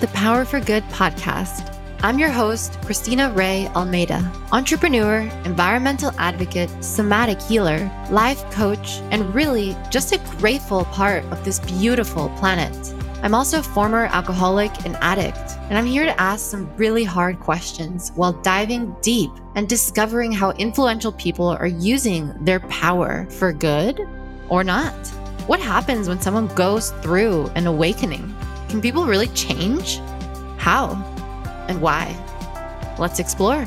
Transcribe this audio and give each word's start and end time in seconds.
the 0.00 0.08
Power 0.08 0.46
for 0.46 0.60
Good 0.60 0.82
podcast. 0.84 1.76
I'm 2.02 2.18
your 2.18 2.30
host, 2.30 2.80
Christina 2.86 3.30
Ray 3.32 3.68
Almeida, 3.76 4.32
entrepreneur, 4.50 5.18
environmental 5.44 6.12
advocate, 6.16 6.70
somatic 6.82 7.38
healer, 7.42 7.90
life 8.08 8.50
coach, 8.50 9.00
and 9.10 9.34
really 9.34 9.76
just 9.90 10.14
a 10.14 10.18
grateful 10.38 10.86
part 10.86 11.22
of 11.24 11.44
this 11.44 11.58
beautiful 11.58 12.30
planet. 12.38 12.94
I'm 13.22 13.34
also 13.34 13.58
a 13.58 13.62
former 13.62 14.06
alcoholic 14.06 14.86
and 14.86 14.96
addict, 15.02 15.58
and 15.68 15.76
I'm 15.76 15.84
here 15.84 16.06
to 16.06 16.18
ask 16.18 16.50
some 16.50 16.74
really 16.78 17.04
hard 17.04 17.38
questions 17.38 18.10
while 18.14 18.32
diving 18.32 18.96
deep 19.02 19.30
and 19.54 19.68
discovering 19.68 20.32
how 20.32 20.52
influential 20.52 21.12
people 21.12 21.48
are 21.48 21.66
using 21.66 22.32
their 22.42 22.60
power 22.60 23.26
for 23.28 23.52
good 23.52 24.00
or 24.48 24.64
not. 24.64 24.94
What 25.46 25.60
happens 25.60 26.08
when 26.08 26.22
someone 26.22 26.46
goes 26.54 26.92
through 27.02 27.48
an 27.48 27.66
awakening? 27.66 28.34
Can 28.70 28.80
people 28.80 29.04
really 29.04 29.26
change? 29.28 29.98
How? 30.56 30.92
And 31.66 31.80
why? 31.82 32.06
Let's 33.00 33.18
explore. 33.18 33.64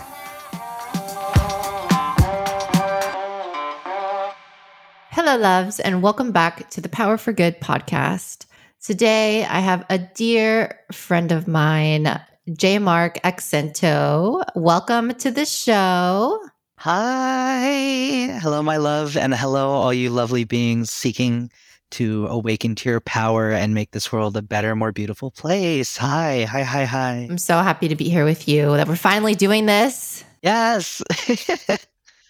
Hello, 5.12 5.35
loves, 5.35 5.81
and 5.81 6.02
welcome 6.02 6.31
back 6.31 6.70
to 6.70 6.79
the 6.79 6.88
Power 6.88 7.17
for 7.17 7.34
Good 7.34 7.59
podcast. 7.59 8.45
Today, 8.81 9.43
I 9.43 9.59
have 9.59 9.85
a 9.89 9.98
dear 9.98 10.79
friend 10.93 11.34
of 11.34 11.49
mine, 11.49 12.05
Jemarc 12.51 13.20
Axinto. 13.23 14.41
Welcome 14.55 15.15
to 15.15 15.31
the 15.31 15.45
show. 15.45 16.40
Hi. 16.77 18.40
Hello, 18.41 18.63
my 18.63 18.77
love, 18.77 19.17
and 19.17 19.34
hello, 19.35 19.70
all 19.70 19.93
you 19.93 20.09
lovely 20.09 20.45
beings 20.45 20.91
seeking 20.91 21.51
to 21.94 22.28
awaken 22.28 22.76
to 22.76 22.90
your 22.90 23.00
power 23.00 23.52
and 23.52 23.74
make 23.74 23.92
this 23.92 24.12
world 24.12 24.36
a 24.36 24.41
better, 24.41 24.76
more 24.76 24.91
beautiful 24.91 25.32
place. 25.32 25.98
Hi, 25.98 26.44
hi, 26.44 26.63
hi, 26.63 26.85
hi. 26.85 27.27
I'm 27.30 27.38
so 27.38 27.58
happy 27.58 27.88
to 27.88 27.96
be 27.96 28.10
here 28.10 28.26
with 28.26 28.48
you 28.48 28.76
that 28.76 28.88
we're 28.88 28.96
finally 28.96 29.35
doing 29.35 29.66
this. 29.66 30.24
Yes. 30.41 31.02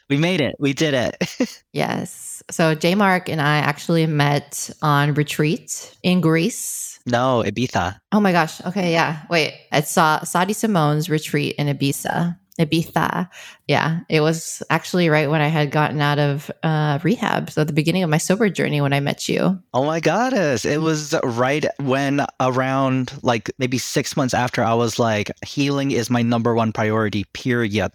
we 0.10 0.18
made 0.18 0.42
it. 0.42 0.56
We 0.60 0.74
did 0.74 0.94
it. 0.94 1.64
yes. 1.74 2.44
So 2.52 2.76
Jemarc 2.76 3.30
and 3.30 3.42
I 3.42 3.58
actually 3.58 4.06
met 4.06 4.70
on 4.82 5.14
retreat 5.14 5.96
in 6.04 6.22
Greece. 6.22 7.00
No, 7.06 7.44
Ibiza. 7.46 7.98
Oh 8.12 8.20
my 8.20 8.32
gosh. 8.32 8.62
Okay, 8.66 8.92
yeah. 8.92 9.24
Wait, 9.30 9.54
I 9.72 9.82
saw 9.82 10.24
Sah 10.24 10.46
D'Simone's 10.46 11.10
retreat 11.10 11.56
in 11.58 11.68
Ibiza. 11.68 12.38
Ibiza. 12.60 13.30
Yeah, 13.68 14.02
it 14.10 14.22
was 14.22 14.62
actually 14.70 15.10
right 15.10 15.30
when 15.30 15.42
I 15.42 15.48
had 15.48 15.72
gotten 15.72 16.02
out 16.02 16.20
of 16.20 16.52
uh, 16.62 17.00
rehab. 17.04 17.50
So, 17.50 17.62
at 17.62 17.68
the 17.68 17.74
beginning 17.74 18.04
of 18.04 18.10
my 18.10 18.18
sober 18.18 18.50
journey 18.50 18.82
when 18.82 18.94
I 18.94 19.00
met 19.00 19.28
you. 19.28 19.60
Oh 19.74 19.86
my 19.86 20.00
goddess. 20.00 20.66
It 20.66 20.82
was 20.82 21.16
right 21.24 21.66
when 21.80 22.26
around 22.40 23.14
like 23.24 23.52
maybe 23.58 23.78
six 23.78 24.16
months 24.16 24.34
after 24.34 24.64
I 24.64 24.74
was 24.74 25.00
like, 25.00 25.32
healing 25.46 25.92
is 25.92 26.10
my 26.10 26.22
number 26.22 26.54
one 26.54 26.72
priority, 26.72 27.26
period. 27.34 27.92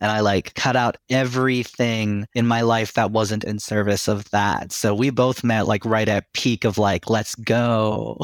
And 0.00 0.10
I 0.10 0.20
like 0.20 0.54
cut 0.54 0.76
out 0.76 0.96
everything 1.10 2.26
in 2.34 2.46
my 2.46 2.60
life 2.60 2.94
that 2.94 3.10
wasn't 3.10 3.44
in 3.44 3.58
service 3.58 4.06
of 4.06 4.30
that. 4.30 4.72
So 4.72 4.94
we 4.94 5.10
both 5.10 5.42
met 5.42 5.66
like 5.66 5.84
right 5.84 6.08
at 6.08 6.32
peak 6.34 6.64
of 6.64 6.78
like, 6.78 7.10
let's 7.10 7.34
go. 7.34 8.18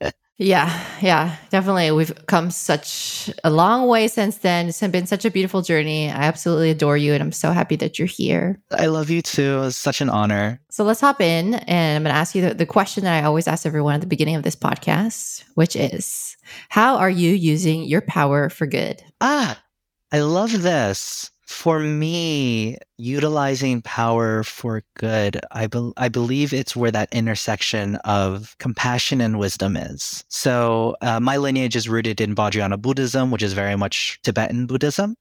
Yeah, 0.38 0.84
yeah, 1.00 1.36
definitely. 1.50 1.90
We've 1.92 2.12
come 2.26 2.50
such 2.50 3.30
a 3.44 3.50
long 3.50 3.86
way 3.86 4.08
since 4.08 4.38
then. 4.38 4.68
It's 4.68 4.80
been 4.80 5.06
such 5.06 5.24
a 5.24 5.30
beautiful 5.30 5.62
journey. 5.62 6.08
I 6.08 6.24
absolutely 6.24 6.70
adore 6.70 6.96
you, 6.96 7.12
and 7.12 7.22
I'm 7.22 7.32
so 7.32 7.52
happy 7.52 7.76
that 7.76 7.98
you're 7.98 8.06
here. 8.06 8.60
I 8.70 8.86
love 8.86 9.10
you 9.10 9.22
too. 9.22 9.62
It's 9.64 9.76
such 9.76 10.00
an 10.00 10.08
honor. 10.08 10.60
So 10.70 10.84
let's 10.84 11.00
hop 11.00 11.20
in, 11.20 11.54
and 11.54 11.96
I'm 11.96 12.02
going 12.02 12.14
to 12.14 12.18
ask 12.18 12.34
you 12.34 12.42
the, 12.42 12.54
the 12.54 12.66
question 12.66 13.04
that 13.04 13.22
I 13.22 13.26
always 13.26 13.46
ask 13.46 13.66
everyone 13.66 13.94
at 13.94 14.00
the 14.00 14.06
beginning 14.06 14.36
of 14.36 14.42
this 14.42 14.56
podcast, 14.56 15.44
which 15.54 15.76
is 15.76 16.36
How 16.70 16.96
are 16.96 17.10
you 17.10 17.32
using 17.32 17.84
your 17.84 18.00
power 18.00 18.48
for 18.48 18.66
good? 18.66 19.02
Ah, 19.20 19.62
I 20.10 20.20
love 20.20 20.62
this 20.62 21.30
for 21.52 21.78
me, 21.78 22.78
utilizing 22.96 23.82
power 23.82 24.42
for 24.42 24.82
good, 24.96 25.38
I, 25.52 25.66
be- 25.66 25.92
I 25.96 26.08
believe 26.08 26.52
it's 26.52 26.74
where 26.74 26.90
that 26.90 27.12
intersection 27.12 27.96
of 27.96 28.56
compassion 28.58 29.20
and 29.20 29.38
wisdom 29.38 29.76
is. 29.76 30.24
So, 30.28 30.96
uh, 31.02 31.20
my 31.20 31.36
lineage 31.36 31.76
is 31.76 31.88
rooted 31.88 32.20
in 32.20 32.34
Vajrayana 32.34 32.80
Buddhism, 32.80 33.30
which 33.30 33.42
is 33.42 33.52
very 33.52 33.76
much 33.76 34.18
Tibetan 34.22 34.66
Buddhism. 34.66 35.14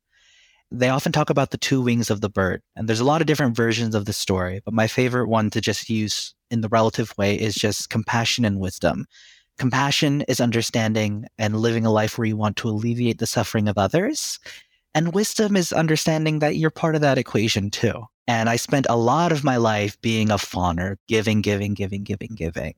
They 0.72 0.88
often 0.88 1.12
talk 1.12 1.30
about 1.30 1.52
the 1.52 1.58
two 1.58 1.82
wings 1.82 2.10
of 2.10 2.22
the 2.22 2.30
bird, 2.30 2.62
and 2.78 2.88
there's 2.88 3.02
a 3.02 3.06
lot 3.06 3.20
of 3.20 3.28
different 3.28 3.56
versions 3.56 3.94
of 3.94 4.06
the 4.06 4.14
story, 4.14 4.62
but 4.64 4.74
my 4.74 4.88
favorite 4.88 5.28
one 5.28 5.50
to 5.50 5.60
just 5.60 5.90
use 5.90 6.34
in 6.50 6.62
the 6.62 6.70
relative 6.70 7.14
way 7.18 7.36
is 7.36 7.56
just 7.56 7.90
compassion 7.90 8.46
and 8.46 8.60
wisdom. 8.60 9.06
Compassion 9.58 10.22
is 10.22 10.40
understanding 10.40 11.26
and 11.38 11.58
living 11.58 11.86
a 11.86 11.92
life 11.92 12.18
where 12.18 12.26
you 12.26 12.38
want 12.38 12.56
to 12.58 12.70
alleviate 12.70 13.20
the 13.20 13.28
suffering 13.28 13.68
of 13.68 13.78
others 13.78 14.40
and 14.94 15.14
wisdom 15.14 15.56
is 15.56 15.72
understanding 15.72 16.40
that 16.40 16.58
you're 16.58 16.70
part 16.70 16.96
of 16.96 17.02
that 17.02 17.18
equation 17.18 17.70
too. 17.70 18.06
And 18.28 18.50
I 18.50 18.56
spent 18.56 18.86
a 18.90 18.98
lot 18.98 19.32
of 19.32 19.44
my 19.44 19.58
life 19.58 20.00
being 20.02 20.30
a 20.30 20.36
fawner, 20.36 20.98
giving, 21.08 21.42
giving, 21.42 21.74
giving, 21.74 22.04
giving, 22.04 22.36
giving. 22.36 22.76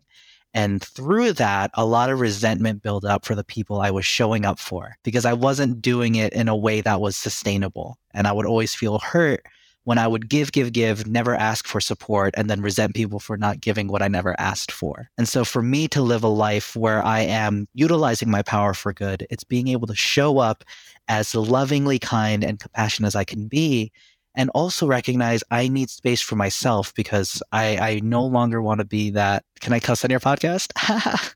And 0.54 0.84
through 0.84 1.34
that, 1.34 1.72
a 1.74 1.86
lot 1.86 2.12
of 2.12 2.20
resentment 2.20 2.84
built 2.84 3.06
up 3.06 3.26
for 3.26 3.34
the 3.34 3.44
people 3.44 3.82
I 3.82 3.90
was 3.92 4.06
showing 4.06 4.46
up 4.46 4.60
for 4.60 4.96
because 5.04 5.26
I 5.26 5.34
wasn't 5.34 5.82
doing 5.82 6.16
it 6.16 6.32
in 6.34 6.48
a 6.48 6.56
way 6.56 6.82
that 6.82 7.02
was 7.02 7.18
sustainable. 7.18 7.98
And 8.14 8.28
I 8.28 8.32
would 8.32 8.46
always 8.46 8.76
feel 8.76 9.00
hurt 9.00 9.44
when 9.86 9.98
I 9.98 10.08
would 10.08 10.30
give, 10.30 10.52
give, 10.52 10.72
give, 10.72 11.08
never 11.08 11.36
ask 11.36 11.68
for 11.68 11.82
support, 11.82 12.34
and 12.38 12.50
then 12.50 12.62
resent 12.62 12.96
people 12.96 13.20
for 13.20 13.38
not 13.38 13.60
giving 13.60 13.88
what 13.88 14.02
I 14.02 14.08
never 14.08 14.40
asked 14.40 14.72
for. 14.72 15.10
And 15.18 15.28
so 15.28 15.44
for 15.44 15.62
me 15.62 15.88
to 15.90 16.02
live 16.02 16.24
a 16.24 16.28
life 16.28 16.76
where 16.76 17.04
I 17.04 17.22
am 17.22 17.68
utilizing 17.74 18.30
my 18.30 18.42
power 18.42 18.74
for 18.74 18.94
good, 18.94 19.28
it's 19.30 19.44
being 19.44 19.68
able 19.68 19.88
to 19.88 19.96
show 19.96 20.40
up 20.40 20.64
as 21.08 21.36
lovingly 21.36 22.00
kind 22.00 22.44
and 22.44 22.60
compassionate 22.60 23.08
as 23.08 23.16
I 23.16 23.24
can 23.24 23.48
be. 23.48 23.92
And 24.36 24.50
also 24.56 24.88
recognize 24.88 25.44
I 25.52 25.68
need 25.68 25.92
space 25.92 26.22
for 26.22 26.36
myself 26.36 26.92
because 26.96 27.44
I, 27.52 27.78
I 27.78 28.00
no 28.02 28.26
longer 28.26 28.64
want 28.64 28.80
to 28.80 28.86
be 28.86 29.12
that. 29.12 29.44
Can 29.60 29.74
I 29.74 29.80
cuss 29.80 30.04
on 30.04 30.10
your 30.10 30.20
podcast? 30.20 30.72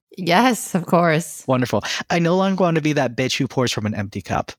yes, 0.18 0.74
of 0.74 0.88
course. 0.88 1.44
Wonderful. 1.48 1.84
I 2.10 2.18
no 2.18 2.36
longer 2.36 2.64
want 2.64 2.76
to 2.76 2.82
be 2.82 2.94
that 2.94 3.16
bitch 3.16 3.38
who 3.38 3.48
pours 3.48 3.72
from 3.72 3.86
an 3.86 3.94
empty 3.94 4.24
cup. 4.24 4.52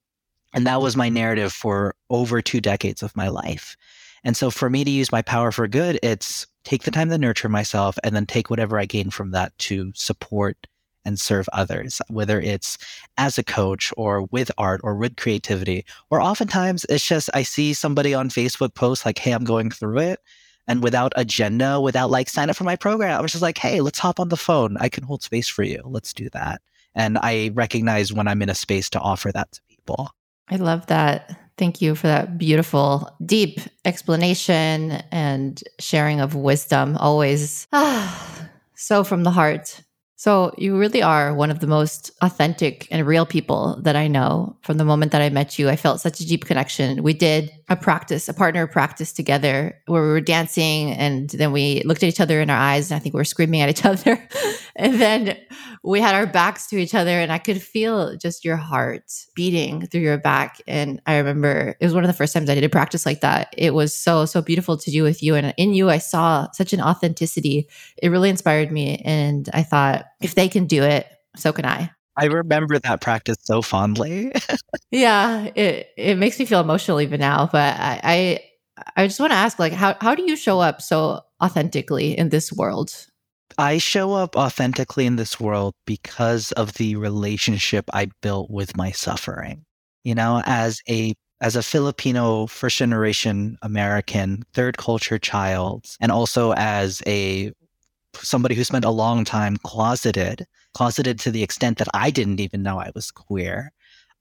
And 0.54 0.66
that 0.66 0.80
was 0.80 0.96
my 0.96 1.08
narrative 1.08 1.52
for 1.52 1.94
over 2.10 2.40
two 2.40 2.60
decades 2.60 3.02
of 3.02 3.16
my 3.16 3.28
life. 3.28 3.76
And 4.24 4.36
so 4.36 4.50
for 4.50 4.68
me 4.68 4.84
to 4.84 4.90
use 4.90 5.12
my 5.12 5.22
power 5.22 5.52
for 5.52 5.68
good, 5.68 5.98
it's 6.02 6.46
take 6.64 6.82
the 6.82 6.90
time 6.90 7.10
to 7.10 7.18
nurture 7.18 7.48
myself 7.48 7.98
and 8.02 8.14
then 8.14 8.26
take 8.26 8.50
whatever 8.50 8.78
I 8.78 8.84
gain 8.84 9.10
from 9.10 9.30
that 9.32 9.56
to 9.58 9.92
support 9.94 10.66
and 11.04 11.18
serve 11.18 11.48
others, 11.52 12.02
whether 12.08 12.40
it's 12.40 12.76
as 13.16 13.38
a 13.38 13.44
coach 13.44 13.92
or 13.96 14.24
with 14.24 14.50
art 14.58 14.80
or 14.84 14.94
with 14.96 15.16
creativity. 15.16 15.84
Or 16.10 16.20
oftentimes 16.20 16.84
it's 16.88 17.06
just 17.06 17.30
I 17.32 17.42
see 17.42 17.72
somebody 17.72 18.12
on 18.12 18.28
Facebook 18.28 18.74
post 18.74 19.06
like, 19.06 19.18
hey, 19.18 19.32
I'm 19.32 19.44
going 19.44 19.70
through 19.70 19.98
it. 20.00 20.20
And 20.66 20.82
without 20.82 21.14
agenda, 21.16 21.80
without 21.80 22.10
like 22.10 22.28
sign 22.28 22.50
up 22.50 22.56
for 22.56 22.64
my 22.64 22.76
program, 22.76 23.18
I 23.18 23.22
was 23.22 23.32
just 23.32 23.42
like, 23.42 23.56
hey, 23.56 23.80
let's 23.80 23.98
hop 23.98 24.20
on 24.20 24.28
the 24.28 24.36
phone. 24.36 24.76
I 24.78 24.90
can 24.90 25.04
hold 25.04 25.22
space 25.22 25.48
for 25.48 25.62
you. 25.62 25.80
Let's 25.84 26.12
do 26.12 26.28
that. 26.30 26.60
And 26.94 27.16
I 27.22 27.52
recognize 27.54 28.12
when 28.12 28.28
I'm 28.28 28.42
in 28.42 28.50
a 28.50 28.54
space 28.54 28.90
to 28.90 29.00
offer 29.00 29.32
that 29.32 29.52
to 29.52 29.60
people. 29.70 30.10
I 30.50 30.56
love 30.56 30.86
that. 30.86 31.36
Thank 31.56 31.82
you 31.82 31.94
for 31.94 32.06
that 32.06 32.38
beautiful, 32.38 33.10
deep 33.24 33.60
explanation 33.84 34.92
and 35.10 35.62
sharing 35.80 36.20
of 36.20 36.34
wisdom. 36.34 36.96
Always 36.98 37.66
ah, 37.72 38.48
so 38.74 39.04
from 39.04 39.24
the 39.24 39.30
heart. 39.30 39.82
So, 40.20 40.52
you 40.58 40.76
really 40.76 41.00
are 41.00 41.32
one 41.32 41.52
of 41.52 41.60
the 41.60 41.68
most 41.68 42.10
authentic 42.22 42.88
and 42.90 43.06
real 43.06 43.24
people 43.24 43.80
that 43.82 43.94
I 43.94 44.08
know. 44.08 44.56
From 44.62 44.76
the 44.76 44.84
moment 44.84 45.12
that 45.12 45.22
I 45.22 45.28
met 45.28 45.60
you, 45.60 45.68
I 45.68 45.76
felt 45.76 46.00
such 46.00 46.18
a 46.18 46.26
deep 46.26 46.44
connection. 46.44 47.04
We 47.04 47.14
did 47.14 47.52
a 47.68 47.76
practice, 47.76 48.28
a 48.28 48.34
partner 48.34 48.66
practice 48.66 49.12
together 49.12 49.80
where 49.86 50.02
we 50.02 50.08
were 50.08 50.20
dancing 50.20 50.90
and 50.90 51.30
then 51.30 51.52
we 51.52 51.82
looked 51.84 52.02
at 52.02 52.08
each 52.08 52.20
other 52.20 52.40
in 52.40 52.50
our 52.50 52.56
eyes 52.56 52.90
and 52.90 52.96
I 52.96 52.98
think 52.98 53.14
we 53.14 53.18
were 53.18 53.24
screaming 53.24 53.60
at 53.60 53.68
each 53.68 53.84
other. 53.84 54.28
and 54.74 55.00
then 55.00 55.38
we 55.84 56.00
had 56.00 56.16
our 56.16 56.26
backs 56.26 56.66
to 56.68 56.78
each 56.78 56.94
other 56.94 57.10
and 57.10 57.30
I 57.30 57.38
could 57.38 57.62
feel 57.62 58.16
just 58.16 58.44
your 58.44 58.56
heart 58.56 59.12
beating 59.34 59.86
through 59.86 60.00
your 60.00 60.18
back. 60.18 60.60
And 60.66 61.00
I 61.06 61.18
remember 61.18 61.76
it 61.78 61.84
was 61.84 61.94
one 61.94 62.02
of 62.02 62.08
the 62.08 62.14
first 62.14 62.34
times 62.34 62.50
I 62.50 62.54
did 62.54 62.64
a 62.64 62.68
practice 62.68 63.06
like 63.06 63.20
that. 63.20 63.54
It 63.56 63.72
was 63.72 63.94
so, 63.94 64.24
so 64.24 64.42
beautiful 64.42 64.76
to 64.78 64.90
do 64.90 65.02
with 65.04 65.22
you. 65.22 65.34
And 65.36 65.54
in 65.56 65.74
you, 65.74 65.90
I 65.90 65.98
saw 65.98 66.50
such 66.52 66.72
an 66.72 66.80
authenticity. 66.80 67.68
It 68.02 68.08
really 68.08 68.30
inspired 68.30 68.72
me. 68.72 69.00
And 69.04 69.48
I 69.52 69.62
thought, 69.62 70.06
if 70.20 70.34
they 70.34 70.48
can 70.48 70.66
do 70.66 70.82
it, 70.82 71.06
so 71.36 71.52
can 71.52 71.64
I. 71.64 71.90
I 72.16 72.24
remember 72.24 72.78
that 72.80 73.00
practice 73.00 73.36
so 73.42 73.62
fondly. 73.62 74.32
yeah, 74.90 75.50
it 75.54 75.88
it 75.96 76.18
makes 76.18 76.38
me 76.38 76.44
feel 76.44 76.60
emotional 76.60 77.00
even 77.00 77.20
now. 77.20 77.48
But 77.50 77.78
I 77.78 78.00
I, 78.02 78.40
I 78.96 79.06
just 79.06 79.20
want 79.20 79.32
to 79.32 79.36
ask, 79.36 79.58
like, 79.58 79.72
how 79.72 79.96
how 80.00 80.16
do 80.16 80.24
you 80.24 80.36
show 80.36 80.58
up 80.58 80.82
so 80.82 81.20
authentically 81.40 82.18
in 82.18 82.30
this 82.30 82.52
world? 82.52 82.92
I 83.56 83.78
show 83.78 84.12
up 84.12 84.36
authentically 84.36 85.06
in 85.06 85.16
this 85.16 85.40
world 85.40 85.74
because 85.86 86.52
of 86.52 86.74
the 86.74 86.96
relationship 86.96 87.88
I 87.92 88.08
built 88.20 88.50
with 88.50 88.76
my 88.76 88.90
suffering. 88.90 89.64
You 90.02 90.16
know, 90.16 90.42
as 90.44 90.80
a 90.88 91.14
as 91.40 91.54
a 91.54 91.62
Filipino 91.62 92.48
first 92.48 92.78
generation 92.78 93.58
American, 93.62 94.42
third 94.54 94.76
culture 94.76 95.18
child, 95.18 95.86
and 96.00 96.10
also 96.10 96.52
as 96.54 97.00
a 97.06 97.52
somebody 98.16 98.54
who 98.54 98.64
spent 98.64 98.84
a 98.84 98.90
long 98.90 99.24
time 99.24 99.56
closeted, 99.58 100.46
closeted 100.74 101.18
to 101.20 101.30
the 101.30 101.42
extent 101.42 101.78
that 101.78 101.88
I 101.94 102.10
didn't 102.10 102.40
even 102.40 102.62
know 102.62 102.78
I 102.78 102.90
was 102.94 103.10
queer. 103.10 103.72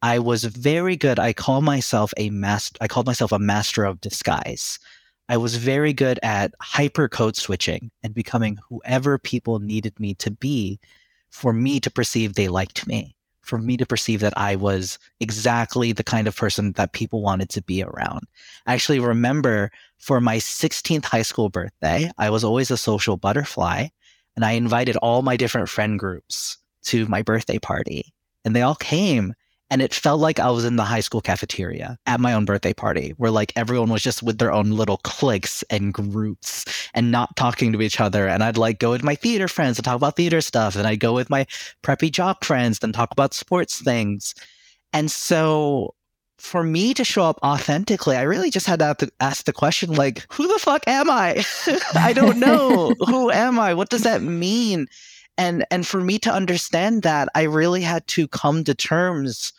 I 0.01 0.19
was 0.19 0.43
very 0.43 0.95
good. 0.95 1.19
I 1.19 1.33
call 1.33 1.61
myself 1.61 2.13
a 2.17 2.29
master. 2.29 2.77
I 2.81 2.87
called 2.87 3.07
myself 3.07 3.31
a 3.31 3.39
master 3.39 3.83
of 3.83 4.01
disguise. 4.01 4.79
I 5.29 5.37
was 5.37 5.57
very 5.57 5.91
good 5.91 6.19
at 6.23 6.53
hyper 6.61 7.09
code 7.09 7.35
switching 7.35 7.91
and 8.03 8.13
becoming 8.13 8.59
whoever 8.69 9.17
people 9.17 9.59
needed 9.59 9.99
me 9.99 10.13
to 10.15 10.31
be 10.31 10.79
for 11.29 11.51
me 11.51 11.79
to 11.81 11.91
perceive 11.91 12.33
they 12.33 12.47
liked 12.47 12.87
me, 12.87 13.16
for 13.47 13.57
me 13.57 13.77
to 13.77 13.85
perceive 13.85 14.19
that 14.19 14.37
I 14.37 14.55
was 14.55 14.99
exactly 15.19 15.91
the 15.91 16.03
kind 16.03 16.27
of 16.27 16.35
person 16.35 16.73
that 16.73 16.93
people 16.93 17.21
wanted 17.21 17.49
to 17.49 17.61
be 17.63 17.83
around. 17.83 18.27
I 18.65 18.73
actually 18.73 18.99
remember 18.99 19.71
for 19.97 20.19
my 20.19 20.37
16th 20.37 21.05
high 21.05 21.21
school 21.21 21.49
birthday, 21.49 22.11
I 22.17 22.29
was 22.29 22.43
always 22.43 22.69
a 22.71 22.77
social 22.77 23.17
butterfly 23.17 23.87
and 24.35 24.45
I 24.45 24.51
invited 24.51 24.97
all 24.97 25.21
my 25.21 25.37
different 25.37 25.69
friend 25.69 25.97
groups 25.97 26.57
to 26.83 27.07
my 27.07 27.21
birthday 27.21 27.57
party 27.57 28.13
and 28.45 28.55
they 28.55 28.61
all 28.61 28.75
came 28.75 29.33
and 29.69 29.81
it 29.81 29.93
felt 29.93 30.21
like 30.21 30.39
I 30.39 30.49
was 30.49 30.63
in 30.65 30.77
the 30.77 30.83
high 30.83 31.01
school 31.01 31.21
cafeteria 31.21 31.97
at 32.05 32.19
my 32.19 32.33
own 32.33 32.45
birthday 32.45 32.73
party, 32.73 33.13
where 33.17 33.31
like 33.31 33.51
everyone 33.55 33.89
was 33.89 34.01
just 34.01 34.23
with 34.23 34.37
their 34.37 34.51
own 34.51 34.71
little 34.71 34.97
cliques 34.97 35.63
and 35.69 35.93
groups 35.93 36.65
and 36.93 37.11
not 37.11 37.35
talking 37.35 37.73
to 37.73 37.81
each 37.81 37.99
other. 37.99 38.27
And 38.27 38.43
I'd 38.43 38.57
like 38.57 38.79
go 38.79 38.91
with 38.91 39.03
my 39.03 39.15
theater 39.15 39.47
friends 39.47 39.77
and 39.77 39.85
talk 39.85 39.95
about 39.95 40.15
theater 40.15 40.41
stuff. 40.41 40.75
And 40.75 40.87
I'd 40.87 41.01
go 41.01 41.13
with 41.13 41.29
my 41.29 41.45
preppy 41.83 42.11
jock 42.11 42.45
friends 42.45 42.79
and 42.81 42.93
talk 42.93 43.11
about 43.11 43.33
sports 43.33 43.81
things. 43.81 44.33
And 44.93 45.11
so 45.11 45.93
for 46.39 46.63
me 46.63 46.93
to 46.93 47.03
show 47.03 47.23
up 47.23 47.39
authentically, 47.43 48.15
I 48.15 48.21
really 48.21 48.51
just 48.51 48.67
had 48.67 48.79
to 48.79 49.11
ask 49.19 49.45
the 49.45 49.53
question 49.53 49.93
like, 49.93 50.25
who 50.31 50.47
the 50.47 50.59
fuck 50.59 50.87
am 50.87 51.09
I? 51.09 51.43
I 51.95 52.13
don't 52.13 52.37
know. 52.37 52.93
who 53.05 53.31
am 53.31 53.59
I? 53.59 53.73
What 53.73 53.89
does 53.89 54.03
that 54.03 54.21
mean? 54.21 54.87
And 55.37 55.65
and 55.71 55.85
for 55.85 56.01
me 56.01 56.17
to 56.19 56.31
understand 56.31 57.03
that 57.03 57.29
i 57.35 57.43
really 57.43 57.81
had 57.81 58.05
to 58.07 58.27
come 58.27 58.63
to 58.63 58.73
terms 58.73 59.53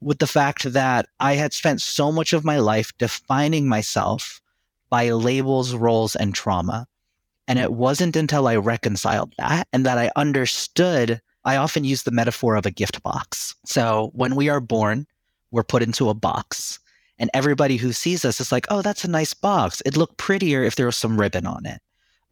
with 0.00 0.18
the 0.18 0.26
fact 0.26 0.72
that 0.72 1.06
i 1.20 1.34
had 1.34 1.52
spent 1.52 1.80
so 1.80 2.12
much 2.12 2.32
of 2.32 2.44
my 2.44 2.58
life 2.58 2.92
defining 2.98 3.68
myself 3.68 4.40
by 4.90 5.08
labels 5.08 5.74
roles 5.74 6.14
and 6.14 6.34
trauma. 6.34 6.86
And 7.48 7.58
it 7.58 7.72
wasn't 7.72 8.14
until 8.14 8.46
i 8.46 8.56
reconciled 8.56 9.32
that 9.38 9.66
and 9.72 9.86
that 9.86 9.98
i 9.98 10.10
understood 10.16 11.20
i 11.44 11.56
often 11.56 11.84
use 11.84 12.02
the 12.02 12.10
metaphor 12.10 12.56
of 12.56 12.66
a 12.66 12.70
gift 12.70 13.02
box. 13.02 13.54
So 13.64 14.10
when 14.14 14.36
we 14.36 14.48
are 14.48 14.60
born 14.60 15.06
we're 15.50 15.64
put 15.64 15.82
into 15.82 16.08
a 16.08 16.14
box. 16.14 16.78
And 17.18 17.30
everybody 17.34 17.76
who 17.76 17.92
sees 17.92 18.24
us 18.24 18.40
is 18.40 18.52
like 18.52 18.66
oh 18.68 18.82
that's 18.82 19.04
a 19.04 19.10
nice 19.10 19.34
box. 19.34 19.80
It'd 19.86 19.96
look 19.96 20.16
prettier 20.18 20.62
if 20.62 20.76
there 20.76 20.86
was 20.86 20.96
some 20.96 21.18
ribbon 21.18 21.46
on 21.46 21.64
it 21.64 21.80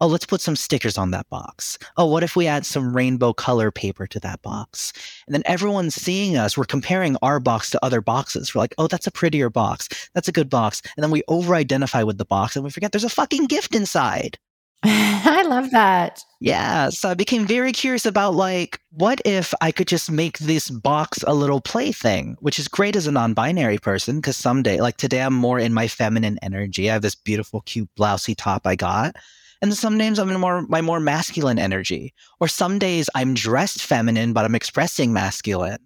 oh, 0.01 0.07
let's 0.07 0.25
put 0.25 0.41
some 0.41 0.55
stickers 0.55 0.97
on 0.97 1.11
that 1.11 1.29
box. 1.29 1.77
Oh, 1.95 2.07
what 2.07 2.23
if 2.23 2.35
we 2.35 2.47
add 2.47 2.65
some 2.65 2.95
rainbow 2.95 3.33
color 3.33 3.71
paper 3.71 4.07
to 4.07 4.19
that 4.21 4.41
box? 4.41 4.91
And 5.27 5.33
then 5.33 5.43
everyone's 5.45 5.95
seeing 5.95 6.35
us. 6.35 6.57
We're 6.57 6.65
comparing 6.65 7.15
our 7.21 7.39
box 7.39 7.69
to 7.69 7.85
other 7.85 8.01
boxes. 8.01 8.53
We're 8.53 8.61
like, 8.61 8.75
oh, 8.79 8.87
that's 8.87 9.07
a 9.07 9.11
prettier 9.11 9.49
box. 9.49 10.09
That's 10.15 10.27
a 10.27 10.33
good 10.33 10.49
box. 10.49 10.81
And 10.97 11.03
then 11.03 11.11
we 11.11 11.23
over 11.27 11.53
identify 11.53 12.01
with 12.01 12.17
the 12.17 12.25
box 12.25 12.55
and 12.55 12.65
we 12.65 12.71
forget 12.71 12.91
there's 12.91 13.03
a 13.03 13.09
fucking 13.09 13.45
gift 13.45 13.75
inside. 13.75 14.39
I 14.83 15.43
love 15.43 15.69
that. 15.69 16.19
Yeah. 16.39 16.89
So 16.89 17.09
I 17.09 17.13
became 17.13 17.45
very 17.45 17.71
curious 17.71 18.07
about 18.07 18.33
like, 18.33 18.79
what 18.89 19.21
if 19.23 19.53
I 19.61 19.71
could 19.71 19.87
just 19.87 20.09
make 20.09 20.39
this 20.39 20.71
box 20.71 21.23
a 21.27 21.35
little 21.35 21.61
plaything, 21.61 22.35
which 22.39 22.57
is 22.57 22.67
great 22.67 22.95
as 22.95 23.05
a 23.05 23.11
non 23.11 23.35
binary 23.35 23.77
person 23.77 24.15
because 24.15 24.37
someday, 24.37 24.81
like 24.81 24.97
today, 24.97 25.21
I'm 25.21 25.35
more 25.35 25.59
in 25.59 25.75
my 25.75 25.87
feminine 25.87 26.39
energy. 26.41 26.89
I 26.89 26.93
have 26.93 27.03
this 27.03 27.13
beautiful, 27.13 27.61
cute, 27.61 27.89
blousy 27.95 28.33
top 28.35 28.65
I 28.65 28.75
got. 28.75 29.15
And 29.61 29.75
some 29.75 29.97
days 29.97 30.17
I'm 30.17 30.29
in 30.29 30.39
more 30.39 30.63
my 30.63 30.81
more 30.81 30.99
masculine 30.99 31.59
energy. 31.59 32.13
Or 32.39 32.47
some 32.47 32.79
days 32.79 33.09
I'm 33.13 33.33
dressed 33.33 33.81
feminine, 33.81 34.33
but 34.33 34.45
I'm 34.45 34.55
expressing 34.55 35.13
masculine. 35.13 35.79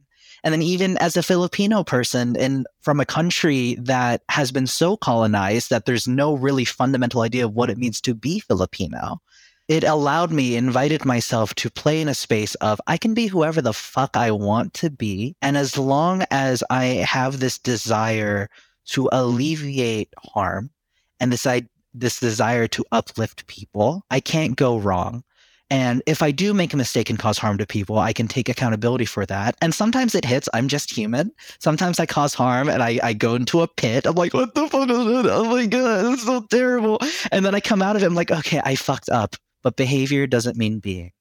And 0.44 0.54
then 0.54 0.62
even 0.62 0.98
as 0.98 1.18
a 1.18 1.24
Filipino 1.24 1.84
person 1.84 2.36
in 2.36 2.66
from 2.82 3.00
a 3.00 3.06
country 3.06 3.76
that 3.80 4.22
has 4.30 4.52
been 4.52 4.68
so 4.68 4.96
colonized 4.96 5.72
that 5.72 5.86
there's 5.86 6.08
no 6.08 6.36
really 6.36 6.66
fundamental 6.66 7.22
idea 7.22 7.46
of 7.46 7.54
what 7.54 7.70
it 7.70 7.80
means 7.80 8.00
to 8.02 8.14
be 8.14 8.40
Filipino, 8.40 9.20
it 9.68 9.84
allowed 9.84 10.32
me, 10.32 10.56
invited 10.56 11.04
myself 11.04 11.56
to 11.56 11.72
play 11.72 12.00
in 12.00 12.08
a 12.08 12.14
space 12.14 12.54
of 12.56 12.80
I 12.86 12.98
can 12.98 13.16
be 13.16 13.26
whoever 13.26 13.62
the 13.62 13.74
fuck 13.74 14.16
I 14.16 14.30
want 14.30 14.76
to 14.76 14.92
be. 14.92 15.36
And 15.42 15.58
as 15.58 15.78
long 15.78 16.24
as 16.30 16.64
I 16.70 16.86
have 16.86 17.40
this 17.40 17.58
desire 17.58 18.48
to 18.90 19.10
alleviate 19.12 20.14
harm 20.20 20.70
and 21.20 21.34
this 21.34 21.48
idea 21.48 21.70
this 22.00 22.20
desire 22.20 22.68
to 22.68 22.86
uplift 22.92 23.48
people. 23.48 24.04
I 24.10 24.20
can't 24.20 24.56
go 24.56 24.78
wrong. 24.78 25.24
And 25.72 26.04
if 26.06 26.22
I 26.22 26.30
do 26.30 26.54
make 26.54 26.74
a 26.74 26.78
mistake 26.78 27.10
and 27.10 27.18
cause 27.18 27.40
harm 27.40 27.58
to 27.58 27.66
people, 27.66 27.98
I 27.98 28.14
can 28.14 28.28
take 28.28 28.50
accountability 28.50 29.06
for 29.06 29.26
that. 29.26 29.56
And 29.62 29.74
sometimes 29.74 30.14
it 30.14 30.24
hits. 30.24 30.48
I'm 30.54 30.68
just 30.68 30.92
human. 30.92 31.32
Sometimes 31.60 32.00
I 32.00 32.06
cause 32.06 32.36
harm 32.36 32.70
and 32.70 32.84
I, 32.84 33.00
I 33.02 33.14
go 33.14 33.34
into 33.34 33.62
a 33.62 33.68
pit. 33.68 34.06
I'm 34.06 34.16
like, 34.16 34.34
what 34.34 34.54
the 34.54 34.68
fuck 34.68 34.90
is 34.90 35.08
it? 35.08 35.26
Oh 35.26 35.46
my 35.46 35.66
God, 35.66 36.14
it's 36.14 36.24
so 36.24 36.42
terrible. 36.42 37.00
And 37.32 37.44
then 37.44 37.56
I 37.56 37.60
come 37.60 37.82
out 37.82 37.96
of 37.96 38.04
it. 38.04 38.06
I'm 38.06 38.14
like, 38.14 38.32
okay, 38.32 38.62
I 38.64 38.76
fucked 38.76 39.10
up. 39.10 39.36
But 39.64 39.76
behavior 39.76 40.28
doesn't 40.28 40.58
mean 40.58 40.80
being. 40.80 41.12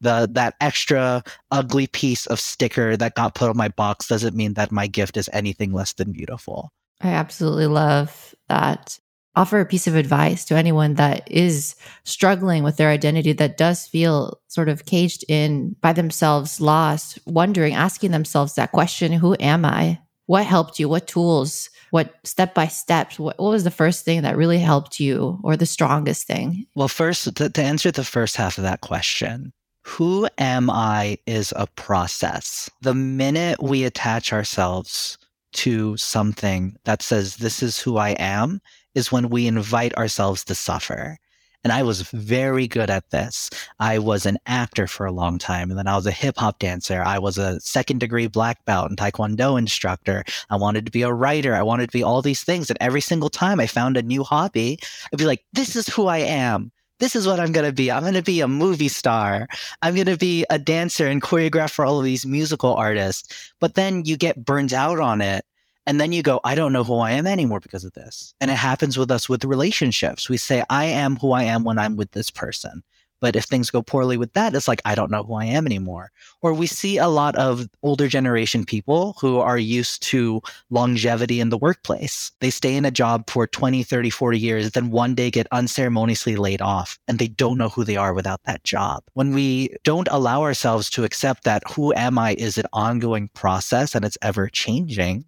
The 0.00 0.28
that 0.34 0.54
extra 0.60 1.24
ugly 1.50 1.88
piece 1.88 2.26
of 2.26 2.38
sticker 2.38 2.96
that 2.96 3.16
got 3.16 3.34
put 3.34 3.50
on 3.50 3.56
my 3.56 3.66
box 3.66 4.06
doesn't 4.06 4.36
mean 4.36 4.54
that 4.54 4.70
my 4.70 4.86
gift 4.86 5.16
is 5.16 5.28
anything 5.32 5.72
less 5.72 5.92
than 5.94 6.12
beautiful. 6.12 6.70
I 7.00 7.08
absolutely 7.08 7.66
love 7.66 8.32
that 8.48 9.00
offer 9.36 9.60
a 9.60 9.66
piece 9.66 9.86
of 9.86 9.94
advice 9.94 10.44
to 10.46 10.56
anyone 10.56 10.94
that 10.94 11.30
is 11.30 11.76
struggling 12.04 12.62
with 12.62 12.76
their 12.76 12.90
identity 12.90 13.32
that 13.34 13.56
does 13.56 13.86
feel 13.86 14.40
sort 14.48 14.68
of 14.68 14.84
caged 14.84 15.24
in 15.28 15.76
by 15.80 15.92
themselves, 15.92 16.60
lost, 16.60 17.18
wondering, 17.26 17.74
asking 17.74 18.10
themselves 18.10 18.54
that 18.54 18.72
question 18.72 19.12
Who 19.12 19.36
am 19.38 19.64
I? 19.64 20.00
What 20.26 20.44
helped 20.44 20.78
you? 20.78 20.88
What 20.88 21.06
tools? 21.06 21.70
What 21.90 22.14
step 22.24 22.54
by 22.54 22.66
step? 22.66 23.14
What, 23.14 23.38
what 23.38 23.50
was 23.50 23.64
the 23.64 23.70
first 23.70 24.04
thing 24.04 24.22
that 24.22 24.36
really 24.36 24.58
helped 24.58 25.00
you 25.00 25.40
or 25.42 25.56
the 25.56 25.66
strongest 25.66 26.26
thing? 26.26 26.66
Well, 26.74 26.88
first, 26.88 27.34
to, 27.36 27.48
to 27.48 27.62
answer 27.62 27.90
the 27.90 28.04
first 28.04 28.36
half 28.36 28.58
of 28.58 28.64
that 28.64 28.82
question, 28.82 29.52
who 29.82 30.28
am 30.36 30.68
I 30.68 31.16
is 31.26 31.54
a 31.56 31.66
process. 31.66 32.68
The 32.82 32.94
minute 32.94 33.62
we 33.62 33.84
attach 33.84 34.34
ourselves 34.34 35.16
to 35.54 35.96
something 35.96 36.76
that 36.84 37.02
says, 37.02 37.36
This 37.36 37.62
is 37.62 37.80
who 37.80 37.96
I 37.96 38.10
am, 38.10 38.60
is 38.94 39.12
when 39.12 39.28
we 39.28 39.46
invite 39.46 39.94
ourselves 39.94 40.44
to 40.44 40.54
suffer. 40.54 41.18
And 41.64 41.72
I 41.72 41.82
was 41.82 42.02
very 42.02 42.68
good 42.68 42.88
at 42.88 43.10
this. 43.10 43.50
I 43.80 43.98
was 43.98 44.26
an 44.26 44.38
actor 44.46 44.86
for 44.86 45.06
a 45.06 45.12
long 45.12 45.38
time, 45.38 45.70
and 45.70 45.78
then 45.78 45.88
I 45.88 45.96
was 45.96 46.06
a 46.06 46.12
hip 46.12 46.36
hop 46.36 46.60
dancer. 46.60 47.02
I 47.04 47.18
was 47.18 47.36
a 47.36 47.60
second 47.60 47.98
degree 47.98 48.28
black 48.28 48.64
belt 48.64 48.88
and 48.88 48.96
taekwondo 48.96 49.58
instructor. 49.58 50.24
I 50.50 50.56
wanted 50.56 50.86
to 50.86 50.92
be 50.92 51.02
a 51.02 51.12
writer. 51.12 51.54
I 51.54 51.62
wanted 51.62 51.88
to 51.90 51.98
be 51.98 52.02
all 52.04 52.22
these 52.22 52.44
things. 52.44 52.70
And 52.70 52.78
every 52.80 53.00
single 53.00 53.28
time 53.28 53.58
I 53.58 53.66
found 53.66 53.96
a 53.96 54.02
new 54.02 54.22
hobby, 54.22 54.78
I'd 55.12 55.18
be 55.18 55.26
like, 55.26 55.44
this 55.52 55.74
is 55.74 55.88
who 55.88 56.06
I 56.06 56.18
am. 56.18 56.70
This 57.00 57.14
is 57.14 57.26
what 57.26 57.40
I'm 57.40 57.52
going 57.52 57.66
to 57.66 57.72
be. 57.72 57.90
I'm 57.90 58.02
going 58.02 58.14
to 58.14 58.22
be 58.22 58.40
a 58.40 58.48
movie 58.48 58.88
star. 58.88 59.46
I'm 59.82 59.94
going 59.94 60.06
to 60.06 60.16
be 60.16 60.44
a 60.50 60.58
dancer 60.58 61.06
and 61.06 61.22
choreograph 61.22 61.70
for 61.70 61.84
all 61.84 61.98
of 61.98 62.04
these 62.04 62.26
musical 62.26 62.74
artists. 62.74 63.52
But 63.60 63.74
then 63.74 64.04
you 64.04 64.16
get 64.16 64.44
burned 64.44 64.72
out 64.72 64.98
on 65.00 65.20
it 65.20 65.44
and 65.88 65.98
then 65.98 66.12
you 66.12 66.22
go, 66.22 66.38
I 66.44 66.54
don't 66.54 66.74
know 66.74 66.84
who 66.84 66.98
I 66.98 67.12
am 67.12 67.26
anymore 67.26 67.60
because 67.60 67.82
of 67.82 67.94
this. 67.94 68.34
And 68.42 68.50
it 68.50 68.58
happens 68.58 68.98
with 68.98 69.10
us 69.10 69.26
with 69.26 69.42
relationships. 69.42 70.28
We 70.28 70.36
say, 70.36 70.62
I 70.68 70.84
am 70.84 71.16
who 71.16 71.32
I 71.32 71.44
am 71.44 71.64
when 71.64 71.78
I'm 71.78 71.96
with 71.96 72.10
this 72.10 72.30
person. 72.30 72.82
But 73.20 73.36
if 73.36 73.44
things 73.44 73.70
go 73.70 73.80
poorly 73.80 74.18
with 74.18 74.34
that, 74.34 74.54
it's 74.54 74.68
like, 74.68 74.82
I 74.84 74.94
don't 74.94 75.10
know 75.10 75.22
who 75.22 75.34
I 75.34 75.46
am 75.46 75.64
anymore. 75.64 76.12
Or 76.42 76.52
we 76.52 76.66
see 76.66 76.98
a 76.98 77.08
lot 77.08 77.36
of 77.36 77.66
older 77.82 78.06
generation 78.06 78.66
people 78.66 79.16
who 79.18 79.38
are 79.38 79.56
used 79.56 80.02
to 80.02 80.42
longevity 80.68 81.40
in 81.40 81.48
the 81.48 81.56
workplace. 81.56 82.32
They 82.40 82.50
stay 82.50 82.76
in 82.76 82.84
a 82.84 82.90
job 82.90 83.28
for 83.30 83.46
20, 83.46 83.82
30, 83.82 84.10
40 84.10 84.38
years, 84.38 84.70
then 84.72 84.90
one 84.90 85.14
day 85.14 85.30
get 85.30 85.48
unceremoniously 85.52 86.36
laid 86.36 86.60
off 86.60 86.98
and 87.08 87.18
they 87.18 87.28
don't 87.28 87.56
know 87.56 87.70
who 87.70 87.82
they 87.82 87.96
are 87.96 88.12
without 88.12 88.42
that 88.44 88.62
job. 88.62 89.04
When 89.14 89.32
we 89.32 89.70
don't 89.84 90.08
allow 90.10 90.42
ourselves 90.42 90.90
to 90.90 91.04
accept 91.04 91.44
that 91.44 91.62
who 91.70 91.94
am 91.94 92.18
I 92.18 92.34
is 92.34 92.58
an 92.58 92.66
ongoing 92.74 93.28
process 93.28 93.94
and 93.94 94.04
it's 94.04 94.18
ever 94.20 94.48
changing, 94.48 95.24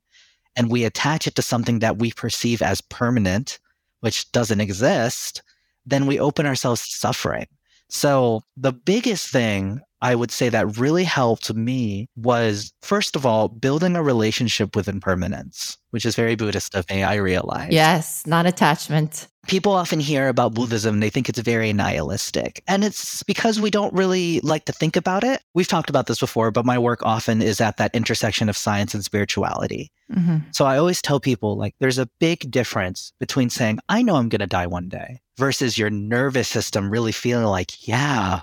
and 0.56 0.70
we 0.70 0.84
attach 0.84 1.26
it 1.26 1.34
to 1.36 1.42
something 1.42 1.78
that 1.80 1.98
we 1.98 2.12
perceive 2.12 2.62
as 2.62 2.80
permanent, 2.80 3.58
which 4.00 4.30
doesn't 4.32 4.60
exist, 4.60 5.42
then 5.86 6.06
we 6.06 6.18
open 6.18 6.46
ourselves 6.46 6.84
to 6.84 6.90
suffering. 6.96 7.46
So 7.88 8.42
the 8.56 8.72
biggest 8.72 9.30
thing 9.30 9.80
I 10.02 10.14
would 10.14 10.30
say 10.30 10.48
that 10.48 10.78
really 10.78 11.04
helped 11.04 11.52
me 11.54 12.08
was, 12.16 12.72
first 12.82 13.16
of 13.16 13.26
all, 13.26 13.48
building 13.48 13.96
a 13.96 14.02
relationship 14.02 14.74
with 14.74 14.88
impermanence, 14.88 15.76
which 15.90 16.06
is 16.06 16.16
very 16.16 16.36
Buddhist 16.36 16.74
of 16.74 16.88
me, 16.88 17.02
I 17.02 17.16
realize. 17.16 17.72
Yes, 17.72 18.26
not 18.26 18.46
attachment. 18.46 19.28
People 19.46 19.72
often 19.72 20.00
hear 20.00 20.28
about 20.28 20.54
Buddhism, 20.54 21.00
they 21.00 21.10
think 21.10 21.28
it's 21.28 21.38
very 21.38 21.72
nihilistic. 21.72 22.62
And 22.68 22.84
it's 22.84 23.22
because 23.22 23.58
we 23.58 23.70
don't 23.70 23.92
really 23.94 24.40
like 24.40 24.66
to 24.66 24.72
think 24.72 24.96
about 24.96 25.24
it. 25.24 25.42
We've 25.54 25.66
talked 25.66 25.90
about 25.90 26.06
this 26.06 26.20
before, 26.20 26.50
but 26.50 26.66
my 26.66 26.78
work 26.78 27.02
often 27.02 27.40
is 27.40 27.60
at 27.60 27.78
that 27.78 27.94
intersection 27.94 28.48
of 28.48 28.56
science 28.56 28.94
and 28.94 29.02
spirituality. 29.02 29.90
Mm-hmm. 30.12 30.38
So 30.52 30.66
I 30.66 30.76
always 30.76 31.00
tell 31.00 31.20
people, 31.20 31.56
like, 31.56 31.74
there's 31.80 31.98
a 31.98 32.08
big 32.20 32.50
difference 32.50 33.12
between 33.18 33.48
saying, 33.48 33.78
I 33.88 34.02
know 34.02 34.16
I'm 34.16 34.28
going 34.28 34.40
to 34.40 34.46
die 34.46 34.66
one 34.66 34.88
day 34.88 35.20
versus 35.38 35.78
your 35.78 35.90
nervous 35.90 36.48
system 36.48 36.90
really 36.90 37.12
feeling 37.12 37.46
like, 37.46 37.88
yeah, 37.88 38.42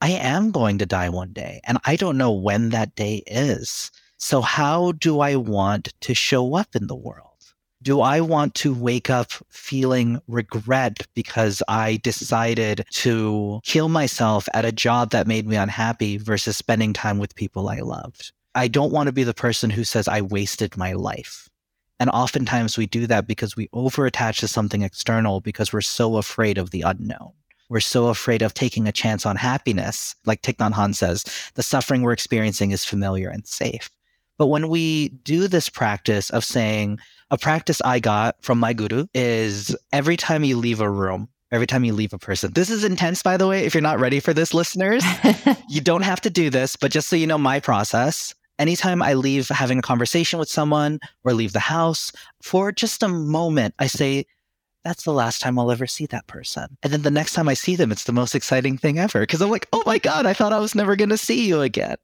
I 0.00 0.10
am 0.10 0.52
going 0.52 0.78
to 0.78 0.86
die 0.86 1.08
one 1.08 1.32
day 1.32 1.60
and 1.64 1.78
I 1.84 1.96
don't 1.96 2.18
know 2.18 2.30
when 2.30 2.70
that 2.70 2.94
day 2.94 3.22
is. 3.26 3.90
So 4.16 4.40
how 4.40 4.92
do 4.92 5.20
I 5.20 5.36
want 5.36 5.92
to 6.00 6.14
show 6.14 6.54
up 6.54 6.76
in 6.76 6.86
the 6.86 6.96
world? 6.96 7.24
Do 7.82 8.00
I 8.00 8.20
want 8.20 8.54
to 8.56 8.74
wake 8.74 9.10
up 9.10 9.30
feeling 9.48 10.20
regret 10.26 11.06
because 11.14 11.62
I 11.68 11.96
decided 12.02 12.84
to 12.90 13.60
kill 13.64 13.88
myself 13.88 14.48
at 14.52 14.64
a 14.64 14.72
job 14.72 15.10
that 15.10 15.28
made 15.28 15.46
me 15.46 15.56
unhappy 15.56 16.16
versus 16.16 16.56
spending 16.56 16.92
time 16.92 17.18
with 17.18 17.36
people 17.36 17.68
I 17.68 17.78
loved? 17.80 18.32
I 18.54 18.66
don't 18.66 18.92
want 18.92 19.06
to 19.06 19.12
be 19.12 19.22
the 19.24 19.34
person 19.34 19.70
who 19.70 19.84
says 19.84 20.08
I 20.08 20.20
wasted 20.20 20.76
my 20.76 20.92
life. 20.92 21.48
And 22.00 22.10
oftentimes 22.10 22.76
we 22.76 22.86
do 22.86 23.06
that 23.06 23.26
because 23.26 23.56
we 23.56 23.68
overattach 23.68 24.38
to 24.40 24.48
something 24.48 24.82
external 24.82 25.40
because 25.40 25.72
we're 25.72 25.80
so 25.80 26.16
afraid 26.16 26.58
of 26.58 26.70
the 26.70 26.82
unknown. 26.82 27.32
We're 27.68 27.80
so 27.80 28.08
afraid 28.08 28.42
of 28.42 28.54
taking 28.54 28.88
a 28.88 28.92
chance 28.92 29.26
on 29.26 29.36
happiness. 29.36 30.14
Like 30.24 30.42
Thich 30.42 30.56
Nhat 30.56 30.72
Hanh 30.72 30.94
says, 30.94 31.24
the 31.54 31.62
suffering 31.62 32.02
we're 32.02 32.12
experiencing 32.12 32.70
is 32.70 32.84
familiar 32.84 33.28
and 33.28 33.46
safe. 33.46 33.90
But 34.38 34.46
when 34.46 34.68
we 34.68 35.08
do 35.08 35.48
this 35.48 35.68
practice 35.68 36.30
of 36.30 36.44
saying, 36.44 36.98
a 37.30 37.36
practice 37.36 37.82
I 37.84 37.98
got 37.98 38.36
from 38.42 38.58
my 38.58 38.72
guru 38.72 39.06
is 39.12 39.76
every 39.92 40.16
time 40.16 40.44
you 40.44 40.56
leave 40.56 40.80
a 40.80 40.90
room, 40.90 41.28
every 41.50 41.66
time 41.66 41.84
you 41.84 41.92
leave 41.92 42.12
a 42.12 42.18
person. 42.18 42.52
This 42.52 42.70
is 42.70 42.84
intense, 42.84 43.22
by 43.22 43.36
the 43.36 43.46
way. 43.46 43.64
If 43.64 43.74
you're 43.74 43.82
not 43.82 44.00
ready 44.00 44.20
for 44.20 44.32
this, 44.32 44.54
listeners, 44.54 45.04
you 45.68 45.80
don't 45.80 46.02
have 46.02 46.20
to 46.22 46.30
do 46.30 46.50
this, 46.50 46.76
but 46.76 46.90
just 46.90 47.08
so 47.08 47.16
you 47.16 47.26
know 47.26 47.38
my 47.38 47.60
process, 47.60 48.34
anytime 48.58 49.02
I 49.02 49.14
leave 49.14 49.48
having 49.48 49.78
a 49.78 49.82
conversation 49.82 50.38
with 50.38 50.48
someone 50.48 51.00
or 51.24 51.32
leave 51.32 51.52
the 51.52 51.60
house, 51.60 52.12
for 52.42 52.72
just 52.72 53.02
a 53.02 53.08
moment, 53.08 53.74
I 53.78 53.86
say, 53.86 54.26
that's 54.84 55.04
the 55.04 55.12
last 55.12 55.40
time 55.40 55.58
I'll 55.58 55.70
ever 55.70 55.86
see 55.86 56.06
that 56.06 56.26
person. 56.26 56.76
And 56.82 56.92
then 56.92 57.02
the 57.02 57.10
next 57.10 57.34
time 57.34 57.48
I 57.48 57.54
see 57.54 57.76
them, 57.76 57.92
it's 57.92 58.04
the 58.04 58.12
most 58.12 58.34
exciting 58.34 58.78
thing 58.78 58.98
ever 58.98 59.20
because 59.20 59.42
I'm 59.42 59.50
like, 59.50 59.68
oh 59.72 59.82
my 59.84 59.98
God, 59.98 60.26
I 60.26 60.32
thought 60.32 60.52
I 60.52 60.60
was 60.60 60.74
never 60.74 60.96
going 60.96 61.10
to 61.10 61.18
see 61.18 61.46
you 61.46 61.60
again. 61.60 61.96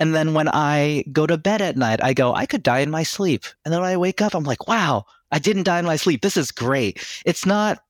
And 0.00 0.14
then 0.14 0.34
when 0.34 0.48
I 0.48 1.04
go 1.12 1.26
to 1.26 1.38
bed 1.38 1.62
at 1.62 1.76
night, 1.76 2.02
I 2.02 2.14
go, 2.14 2.34
I 2.34 2.46
could 2.46 2.62
die 2.62 2.80
in 2.80 2.90
my 2.90 3.02
sleep. 3.02 3.44
And 3.64 3.72
then 3.72 3.80
when 3.80 3.90
I 3.90 3.96
wake 3.96 4.20
up, 4.20 4.34
I'm 4.34 4.44
like, 4.44 4.66
wow, 4.66 5.04
I 5.30 5.38
didn't 5.38 5.64
die 5.64 5.78
in 5.78 5.84
my 5.84 5.96
sleep. 5.96 6.22
This 6.22 6.36
is 6.36 6.50
great. 6.50 7.00
It's 7.24 7.46
not 7.46 7.80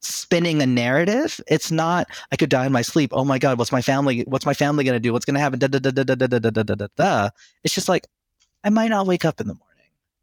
spinning 0.00 0.60
a 0.62 0.66
narrative. 0.66 1.40
It's 1.46 1.70
not 1.70 2.08
I 2.30 2.36
could 2.36 2.50
die 2.50 2.66
in 2.66 2.72
my 2.72 2.82
sleep. 2.82 3.10
Oh 3.12 3.24
my 3.24 3.38
God, 3.38 3.58
what's 3.58 3.72
my 3.72 3.82
family? 3.82 4.24
What's 4.26 4.46
my 4.46 4.54
family 4.54 4.84
gonna 4.84 5.00
do? 5.00 5.12
What's 5.12 5.24
gonna 5.24 5.38
happen? 5.38 5.58
Da, 5.58 5.68
da, 5.68 5.78
da, 5.78 5.90
da, 5.90 6.02
da, 6.02 6.26
da, 6.26 6.38
da, 6.38 6.50
da, 6.50 6.74
da, 6.74 6.86
da. 6.96 7.30
It's 7.62 7.74
just 7.74 7.88
like 7.88 8.06
I 8.64 8.70
might 8.70 8.88
not 8.88 9.06
wake 9.06 9.24
up 9.24 9.40
in 9.40 9.46
the 9.46 9.54
morning. 9.54 9.71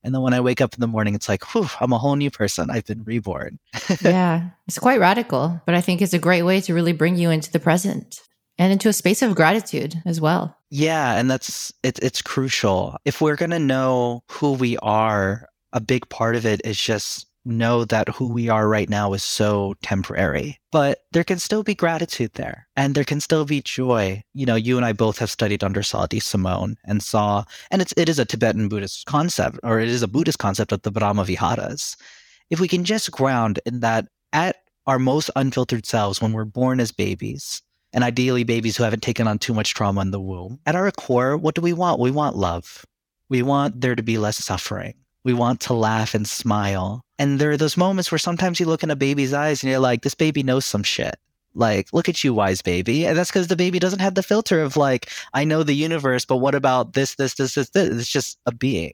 And 0.04 0.14
then 0.14 0.22
when 0.22 0.34
I 0.34 0.40
wake 0.40 0.62
up 0.62 0.74
in 0.74 0.80
the 0.80 0.88
morning, 0.88 1.14
it's 1.14 1.28
like, 1.28 1.44
whew, 1.54 1.68
I'm 1.82 1.92
a 1.92 1.98
whole 1.98 2.16
new 2.16 2.32
person. 2.32 2.70
I've 2.70 2.86
been 2.86 3.04
reborn. 3.04 3.60
yeah, 4.02 4.50
it's 4.68 4.80
quite 4.80 5.00
radical, 5.00 5.62
but 5.66 5.76
I 5.76 5.82
think 5.82 6.02
it's 6.02 6.14
a 6.14 6.20
great 6.20 6.44
way 6.44 6.62
to 6.62 6.74
really 6.74 6.94
bring 6.94 7.18
you 7.18 7.30
into 7.30 7.52
the 7.52 7.60
present 7.60 8.22
and 8.58 8.72
into 8.72 8.90
a 8.90 8.94
space 8.94 9.22
of 9.22 9.36
gratitude 9.36 10.02
as 10.06 10.22
well. 10.22 10.56
Yeah, 10.70 11.16
and 11.16 11.30
that's 11.30 11.74
it's 11.84 12.00
it's 12.00 12.22
crucial. 12.22 12.98
If 13.06 13.22
we're 13.22 13.36
going 13.36 13.52
to 13.52 13.60
know 13.60 14.24
who 14.30 14.54
we 14.54 14.78
are, 14.78 15.48
a 15.74 15.82
big 15.82 16.08
part 16.10 16.36
of 16.36 16.46
it 16.46 16.62
is 16.64 16.80
just 16.80 17.26
know 17.50 17.84
that 17.86 18.10
who 18.10 18.32
we 18.32 18.48
are 18.50 18.68
right 18.68 18.90
now 18.90 19.14
is 19.14 19.24
so 19.24 19.76
temporary. 19.82 20.60
But 20.72 21.00
there 21.12 21.24
can 21.24 21.40
still 21.40 21.64
be 21.64 21.76
gratitude 21.76 22.34
there 22.36 22.68
and 22.76 22.96
there 22.96 23.04
can 23.04 23.20
still 23.20 23.46
be 23.46 23.62
joy. 23.62 24.24
You 24.34 24.46
know, 24.46 24.56
you 24.56 24.78
and 24.78 24.86
I 24.86 24.94
both 24.94 25.20
have 25.20 25.30
studied 25.30 25.64
under 25.64 25.84
Sah 25.84 26.06
D'Simone 26.06 26.76
and 26.86 27.04
saw 27.04 27.44
and 27.72 27.82
it's 27.82 27.94
it 27.98 28.08
is 28.08 28.20
a 28.20 28.26
Tibetan 28.26 28.70
Buddhist 28.70 29.06
concept 29.06 29.60
or 29.64 29.80
it 29.80 29.90
is 29.90 30.04
a 30.04 30.08
Buddhist 30.08 30.40
concept 30.40 30.72
of 30.72 30.84
the 30.84 30.92
Brahma 30.92 31.26
Viharas. 31.26 31.98
If 32.50 32.60
we 32.60 32.68
can 32.68 32.84
just 32.84 33.12
ground 33.12 33.60
in 33.66 33.82
that 33.82 34.08
at 34.32 34.58
our 34.88 35.00
most 35.00 35.30
unfiltered 35.36 35.86
selves 35.86 36.22
when 36.22 36.34
we're 36.34 36.46
born 36.46 36.80
as 36.80 36.92
babies, 36.92 37.62
and 37.94 38.04
ideally 38.04 38.44
babies 38.44 38.78
who 38.78 38.84
haven't 38.84 39.04
taken 39.04 39.28
on 39.28 39.40
too 39.40 39.54
much 39.54 39.74
trauma 39.74 40.02
in 40.02 40.12
the 40.12 40.20
womb. 40.20 40.60
At 40.66 40.76
our 40.76 40.92
core, 40.92 41.38
what 41.38 41.56
do 41.56 41.62
we 41.62 41.74
want? 41.74 42.00
We 42.00 42.12
want 42.12 42.36
love. 42.36 42.86
We 43.30 43.42
want 43.42 43.82
there 43.82 43.96
to 43.96 44.04
be 44.04 44.18
less 44.18 44.38
suffering. 44.38 44.96
We 45.24 45.34
want 45.34 45.60
to 45.62 45.74
laugh 45.74 46.14
and 46.14 46.28
smile. 46.28 47.04
And 47.18 47.40
there 47.40 47.52
are 47.52 47.58
those 47.58 47.78
moments 47.78 48.12
where 48.12 48.20
sometimes 48.20 48.60
you 48.60 48.66
look 48.66 48.84
in 48.84 48.92
a 48.92 48.96
baby's 48.96 49.34
eyes 49.34 49.62
and 49.62 49.70
you're 49.70 49.80
like, 49.80 50.02
this 50.02 50.16
baby 50.16 50.44
knows 50.44 50.66
some 50.66 50.84
shit. 50.84 51.16
Like, 51.56 51.92
look 51.92 52.08
at 52.08 52.24
you, 52.24 52.34
wise 52.34 52.62
baby. 52.62 53.06
And 53.06 53.18
that's 53.18 53.30
because 53.30 53.48
the 53.48 53.56
baby 53.56 53.80
doesn't 53.80 54.00
have 54.00 54.16
the 54.16 54.24
filter 54.24 54.62
of 54.62 54.78
like, 54.78 55.10
I 55.34 55.44
know 55.44 55.64
the 55.64 55.74
universe, 55.74 56.24
but 56.24 56.38
what 56.38 56.56
about 56.56 56.94
this, 56.94 57.16
this, 57.16 57.34
this, 57.34 57.56
this, 57.56 57.70
this? 57.72 57.90
It's 57.90 58.10
just 58.10 58.40
a 58.46 58.54
being. 58.54 58.94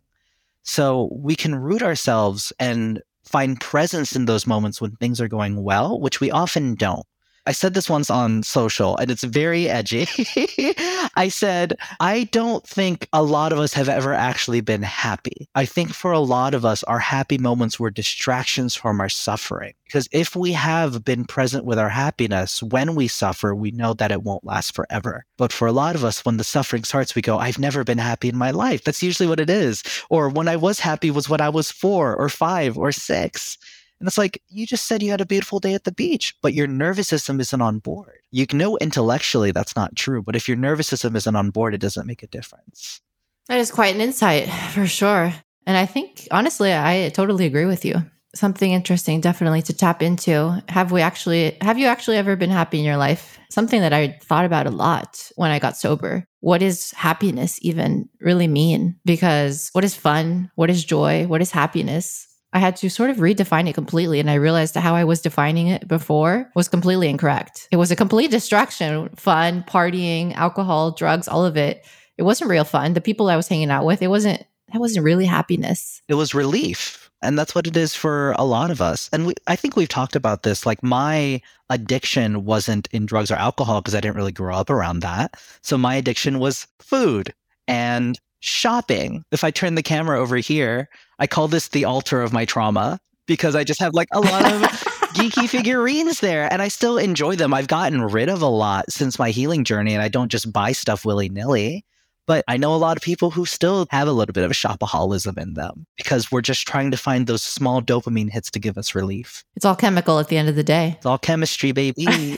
So 0.63 1.10
we 1.12 1.36
can 1.36 1.53
root 1.53 1.84
ourselves 1.84 2.51
and 2.60 3.01
find 3.24 3.60
presence 3.60 4.15
in 4.15 4.25
those 4.25 4.48
moments 4.48 4.82
when 4.82 4.96
things 4.96 5.22
are 5.22 5.27
going 5.27 5.63
well, 5.63 6.00
which 6.00 6.20
we 6.20 6.32
often 6.32 6.75
don't. 6.75 7.05
I 7.47 7.51
said 7.51 7.73
this 7.73 7.89
once 7.89 8.09
on 8.09 8.43
social 8.43 8.97
and 8.97 9.11
it's 9.11 9.23
very 9.23 9.69
edgy. 9.69 10.07
I 11.15 11.29
said, 11.29 11.77
I 11.99 12.23
don't 12.31 12.65
think 12.65 13.07
a 13.13 13.21
lot 13.21 13.51
of 13.51 13.59
us 13.59 13.73
have 13.73 13.87
ever 13.87 14.13
actually 14.13 14.61
been 14.61 14.81
happy. 14.81 15.47
I 15.53 15.65
think 15.65 15.93
for 15.93 16.11
a 16.11 16.19
lot 16.19 16.53
of 16.53 16.65
us, 16.65 16.83
our 16.83 16.99
happy 16.99 17.37
moments 17.37 17.79
were 17.79 17.91
distractions 17.91 18.75
from 18.75 18.99
our 18.99 19.09
suffering. 19.09 19.73
Because 19.85 20.09
if 20.11 20.35
we 20.35 20.53
have 20.53 21.05
been 21.05 21.25
present 21.25 21.65
with 21.65 21.77
our 21.77 21.89
happiness, 21.89 22.63
when 22.63 22.95
we 22.95 23.07
suffer, 23.07 23.53
we 23.53 23.69
know 23.71 23.93
that 23.93 24.11
it 24.11 24.23
won't 24.23 24.43
last 24.43 24.73
forever. 24.73 25.25
But 25.37 25.53
for 25.53 25.67
a 25.67 25.71
lot 25.71 25.95
of 25.95 26.03
us, 26.03 26.25
when 26.25 26.37
the 26.37 26.43
suffering 26.43 26.83
starts, 26.83 27.13
we 27.13 27.21
go, 27.21 27.37
I've 27.37 27.59
never 27.59 27.83
been 27.83 27.99
happy 27.99 28.27
in 28.27 28.37
my 28.37 28.49
life. 28.49 28.83
That's 28.83 29.03
usually 29.03 29.27
what 29.27 29.39
it 29.39 29.49
is. 29.49 29.83
Or 30.09 30.29
when 30.29 30.47
I 30.47 30.55
was 30.55 30.79
happy 30.79 31.11
was 31.11 31.29
when 31.29 31.41
I 31.41 31.49
was 31.49 31.71
four 31.71 32.15
or 32.15 32.29
five 32.29 32.77
or 32.77 32.91
six. 32.91 33.57
And 33.99 34.07
it's 34.07 34.17
like, 34.17 34.41
you 34.49 34.67
just 34.67 34.85
said 34.85 35.01
you 35.01 35.11
had 35.11 35.21
a 35.21 35.25
beautiful 35.25 35.59
day 35.59 35.73
at 35.73 35.85
the 35.85 35.91
beach, 35.91 36.35
but 36.41 36.53
your 36.53 36.67
nervous 36.67 37.07
system 37.07 37.39
isn't 37.39 37.61
on 37.61 37.79
board. 37.79 38.19
You 38.31 38.45
know 38.53 38.77
intellectually 38.77 39.51
that's 39.51 39.75
not 39.75 39.95
true, 39.95 40.21
but 40.21 40.35
if 40.35 40.47
your 40.47 40.57
nervous 40.57 40.87
system 40.87 41.15
isn't 41.15 41.35
on 41.35 41.49
board, 41.51 41.73
it 41.73 41.81
doesn't 41.81 42.07
make 42.07 42.23
a 42.23 42.27
difference. 42.27 43.01
That 43.47 43.59
is 43.59 43.71
quite 43.71 43.95
an 43.95 44.01
insight 44.01 44.49
for 44.73 44.87
sure. 44.87 45.33
And 45.65 45.77
I 45.77 45.85
think, 45.85 46.27
honestly, 46.31 46.73
I 46.73 47.09
totally 47.13 47.45
agree 47.45 47.65
with 47.65 47.85
you. 47.85 47.95
Something 48.35 48.73
interesting, 48.73 49.21
definitely 49.21 49.61
to 49.63 49.73
tap 49.73 50.03
into. 50.03 50.61
Have 50.67 50.91
we 50.91 51.01
actually, 51.01 51.57
have 51.61 51.79
you 51.79 51.87
actually 51.87 52.17
ever 52.17 52.35
been 52.35 52.49
happy 52.49 52.77
in 52.79 52.85
your 52.85 52.97
life? 52.97 53.39
Something 53.49 53.79
that 53.79 53.93
I 53.93 54.19
thought 54.23 54.43
about 54.43 54.67
a 54.67 54.71
lot 54.71 55.31
when 55.37 55.51
I 55.51 55.59
got 55.59 55.77
sober. 55.77 56.25
What 56.41 56.57
does 56.59 56.91
happiness 56.91 57.57
even 57.61 58.09
really 58.19 58.47
mean? 58.47 58.97
Because 59.05 59.69
what 59.71 59.85
is 59.85 59.95
fun? 59.95 60.51
What 60.55 60.69
is 60.69 60.83
joy? 60.83 61.25
What 61.27 61.41
is 61.41 61.51
happiness? 61.51 62.27
I 62.55 62.59
had 62.59 62.77
to 62.77 62.89
sort 62.89 63.09
of 63.09 63.17
redefine 63.17 63.67
it 63.67 63.74
completely. 63.74 64.21
And 64.21 64.31
I 64.31 64.35
realized 64.35 64.75
how 64.75 64.95
I 64.95 65.03
was 65.03 65.21
defining 65.21 65.67
it 65.67 65.89
before 65.89 66.50
was 66.55 66.69
completely 66.69 67.09
incorrect. 67.09 67.67
It 67.69 67.75
was 67.75 67.91
a 67.91 67.97
complete 67.97 68.31
distraction 68.31 69.09
fun, 69.17 69.63
partying, 69.63 70.33
alcohol, 70.35 70.91
drugs, 70.91 71.27
all 71.27 71.45
of 71.45 71.57
it. 71.57 71.85
It 72.17 72.24
wasn't 72.24 72.50
real 72.50 72.63
fun. 72.63 72.93
The 72.93 73.01
people 73.01 73.29
I 73.29 73.35
was 73.35 73.50
hanging 73.50 73.71
out 73.71 73.85
with, 73.85 74.01
it 74.01 74.07
wasn't, 74.07 74.41
that 74.71 74.79
wasn't 74.79 75.03
really 75.03 75.25
happiness. 75.25 76.01
It 76.07 76.13
was 76.13 76.33
relief. 76.33 77.12
And 77.21 77.38
that's 77.38 77.53
what 77.53 77.67
it 77.67 77.75
is 77.75 77.93
for 77.93 78.31
a 78.38 78.45
lot 78.45 78.71
of 78.71 78.81
us. 78.81 79.09
And 79.12 79.27
we, 79.27 79.33
I 79.47 79.57
think 79.57 79.75
we've 79.75 79.89
talked 79.89 80.15
about 80.15 80.43
this. 80.43 80.65
Like 80.65 80.81
my 80.81 81.41
addiction 81.69 82.45
wasn't 82.45 82.88
in 82.93 83.05
drugs 83.05 83.31
or 83.31 83.35
alcohol 83.35 83.81
because 83.81 83.95
I 83.95 84.00
didn't 84.00 84.15
really 84.15 84.31
grow 84.31 84.55
up 84.55 84.69
around 84.69 85.01
that. 85.01 85.35
So 85.62 85.77
my 85.77 85.95
addiction 85.95 86.39
was 86.39 86.67
food 86.79 87.33
and 87.67 88.17
shopping. 88.45 89.23
If 89.31 89.43
I 89.43 89.51
turn 89.51 89.75
the 89.75 89.83
camera 89.83 90.19
over 90.19 90.37
here, 90.37 90.89
I 91.19 91.27
call 91.27 91.47
this 91.47 91.69
the 91.69 91.85
altar 91.85 92.21
of 92.21 92.33
my 92.33 92.45
trauma 92.45 92.99
because 93.27 93.55
I 93.55 93.63
just 93.63 93.79
have 93.79 93.93
like 93.93 94.07
a 94.11 94.19
lot 94.19 94.51
of 94.51 94.61
geeky 95.15 95.49
figurines 95.49 96.19
there 96.19 96.51
and 96.51 96.61
I 96.61 96.67
still 96.67 96.97
enjoy 96.97 97.35
them. 97.35 97.53
I've 97.53 97.67
gotten 97.67 98.01
rid 98.01 98.29
of 98.29 98.41
a 98.41 98.47
lot 98.47 98.91
since 98.91 99.17
my 99.17 99.31
healing 99.31 99.63
journey 99.63 99.93
and 99.93 100.03
I 100.03 100.09
don't 100.09 100.31
just 100.31 100.51
buy 100.53 100.71
stuff 100.73 101.05
willy 101.05 101.29
nilly. 101.29 101.85
But 102.27 102.43
I 102.47 102.57
know 102.57 102.73
a 102.73 102.77
lot 102.77 102.97
of 102.97 103.03
people 103.03 103.29
who 103.29 103.45
still 103.45 103.85
have 103.91 104.07
a 104.07 104.11
little 104.11 104.33
bit 104.33 104.43
of 104.43 104.49
a 104.49 104.55
shopaholism 104.55 105.37
in 105.37 105.53
them 105.53 105.85
because 105.95 106.31
we're 106.31 106.41
just 106.41 106.67
trying 106.67 106.89
to 106.89 106.97
find 106.97 107.27
those 107.27 107.43
small 107.43 107.83
dopamine 107.83 108.31
hits 108.31 108.49
to 108.51 108.59
give 108.59 108.79
us 108.79 108.95
relief. 108.95 109.43
It's 109.55 109.63
all 109.63 109.75
chemical 109.75 110.17
at 110.17 110.29
the 110.29 110.37
end 110.37 110.49
of 110.49 110.55
the 110.55 110.63
day. 110.63 110.95
It's 110.97 111.05
all 111.05 111.19
chemistry, 111.19 111.71
baby. 111.71 112.07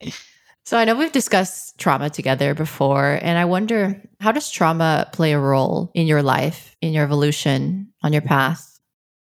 So 0.64 0.78
I 0.78 0.84
know 0.84 0.94
we've 0.94 1.10
discussed 1.10 1.78
trauma 1.78 2.08
together 2.08 2.54
before, 2.54 3.18
and 3.20 3.36
I 3.36 3.44
wonder 3.46 4.00
how 4.20 4.30
does 4.30 4.50
trauma 4.50 5.08
play 5.12 5.32
a 5.32 5.38
role 5.38 5.90
in 5.92 6.06
your 6.06 6.22
life, 6.22 6.76
in 6.80 6.92
your 6.92 7.04
evolution, 7.04 7.92
on 8.02 8.12
your 8.12 8.22
path? 8.22 8.78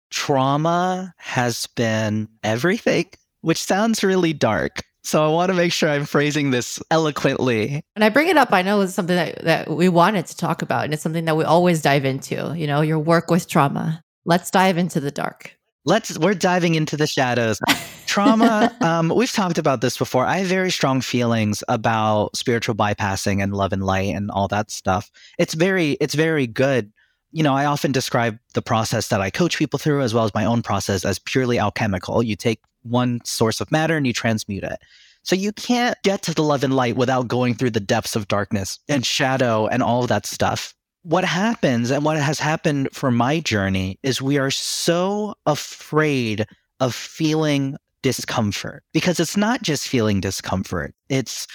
Trauma 0.10 1.14
has 1.18 1.68
been 1.68 2.28
everything, 2.44 3.06
which 3.42 3.62
sounds 3.64 4.04
really 4.04 4.34
dark. 4.34 4.84
So 5.04 5.24
I 5.26 5.30
want 5.30 5.50
to 5.50 5.56
make 5.56 5.72
sure 5.72 5.90
I'm 5.90 6.06
phrasing 6.06 6.52
this 6.52 6.80
eloquently. 6.92 7.82
And 7.96 8.04
I 8.04 8.10
bring 8.10 8.28
it 8.28 8.36
up, 8.36 8.52
I 8.52 8.62
know 8.62 8.82
it's 8.82 8.94
something 8.94 9.16
that, 9.16 9.44
that 9.46 9.70
we 9.70 9.88
wanted 9.88 10.26
to 10.26 10.36
talk 10.36 10.62
about, 10.62 10.84
and 10.84 10.94
it's 10.94 11.04
something 11.04 11.26
that 11.26 11.38
we 11.38 11.46
always 11.46 11.82
dive 11.82 12.04
into, 12.04 12.54
you 12.56 12.68
know, 12.68 12.82
your 12.82 13.00
work 13.00 13.32
with 13.32 13.48
trauma. 13.48 14.04
Let's 14.26 14.52
dive 14.52 14.78
into 14.78 15.00
the 15.00 15.10
dark. 15.10 15.58
Let's 15.86 16.18
we're 16.18 16.34
diving 16.34 16.76
into 16.76 16.98
the 16.98 17.08
shadows. 17.08 17.60
Trauma, 18.06 18.76
um, 18.82 19.10
we've 19.16 19.32
talked 19.32 19.58
about 19.58 19.82
this 19.82 19.98
before. 19.98 20.26
I 20.26 20.38
have 20.38 20.48
very 20.48 20.72
strong 20.72 21.02
feelings 21.02 21.64
about 21.68 22.36
spiritual 22.36 22.76
bypassing 22.76 23.42
and 23.42 23.54
love 23.54 23.72
and 23.72 23.84
light 23.84 24.16
and 24.16 24.30
all 24.32 24.48
that 24.50 24.72
stuff. 24.72 25.12
It's 25.38 25.54
very, 25.54 25.92
it's 25.94 26.16
very 26.16 26.48
good. 26.48 26.92
You 27.32 27.44
know, 27.44 27.54
I 27.54 27.66
often 27.66 27.92
describe 27.92 28.40
the 28.56 28.62
process 28.62 29.10
that 29.10 29.22
I 29.22 29.30
coach 29.30 29.58
people 29.58 29.80
through 29.80 30.02
as 30.02 30.14
well 30.14 30.26
as 30.26 30.34
my 30.34 30.46
own 30.46 30.64
process 30.64 31.06
as 31.06 31.20
purely 31.20 31.60
alchemical. 31.60 32.24
You 32.24 32.36
take 32.36 32.62
one 32.82 33.22
source 33.24 33.62
of 33.62 33.72
matter 33.72 33.96
and 33.96 34.08
you 34.08 34.14
transmute 34.14 34.64
it. 34.64 34.80
So 35.24 35.36
you 35.36 35.52
can't 35.52 35.98
get 36.04 36.24
to 36.24 36.34
the 36.34 36.44
love 36.44 36.64
and 36.64 36.76
light 36.76 36.96
without 36.96 37.28
going 37.28 37.54
through 37.54 37.72
the 37.72 37.80
depths 37.80 38.16
of 38.16 38.28
darkness 38.28 38.80
and 38.88 39.06
shadow 39.06 39.68
and 39.68 39.84
all 39.84 40.02
of 40.02 40.10
that 40.10 40.26
stuff. 40.26 40.74
What 41.10 41.26
happens 41.26 41.90
and 41.90 42.06
what 42.06 42.18
has 42.20 42.38
happened 42.38 42.90
for 42.94 43.10
my 43.10 43.40
journey 43.40 43.98
is 44.04 44.22
we 44.22 44.38
are 44.38 44.52
so 44.52 45.34
afraid 45.48 46.46
of 46.80 46.94
feeling 46.94 47.78
discomfort 48.04 48.84
because 48.94 49.20
it's 49.20 49.36
not 49.36 49.64
just 49.64 49.88
feeling 49.88 50.22
discomfort. 50.22 50.94
It's, 51.10 51.48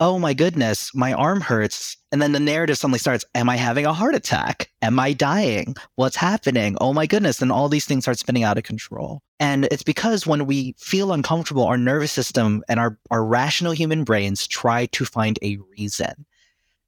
oh 0.00 0.18
my 0.18 0.32
goodness, 0.32 0.94
my 0.94 1.12
arm 1.12 1.42
hurts. 1.42 1.98
And 2.10 2.22
then 2.22 2.32
the 2.32 2.40
narrative 2.40 2.78
suddenly 2.78 2.98
starts, 2.98 3.22
am 3.34 3.50
I 3.50 3.56
having 3.56 3.84
a 3.84 3.92
heart 3.92 4.14
attack? 4.14 4.70
Am 4.80 4.98
I 4.98 5.12
dying? 5.12 5.74
What's 5.96 6.16
happening? 6.16 6.78
Oh 6.80 6.94
my 6.94 7.06
goodness. 7.06 7.42
And 7.42 7.52
all 7.52 7.68
these 7.68 7.84
things 7.84 8.04
start 8.04 8.18
spinning 8.18 8.44
out 8.44 8.56
of 8.56 8.64
control. 8.64 9.20
And 9.38 9.66
it's 9.70 9.82
because 9.82 10.26
when 10.26 10.46
we 10.46 10.74
feel 10.78 11.12
uncomfortable, 11.12 11.66
our 11.66 11.76
nervous 11.76 12.12
system 12.12 12.64
and 12.66 12.80
our, 12.80 12.96
our 13.10 13.22
rational 13.22 13.72
human 13.72 14.04
brains 14.04 14.46
try 14.46 14.86
to 14.86 15.04
find 15.04 15.38
a 15.42 15.58
reason 15.76 16.24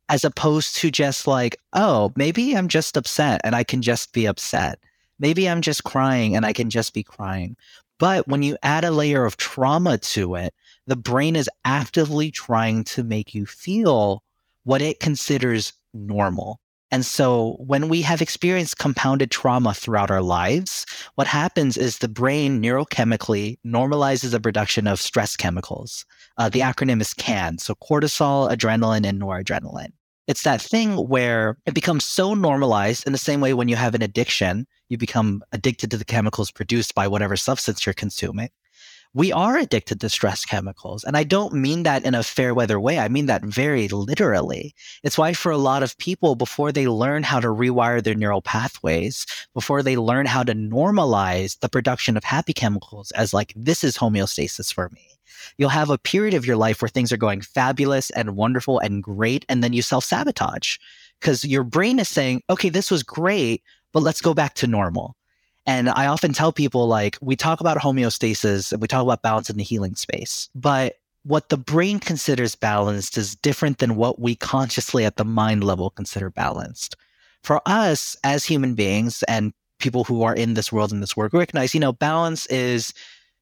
as 0.08 0.24
opposed 0.24 0.76
to 0.76 0.90
just 0.90 1.26
like, 1.26 1.56
oh, 1.72 2.12
maybe 2.16 2.56
I'm 2.56 2.68
just 2.68 2.96
upset 2.96 3.40
and 3.44 3.54
I 3.54 3.64
can 3.64 3.82
just 3.82 4.12
be 4.12 4.26
upset. 4.26 4.78
Maybe 5.18 5.48
I'm 5.48 5.60
just 5.60 5.84
crying 5.84 6.36
and 6.36 6.44
I 6.44 6.52
can 6.52 6.70
just 6.70 6.92
be 6.92 7.02
crying. 7.02 7.56
But 7.98 8.26
when 8.26 8.42
you 8.42 8.56
add 8.62 8.84
a 8.84 8.90
layer 8.90 9.24
of 9.24 9.36
trauma 9.36 9.98
to 9.98 10.34
it, 10.34 10.52
the 10.86 10.96
brain 10.96 11.36
is 11.36 11.48
actively 11.64 12.30
trying 12.30 12.84
to 12.84 13.04
make 13.04 13.34
you 13.34 13.46
feel 13.46 14.22
what 14.64 14.82
it 14.82 15.00
considers 15.00 15.72
normal. 15.92 16.60
And 16.94 17.04
so 17.04 17.56
when 17.58 17.88
we 17.88 18.02
have 18.02 18.22
experienced 18.22 18.78
compounded 18.78 19.32
trauma 19.32 19.74
throughout 19.74 20.12
our 20.12 20.22
lives, 20.22 20.86
what 21.16 21.26
happens 21.26 21.76
is 21.76 21.98
the 21.98 22.06
brain 22.06 22.62
neurochemically 22.62 23.58
normalizes 23.66 24.30
the 24.30 24.38
production 24.38 24.86
of 24.86 25.00
stress 25.00 25.34
chemicals. 25.34 26.06
Uh, 26.38 26.48
the 26.48 26.60
acronym 26.60 27.00
is 27.00 27.12
CAN, 27.12 27.58
so 27.58 27.74
cortisol, 27.74 28.48
adrenaline, 28.48 29.04
and 29.04 29.20
noradrenaline. 29.20 29.90
It's 30.28 30.44
that 30.44 30.62
thing 30.62 30.94
where 31.08 31.58
it 31.66 31.74
becomes 31.74 32.04
so 32.04 32.32
normalized 32.32 33.04
in 33.08 33.12
the 33.12 33.18
same 33.18 33.40
way 33.40 33.54
when 33.54 33.66
you 33.66 33.74
have 33.74 33.96
an 33.96 34.02
addiction, 34.02 34.64
you 34.88 34.96
become 34.96 35.42
addicted 35.50 35.90
to 35.90 35.96
the 35.96 36.04
chemicals 36.04 36.52
produced 36.52 36.94
by 36.94 37.08
whatever 37.08 37.34
substance 37.34 37.84
you're 37.84 37.94
consuming. 37.94 38.50
We 39.14 39.32
are 39.32 39.56
addicted 39.56 40.00
to 40.00 40.08
stress 40.08 40.44
chemicals. 40.44 41.04
And 41.04 41.16
I 41.16 41.22
don't 41.22 41.54
mean 41.54 41.84
that 41.84 42.04
in 42.04 42.14
a 42.14 42.22
fair 42.24 42.52
weather 42.52 42.80
way. 42.80 42.98
I 42.98 43.08
mean 43.08 43.26
that 43.26 43.42
very 43.42 43.88
literally. 43.88 44.74
It's 45.04 45.16
why 45.16 45.32
for 45.32 45.52
a 45.52 45.56
lot 45.56 45.84
of 45.84 45.96
people, 45.98 46.34
before 46.34 46.72
they 46.72 46.88
learn 46.88 47.22
how 47.22 47.38
to 47.38 47.48
rewire 47.48 48.02
their 48.02 48.16
neural 48.16 48.42
pathways, 48.42 49.24
before 49.54 49.82
they 49.82 49.96
learn 49.96 50.26
how 50.26 50.42
to 50.42 50.52
normalize 50.52 51.58
the 51.60 51.68
production 51.68 52.16
of 52.16 52.24
happy 52.24 52.52
chemicals 52.52 53.12
as 53.12 53.32
like, 53.32 53.52
this 53.54 53.84
is 53.84 53.96
homeostasis 53.96 54.72
for 54.72 54.90
me 54.90 55.14
you'll 55.58 55.68
have 55.68 55.90
a 55.90 55.98
period 55.98 56.34
of 56.34 56.46
your 56.46 56.56
life 56.56 56.80
where 56.80 56.88
things 56.88 57.12
are 57.12 57.16
going 57.16 57.40
fabulous 57.40 58.10
and 58.10 58.36
wonderful 58.36 58.78
and 58.78 59.02
great. 59.02 59.44
And 59.48 59.62
then 59.62 59.72
you 59.72 59.82
self 59.82 60.04
sabotage 60.04 60.78
because 61.20 61.44
your 61.44 61.64
brain 61.64 61.98
is 61.98 62.08
saying, 62.08 62.42
okay, 62.50 62.68
this 62.68 62.90
was 62.90 63.02
great, 63.02 63.62
but 63.92 64.02
let's 64.02 64.20
go 64.20 64.34
back 64.34 64.54
to 64.54 64.66
normal. 64.66 65.16
And 65.66 65.88
I 65.88 66.06
often 66.06 66.32
tell 66.32 66.52
people, 66.52 66.86
like, 66.86 67.16
we 67.20 67.36
talk 67.36 67.60
about 67.60 67.78
homeostasis 67.78 68.72
and 68.72 68.82
we 68.82 68.88
talk 68.88 69.02
about 69.02 69.22
balance 69.22 69.48
in 69.48 69.56
the 69.56 69.64
healing 69.64 69.94
space, 69.94 70.50
but 70.54 70.96
what 71.22 71.48
the 71.48 71.56
brain 71.56 71.98
considers 71.98 72.54
balanced 72.54 73.16
is 73.16 73.34
different 73.36 73.78
than 73.78 73.96
what 73.96 74.20
we 74.20 74.34
consciously 74.34 75.06
at 75.06 75.16
the 75.16 75.24
mind 75.24 75.64
level 75.64 75.88
consider 75.90 76.28
balanced. 76.28 76.96
For 77.42 77.62
us 77.66 78.16
as 78.24 78.44
human 78.44 78.74
beings 78.74 79.22
and 79.24 79.52
people 79.78 80.04
who 80.04 80.22
are 80.22 80.34
in 80.34 80.54
this 80.54 80.70
world 80.70 80.92
and 80.92 81.02
this 81.02 81.16
work 81.16 81.32
recognize, 81.32 81.72
you 81.72 81.80
know, 81.80 81.92
balance 81.92 82.44
is 82.46 82.92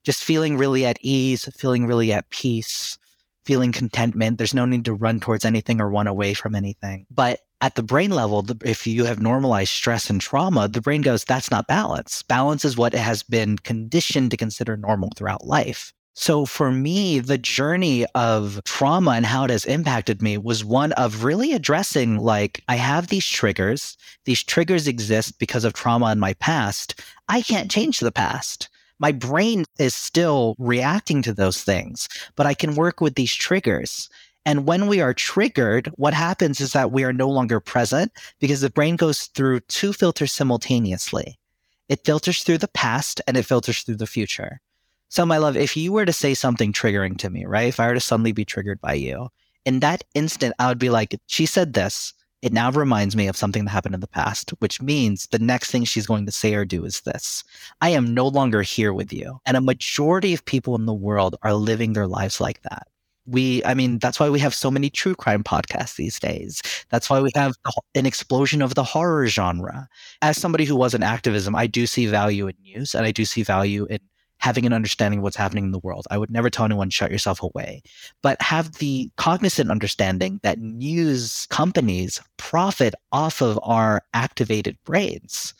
just 0.05 0.23
feeling 0.23 0.57
really 0.57 0.87
at 0.87 0.99
ease, 1.01 1.45
feeling 1.57 1.87
really 1.87 2.13
at 2.13 2.31
peace, 2.31 2.99
feeling 3.45 3.73
contentment. 3.73 4.39
There's 4.39 4.55
no 4.55 4.65
need 4.65 4.85
to 4.85 4.95
run 4.95 5.21
towards 5.21 5.45
anything 5.45 5.81
or 5.81 5.91
run 5.91 6.07
away 6.07 6.35
from 6.35 6.55
anything. 6.55 7.07
But 7.11 7.41
at 7.63 7.77
the 7.77 7.83
brain 7.83 8.11
level, 8.11 8.45
if 8.65 8.87
you 8.87 9.05
have 9.05 9.23
normalized 9.23 9.71
stress 9.71 10.11
and 10.11 10.21
trauma, 10.21 10.69
the 10.69 10.81
brain 10.81 11.01
goes, 11.01 11.25
that's 11.25 11.51
not 11.51 11.69
balance. 11.69 12.23
Balance 12.25 12.65
is 12.65 12.77
what 12.77 12.93
it 12.93 12.99
has 13.01 13.23
been 13.23 13.57
conditioned 13.57 14.33
to 14.33 14.37
consider 14.37 14.77
normal 14.77 15.11
throughout 15.17 15.47
life. 15.47 15.95
So 16.15 16.45
for 16.45 16.71
me, 16.71 17.21
the 17.21 17.39
journey 17.39 18.05
of 18.15 18.61
trauma 18.65 19.13
and 19.13 19.25
how 19.25 19.45
it 19.45 19.51
has 19.51 19.65
impacted 19.65 20.21
me 20.21 20.37
was 20.37 20.65
one 20.65 20.93
of 20.93 21.25
really 21.25 21.55
addressing 21.55 22.19
like, 22.19 22.63
I 22.69 22.75
have 22.75 23.07
these 23.07 23.27
triggers. 23.27 23.97
These 24.27 24.43
triggers 24.43 24.87
exist 24.87 25.39
because 25.39 25.65
of 25.65 25.73
trauma 25.73 26.13
in 26.13 26.19
my 26.19 26.35
past. 26.35 27.01
I 27.29 27.41
can't 27.41 27.71
change 27.71 28.01
the 28.01 28.13
past 28.13 28.69
my 29.03 29.11
brain 29.11 29.65
is 29.81 29.97
still 29.97 30.55
reacting 30.61 31.23
to 31.23 31.35
those 31.35 31.65
things, 31.65 32.09
but 32.37 32.47
I 32.47 32.55
can 32.55 32.77
work 32.77 33.01
with 33.01 33.17
these 33.17 33.35
triggers. 33.35 34.09
And 34.45 34.67
when 34.67 34.89
we 34.89 35.01
are 35.01 35.15
triggered, 35.15 35.89
what 35.97 36.15
happens 36.15 36.61
is 36.61 36.73
that 36.73 36.91
we 36.91 37.05
are 37.05 37.13
no 37.13 37.29
longer 37.29 37.61
present 37.61 38.13
because 38.41 38.61
the 38.61 38.71
brain 38.71 38.97
goes 38.97 39.27
through 39.27 39.61
two 39.61 39.93
filters 39.93 40.33
simultaneously. 40.33 41.39
It 41.89 42.05
filters 42.05 42.43
through 42.43 42.59
the 42.59 42.69
past 42.69 43.21
and 43.27 43.37
it 43.37 43.45
filters 43.45 43.83
through 43.83 43.97
the 43.97 44.07
future. 44.07 44.61
So, 45.09 45.27
my 45.27 45.37
love, 45.37 45.57
if 45.57 45.77
you 45.77 45.93
were 45.93 46.07
to 46.07 46.13
say 46.13 46.35
something 46.35 46.73
triggering 46.73 47.19
to 47.19 47.31
me, 47.31 47.45
right? 47.45 47.69
If 47.69 47.79
I 47.79 47.87
were 47.87 47.95
to 47.95 48.01
suddenly 48.01 48.33
be 48.33 48.45
triggered 48.45 48.81
by 48.81 48.95
you, 48.95 49.29
in 49.65 49.81
that 49.81 50.05
instant, 50.15 50.55
I 50.59 50.69
would 50.69 50.79
be 50.79 50.91
like, 50.91 51.15
she 51.27 51.47
said 51.47 51.75
this 51.75 52.15
it 52.43 52.53
now 52.53 52.73
reminds 52.73 53.15
me 53.15 53.29
of 53.29 53.37
something 53.37 53.65
that 53.65 53.71
happened 53.71 53.95
in 53.95 54.01
the 54.01 54.09
past, 54.09 54.51
which 54.59 54.83
means 54.83 55.29
the 55.29 55.39
next 55.39 55.71
thing 55.71 55.85
she's 55.85 56.09
going 56.09 56.27
to 56.27 56.33
say 56.33 56.55
or 56.55 56.65
do 56.65 56.85
is 56.85 57.03
this 57.03 57.45
I 57.81 57.91
am 57.91 58.13
no 58.13 58.27
longer 58.27 58.63
here 58.63 58.93
with 58.93 59.13
you. 59.13 59.41
And 59.47 59.57
a 59.57 59.61
majority 59.61 60.35
of 60.35 60.45
people 60.45 60.75
in 60.75 60.87
the 60.87 60.93
world 60.93 61.37
are 61.43 61.55
living 61.55 61.93
their 61.93 62.09
lives 62.09 62.41
like 62.41 62.61
that. 62.63 62.89
We, 63.25 63.65
I 63.65 63.75
mean, 63.75 63.99
that's 63.99 64.19
why 64.19 64.29
we 64.31 64.41
have 64.41 64.55
so 64.55 64.71
many 64.71 64.91
true 64.91 65.15
crime 65.15 65.45
podcasts 65.45 65.97
these 65.97 66.19
days. 66.19 66.61
That's 66.91 67.09
why 67.09 67.21
we 67.21 67.31
have 67.37 67.55
an 67.95 68.05
explosion 68.05 68.63
of 68.63 68.75
the 68.75 68.83
horror 68.83 69.27
genre. 69.29 69.89
As 70.23 70.41
somebody 70.41 70.65
who 70.65 70.75
was 70.75 70.93
in 70.93 71.05
activism, 71.05 71.55
I 71.55 71.69
do 71.69 71.87
see 71.87 72.07
value 72.07 72.49
in 72.49 72.57
news 72.63 72.95
and 72.95 73.07
I 73.07 73.13
do 73.13 73.25
see 73.25 73.45
value 73.45 73.87
in 73.89 74.01
having 74.39 74.67
an 74.67 74.73
understanding 74.73 75.21
of 75.21 75.23
what's 75.23 75.37
happening 75.37 75.63
in 75.63 75.71
the 75.71 75.79
world. 75.79 76.05
I 76.11 76.19
would 76.19 76.31
never 76.31 76.51
tell 76.51 76.65
anyone 76.65 76.91
shut 76.91 77.13
yourself 77.13 77.41
away, 77.41 77.81
but 78.23 78.43
have 78.43 78.73
the 78.79 79.09
cognizant 79.17 79.71
understanding 79.71 80.41
that 80.43 80.59
news 80.59 81.47
companies 81.49 82.21
profit 82.39 82.93
off 83.13 83.41
of 83.41 83.57
our 83.63 84.03
activated 84.15 84.77
brains. 84.85 85.55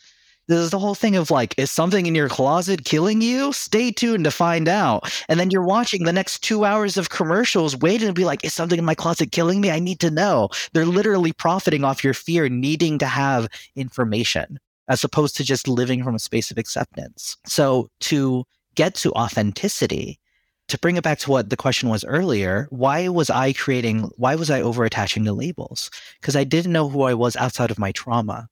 This 0.47 0.59
is 0.59 0.71
the 0.71 0.79
whole 0.79 0.95
thing 0.95 1.15
of 1.15 1.31
like, 1.31 1.55
is 1.57 1.71
something 1.71 2.05
in 2.05 2.15
your 2.15 2.27
closet 2.27 2.83
killing 2.83 3.21
you? 3.21 3.53
Stay 3.53 3.91
tuned 3.91 4.25
to 4.25 4.31
find 4.31 4.67
out. 4.67 5.09
And 5.29 5.39
then 5.39 5.51
you're 5.51 5.63
watching 5.63 6.03
the 6.03 6.11
next 6.11 6.43
two 6.43 6.65
hours 6.65 6.97
of 6.97 7.09
commercials, 7.09 7.77
waiting 7.77 8.07
to 8.07 8.13
be 8.13 8.25
like, 8.25 8.43
is 8.43 8.53
something 8.53 8.77
in 8.77 8.83
my 8.83 8.95
closet 8.95 9.31
killing 9.31 9.61
me? 9.61 9.71
I 9.71 9.79
need 9.79 10.01
to 10.01 10.11
know. 10.11 10.49
They're 10.73 10.85
literally 10.85 11.31
profiting 11.31 11.85
off 11.85 12.03
your 12.03 12.13
fear, 12.13 12.49
needing 12.49 12.97
to 12.99 13.05
have 13.05 13.47
information 13.75 14.59
as 14.89 15.03
opposed 15.03 15.37
to 15.37 15.45
just 15.45 15.67
living 15.67 16.03
from 16.03 16.15
a 16.15 16.19
space 16.19 16.51
of 16.51 16.57
acceptance. 16.57 17.37
So 17.45 17.89
to 18.01 18.43
get 18.75 18.95
to 18.95 19.13
authenticity, 19.13 20.19
to 20.67 20.77
bring 20.79 20.97
it 20.97 21.03
back 21.03 21.19
to 21.19 21.31
what 21.31 21.49
the 21.49 21.57
question 21.57 21.87
was 21.87 22.03
earlier, 22.03 22.67
why 22.69 23.07
was 23.07 23.29
I 23.29 23.53
creating, 23.53 24.09
why 24.17 24.35
was 24.35 24.49
I 24.49 24.61
over 24.61 24.83
attaching 24.83 25.23
the 25.23 25.33
labels? 25.33 25.89
Because 26.19 26.35
I 26.35 26.43
didn't 26.43 26.73
know 26.73 26.89
who 26.89 27.03
I 27.03 27.13
was 27.13 27.37
outside 27.37 27.71
of 27.71 27.79
my 27.79 27.93
trauma. 27.93 28.49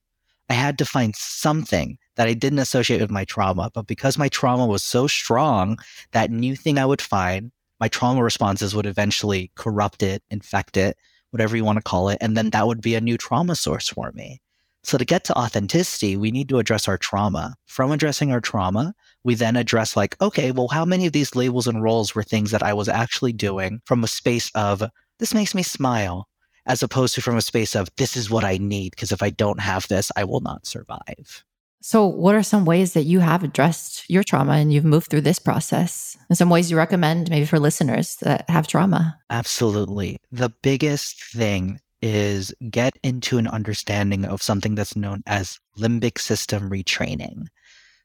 I 0.52 0.54
had 0.54 0.78
to 0.80 0.86
find 0.86 1.16
something 1.16 1.98
that 2.18 2.28
I 2.28 2.34
didn't 2.34 2.60
associate 2.60 3.00
with 3.00 3.10
my 3.10 3.24
trauma. 3.24 3.72
But 3.74 3.88
because 3.88 4.18
my 4.18 4.28
trauma 4.28 4.68
was 4.68 4.84
so 4.84 5.08
strong, 5.08 5.80
that 6.12 6.30
new 6.30 6.58
thing 6.58 6.78
I 6.78 6.86
would 6.86 7.02
find, 7.02 7.54
my 7.80 7.88
trauma 7.88 8.22
responses 8.22 8.76
would 8.76 8.86
eventually 8.86 9.50
corrupt 9.56 10.04
it, 10.04 10.24
infect 10.30 10.76
it, 10.76 10.98
whatever 11.30 11.56
you 11.56 11.64
want 11.64 11.78
to 11.78 11.82
call 11.82 12.10
it. 12.10 12.18
And 12.20 12.36
then 12.36 12.50
that 12.50 12.68
would 12.68 12.82
be 12.82 12.96
a 12.96 13.00
new 13.00 13.18
trauma 13.18 13.56
source 13.56 13.88
for 13.88 14.12
me. 14.12 14.42
So 14.84 14.98
to 14.98 15.06
get 15.06 15.24
to 15.26 15.40
authenticity, 15.40 16.18
we 16.18 16.32
need 16.32 16.50
to 16.50 16.60
address 16.60 16.86
our 16.86 16.98
trauma. 16.98 17.56
From 17.66 17.90
addressing 17.90 18.34
our 18.34 18.42
trauma, 18.42 18.94
we 19.24 19.36
then 19.36 19.56
address 19.56 19.96
like, 19.96 20.22
okay, 20.22 20.52
well, 20.52 20.68
how 20.68 20.84
many 20.84 21.06
of 21.06 21.14
these 21.14 21.34
labels 21.34 21.68
and 21.68 21.82
roles 21.82 22.14
were 22.14 22.24
things 22.24 22.52
that 22.52 22.62
I 22.62 22.74
was 22.74 22.90
actually 22.90 23.32
doing 23.32 23.80
from 23.86 24.04
a 24.04 24.08
space 24.08 24.52
of 24.54 24.84
this 25.18 25.34
makes 25.34 25.56
me 25.56 25.64
smile, 25.64 26.28
as 26.65 26.84
opposed 26.84 27.15
to 27.15 27.21
from 27.21 27.38
a 27.38 27.41
space 27.41 27.76
of 27.76 27.89
this 27.97 28.15
is 28.15 28.30
what 28.30 28.43
I 28.43 28.58
need, 28.58 28.91
because 28.91 29.12
if 29.12 29.24
I 29.24 29.30
don't 29.30 29.60
have 29.60 29.88
this, 29.88 30.12
I 30.15 30.24
will 30.24 30.41
not 30.41 30.65
survive. 30.65 31.43
So, 31.84 32.06
what 32.06 32.36
are 32.36 32.43
some 32.43 32.65
ways 32.65 32.93
that 32.93 33.06
you 33.06 33.21
have 33.21 33.43
addressed 33.43 34.08
your 34.08 34.24
trauma 34.24 34.54
and 34.54 34.71
you've 34.71 34.86
moved 34.86 35.10
through 35.10 35.21
this 35.21 35.39
process? 35.39 36.15
And 36.30 36.38
some 36.38 36.50
ways 36.52 36.69
you 36.69 36.78
recommend 36.78 37.32
maybe 37.32 37.45
for 37.45 37.58
listeners 37.58 38.17
that 38.17 38.47
have 38.50 38.67
trauma? 38.67 39.17
Absolutely. 39.32 40.17
The 40.32 40.52
biggest 40.62 41.24
thing 41.24 41.80
is 42.04 42.54
get 42.69 42.97
into 43.04 43.39
an 43.39 43.47
understanding 43.47 44.26
of 44.26 44.43
something 44.43 44.76
that's 44.76 44.95
known 44.95 45.24
as 45.26 45.60
limbic 45.78 46.19
system 46.19 46.69
retraining. 46.69 47.47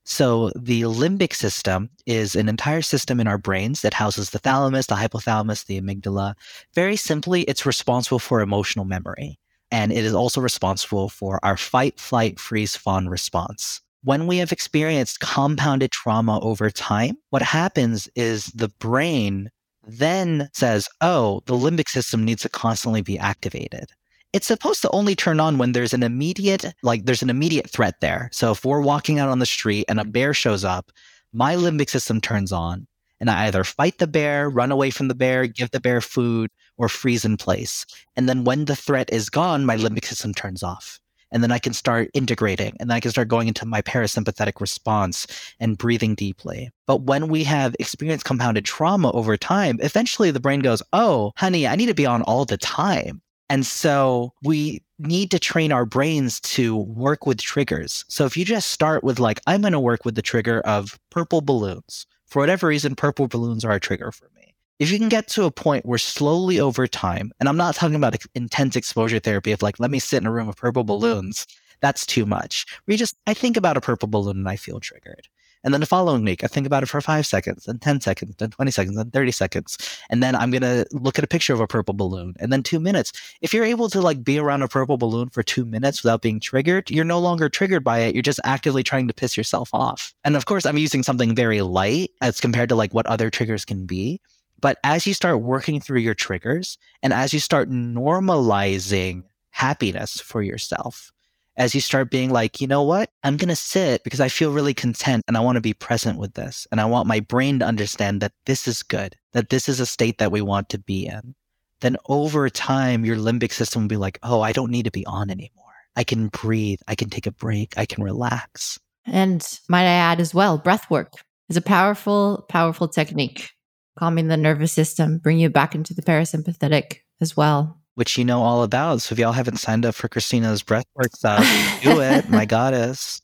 So, 0.09 0.53
the 0.55 0.83
limbic 0.83 1.35
system 1.35 1.91
is 2.07 2.37
an 2.37 2.49
entire 2.49 2.81
system 2.81 3.19
in 3.19 3.27
our 3.27 3.39
brains 3.39 3.83
that 3.83 3.93
houses 3.93 4.31
the 4.31 4.39
thalamus, 4.39 4.87
the 4.87 4.95
hypothalamus, 4.95 5.67
the 5.67 5.81
amygdala. 5.81 6.35
Very 6.77 6.95
simply, 6.95 7.43
it's 7.43 7.67
responsible 7.67 8.21
for 8.21 8.41
emotional 8.41 8.85
memory. 8.85 9.41
And 9.73 9.91
it 9.91 10.05
is 10.05 10.15
also 10.15 10.41
responsible 10.41 11.09
for 11.09 11.41
our 11.45 11.57
fight, 11.57 11.99
flight, 11.99 12.39
freeze, 12.39 12.77
fawn 12.77 13.09
response. 13.09 13.81
When 14.05 14.29
we 14.29 14.37
have 14.37 14.53
experienced 14.53 15.19
compounded 15.19 15.91
trauma 15.91 16.39
over 16.39 16.71
time, 16.71 17.17
what 17.31 17.43
happens 17.43 18.09
is 18.15 18.47
the 18.47 18.69
brain 18.79 19.51
then 19.89 20.49
says, 20.53 20.89
oh, 21.01 21.43
the 21.47 21.55
limbic 21.55 21.89
system 21.89 22.25
needs 22.25 22.43
to 22.43 22.49
constantly 22.49 23.03
be 23.03 23.19
activated. 23.19 23.91
It's 24.37 24.47
supposed 24.47 24.83
to 24.83 24.91
only 24.91 25.15
turn 25.15 25.41
on 25.41 25.57
when 25.57 25.73
there's 25.73 25.95
an 25.95 26.03
immediate, 26.03 26.75
like 26.83 27.07
there's 27.07 27.23
an 27.23 27.31
immediate 27.31 27.71
threat 27.71 28.03
there. 28.03 28.29
So 28.35 28.53
if 28.53 28.67
we're 28.67 28.83
walking 28.83 29.19
out 29.19 29.31
on 29.31 29.39
the 29.39 29.47
street 29.47 29.87
and 29.89 29.99
a 29.99 30.03
mm-hmm. 30.03 30.11
bear 30.11 30.35
shows 30.35 30.63
up, 30.63 30.93
my 31.33 31.57
limbic 31.57 31.89
system 31.89 32.21
turns 32.21 32.53
on 32.53 32.87
and 33.19 33.31
I 33.31 33.47
either 33.47 33.65
fight 33.65 33.97
the 33.97 34.07
bear, 34.07 34.51
run 34.51 34.71
away 34.71 34.91
from 34.91 35.09
the 35.09 35.15
bear, 35.15 35.47
give 35.47 35.71
the 35.71 35.81
bear 35.81 36.03
food, 36.03 36.51
or 36.77 36.91
freeze 36.91 37.25
in 37.25 37.39
place. 37.39 37.87
And 38.15 38.29
then 38.29 38.45
when 38.45 38.67
the 38.67 38.77
threat 38.77 39.11
is 39.11 39.31
gone, 39.31 39.65
my 39.65 39.79
limbic 39.79 40.05
system 40.05 40.35
turns 40.35 40.63
off. 40.63 41.01
And 41.33 41.43
then 41.43 41.51
I 41.51 41.59
can 41.59 41.73
start 41.73 42.11
integrating 42.13 42.77
and 42.79 42.91
then 42.91 42.97
I 42.97 43.01
can 43.01 43.13
start 43.13 43.29
going 43.29 43.49
into 43.49 43.65
my 43.65 43.81
parasympathetic 43.81 44.61
response 44.61 45.27
and 45.61 45.79
breathing 45.79 46.15
deeply. 46.15 46.69
But 46.87 47.05
when 47.05 47.29
we 47.29 47.43
have 47.45 47.75
experienced 47.81 48.27
compounded 48.27 48.67
trauma 48.67 49.13
over 49.13 49.39
time, 49.39 49.79
eventually 49.81 50.31
the 50.31 50.41
brain 50.41 50.61
goes, 50.61 50.83
Oh, 50.93 51.33
honey, 51.39 51.67
I 51.67 51.75
need 51.75 51.87
to 51.87 51.95
be 51.95 52.05
on 52.05 52.21
all 52.21 52.45
the 52.45 52.59
time. 52.59 53.23
And 53.49 53.65
so 53.65 54.33
we 54.43 54.83
need 54.99 55.31
to 55.31 55.39
train 55.39 55.73
our 55.73 55.85
brains 55.85 56.41
to 56.41 56.77
work 56.77 57.27
with 57.27 57.41
triggers. 57.41 58.05
So 58.09 58.25
if 58.25 58.37
you 58.37 58.45
just 58.45 58.71
start 58.71 59.05
with, 59.05 59.21
like, 59.21 59.41
I'm 59.47 59.61
going 59.61 59.73
to 59.73 59.81
work 59.81 60.05
with 60.05 60.15
the 60.17 60.23
trigger 60.23 60.61
of 60.61 60.99
purple 61.11 61.41
balloons, 61.41 62.07
for 62.27 62.41
whatever 62.41 62.67
reason, 62.67 62.97
purple 62.97 63.29
balloons 63.29 63.65
are 63.65 63.73
a 63.73 63.81
trigger 63.81 64.11
for 64.11 64.29
me. 64.35 64.55
If 64.79 64.91
you 64.91 64.99
can 64.99 65.09
get 65.09 65.29
to 65.29 65.45
a 65.45 65.51
point 65.51 65.87
where 65.87 65.99
slowly 65.99 66.59
over 66.59 66.87
time, 66.87 67.33
and 67.39 67.49
I'm 67.49 67.57
not 67.57 67.77
talking 67.77 67.95
about 67.95 68.17
intense 68.35 68.77
exposure 68.77 69.21
therapy 69.21 69.53
of 69.53 69.63
like, 69.63 69.79
let 69.79 69.91
me 69.91 69.99
sit 69.99 70.21
in 70.21 70.27
a 70.27 70.33
room 70.33 70.49
of 70.49 70.57
purple 70.57 70.85
balloons, 70.85 71.47
that's 71.81 72.05
too 72.05 72.27
much. 72.27 72.67
We 72.87 72.97
just, 72.97 73.17
I 73.27 73.35
think 73.35 73.57
about 73.57 73.77
a 73.77 73.81
purple 73.81 74.09
balloon 74.09 74.39
and 74.39 74.49
I 74.49 74.57
feel 74.57 74.81
triggered. 74.81 75.29
And 75.65 75.75
then 75.75 75.81
the 75.81 75.87
following 75.87 76.25
week, 76.25 76.45
I 76.45 76.47
think 76.47 76.67
about 76.67 76.83
it 76.83 76.87
for 76.87 77.01
five 77.01 77.27
seconds, 77.27 77.65
then 77.65 77.79
10 77.79 78.01
seconds, 78.01 78.37
then 78.37 78.51
20 78.51 78.71
seconds, 78.71 78.97
then 78.97 79.11
30 79.11 79.33
seconds. 79.33 79.79
And 80.11 80.23
then 80.23 80.37
I'm 80.37 80.51
going 80.51 80.63
to 80.63 80.87
look 80.93 81.19
at 81.19 81.25
a 81.25 81.29
picture 81.29 81.53
of 81.53 81.61
a 81.61 81.67
purple 81.67 81.95
balloon 81.95 82.35
and 82.39 82.53
then 82.53 82.63
two 82.63 82.79
minutes. 82.79 83.13
If 83.41 83.53
you're 83.53 83.65
able 83.65 83.89
to 83.91 84.01
like 84.01 84.23
be 84.23 84.39
around 84.39 84.63
a 84.63 84.69
purple 84.69 84.97
balloon 84.97 85.29
for 85.29 85.43
two 85.43 85.65
minutes 85.65 86.03
without 86.03 86.23
being 86.23 86.39
triggered, 86.41 86.91
you're 86.91 87.05
no 87.05 87.19
longer 87.19 87.49
triggered 87.49 87.83
by 87.83 87.99
it. 87.99 88.15
You're 88.15 88.23
just 88.23 88.41
actively 88.45 88.83
trying 88.83 89.09
to 89.09 89.15
piss 89.15 89.37
yourself 89.37 89.71
off. 89.73 90.15
And 90.25 90.37
of 90.37 90.47
course, 90.47 90.67
I'm 90.67 90.79
using 90.79 91.03
something 91.03 91.35
very 91.35 91.63
light 91.63 92.11
as 92.21 92.41
compared 92.41 92.69
to 92.69 92.77
like 92.77 92.95
what 92.95 93.07
other 93.07 93.31
triggers 93.31 93.65
can 93.65 93.87
be. 93.87 94.21
But 94.61 94.79
as 94.85 95.07
you 95.07 95.15
start 95.15 95.43
working 95.43 95.81
through 95.81 96.01
your 96.01 96.15
triggers 96.15 96.79
and 97.03 97.13
as 97.13 97.35
you 97.35 97.41
start 97.41 97.71
normalizing 97.71 99.25
happiness 99.51 100.21
for 100.21 100.43
yourself, 100.43 101.13
as 101.57 101.75
you 101.75 101.81
start 101.81 102.11
being 102.11 102.31
like, 102.31 102.61
you 102.61 102.67
know 102.67 102.83
what? 102.83 103.11
I'm 103.23 103.37
going 103.37 103.49
to 103.49 103.57
sit 103.57 104.05
because 104.05 104.21
I 104.21 104.29
feel 104.29 104.53
really 104.53 104.75
content 104.75 105.25
and 105.27 105.37
I 105.37 105.41
want 105.41 105.57
to 105.57 105.63
be 105.63 105.73
present 105.73 106.19
with 106.19 106.35
this. 106.35 106.67
And 106.71 106.81
I 106.81 106.85
want 106.85 107.09
my 107.09 107.21
brain 107.21 107.59
to 107.61 107.67
understand 107.67 108.21
that 108.21 108.33
this 108.45 108.69
is 108.69 108.83
good, 108.83 109.17
that 109.33 109.49
this 109.49 109.69
is 109.69 109.81
a 109.81 109.87
state 109.87 110.19
that 110.19 110.33
we 110.33 110.43
want 110.43 110.69
to 110.71 110.79
be 110.79 111.07
in. 111.07 111.35
Then 111.81 111.97
over 112.09 112.49
time, 112.49 113.05
your 113.05 113.17
limbic 113.17 113.53
system 113.53 113.83
will 113.83 113.89
be 113.89 113.97
like, 113.97 114.19
oh, 114.23 114.41
I 114.41 114.53
don't 114.53 114.71
need 114.71 114.85
to 114.85 114.91
be 114.91 115.07
on 115.07 115.31
anymore. 115.31 115.65
I 115.95 116.05
can 116.05 116.29
breathe. 116.29 116.81
I 116.89 116.95
can 116.95 117.11
take 117.11 117.27
a 117.27 117.33
break. 117.33 117.75
I 117.77 117.87
can 117.87 118.03
relax. 118.05 118.79
And 119.07 119.47
might 119.69 119.85
I 119.85 119.95
add 119.95 120.21
as 120.21 120.35
well, 120.35 120.59
breath 120.59 120.91
work 120.91 121.13
is 121.49 121.57
a 121.57 121.63
powerful, 121.63 122.45
powerful 122.49 122.89
technique, 122.89 123.51
calming 123.99 124.29
the 124.29 124.37
nervous 124.37 124.73
system, 124.73 125.19
bring 125.19 125.39
you 125.39 125.49
back 125.49 125.75
into 125.75 125.95
the 125.95 126.03
parasympathetic 126.03 126.99
as 127.21 127.37
well 127.37 127.81
which 127.97 128.17
you 128.17 128.25
know 128.25 128.43
all 128.43 128.63
about. 128.63 129.03
So 129.03 129.15
if 129.15 129.19
y'all 129.19 129.33
haven't 129.33 129.57
signed 129.57 129.85
up 129.85 129.95
for 129.95 130.09
Christina's 130.09 130.63
breathwork 130.63 131.11
stuff, 131.15 131.45
do 131.83 132.01
it, 132.01 132.31
my 132.31 132.45
goddess. 132.45 133.21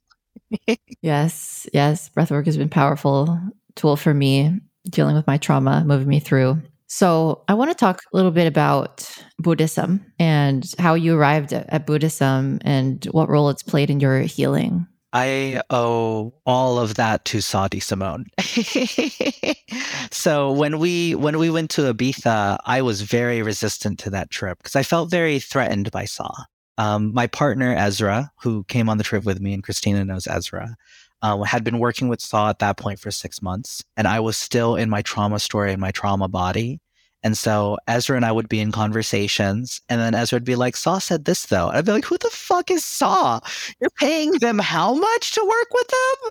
yes, 1.03 1.69
yes, 1.73 2.11
breathwork 2.11 2.47
has 2.47 2.57
been 2.57 2.69
powerful 2.69 3.39
tool 3.77 3.97
for 3.97 4.13
me 4.13 4.59
dealing 4.89 5.15
with 5.15 5.27
my 5.27 5.39
trauma, 5.39 5.85
moving 5.87 6.09
me 6.09 6.21
through. 6.21 6.61
So 6.87 7.43
I 7.49 7.55
want 7.55 7.71
to 7.71 7.77
talk 7.77 8.01
a 8.03 8.17
little 8.17 8.31
bit 8.31 8.47
about 8.47 9.09
Buddhism 9.39 10.05
and 10.19 10.71
how 10.79 10.95
you 10.95 11.17
arrived 11.17 11.53
at, 11.53 11.67
at 11.71 11.87
Buddhism 11.87 12.59
and 12.63 13.03
what 13.13 13.31
role 13.31 13.49
it's 13.49 13.63
played 13.63 13.89
in 13.89 14.01
your 14.01 14.21
healing. 14.21 14.87
I 15.13 15.63
owe 15.69 16.33
all 16.47 16.79
of 16.79 16.95
that 16.95 17.25
to 17.27 17.41
Sah 17.41 17.69
D'Simone. 17.69 18.27
so 20.11 20.53
when 20.53 20.79
we 20.79 21.15
when 21.15 21.39
we 21.39 21.51
went 21.51 21.71
to 21.73 21.93
Ibiza, 21.93 22.59
I 22.65 22.83
was 22.83 23.03
very 23.03 23.43
resistant 23.43 23.99
to 24.01 24.11
that 24.11 24.31
trip 24.31 24.59
because 24.59 24.77
I 24.77 24.83
felt 24.83 25.11
very 25.11 25.39
threatened 25.39 25.91
by 25.91 26.07
Sah. 26.07 26.45
Um, 26.79 27.13
my 27.13 27.27
partner 27.27 27.75
Ezra, 27.77 28.33
who 28.41 28.65
came 28.65 28.89
on 28.89 28.97
the 28.97 29.05
trip 29.05 29.25
with 29.25 29.41
me, 29.41 29.53
and 29.53 29.63
Christina 29.63 30.05
knows 30.05 30.27
Ezra, 30.27 30.77
uh, 31.21 31.43
had 31.43 31.63
been 31.63 31.79
working 31.79 32.09
with 32.09 32.21
Sah 32.21 32.49
at 32.49 32.59
that 32.61 32.79
point 32.79 32.99
for 32.99 33.11
six 33.11 33.43
months, 33.43 33.85
and 33.97 34.09
I 34.09 34.21
was 34.21 34.37
still 34.37 34.77
in 34.77 34.89
my 34.91 35.03
trauma 35.03 35.39
story 35.39 35.73
and 35.73 35.81
my 35.81 35.91
trauma 35.91 36.29
body. 36.29 36.81
And 37.23 37.39
so 37.39 37.79
Ezra 37.87 38.17
and 38.17 38.25
I 38.25 38.33
would 38.33 38.49
be 38.49 38.61
in 38.61 38.73
conversations, 38.73 39.81
and 39.89 40.01
then 40.01 40.15
Ezra 40.15 40.37
would 40.37 40.45
be 40.45 40.57
like, 40.57 40.77
Sah 40.77 40.99
said 40.99 41.25
this 41.25 41.47
though. 41.47 41.69
And 41.69 41.79
I'd 41.79 41.87
be 41.87 41.93
like, 41.93 42.05
Who 42.05 42.19
the 42.19 42.31
fuck 42.31 42.71
is 42.71 42.85
Sah? 42.85 43.41
You're 43.81 43.91
paying 43.91 44.33
them 44.41 44.59
how 44.59 44.95
much 44.95 45.33
to 45.33 45.45
work 45.45 45.69
with 45.73 45.89
them? 45.89 46.31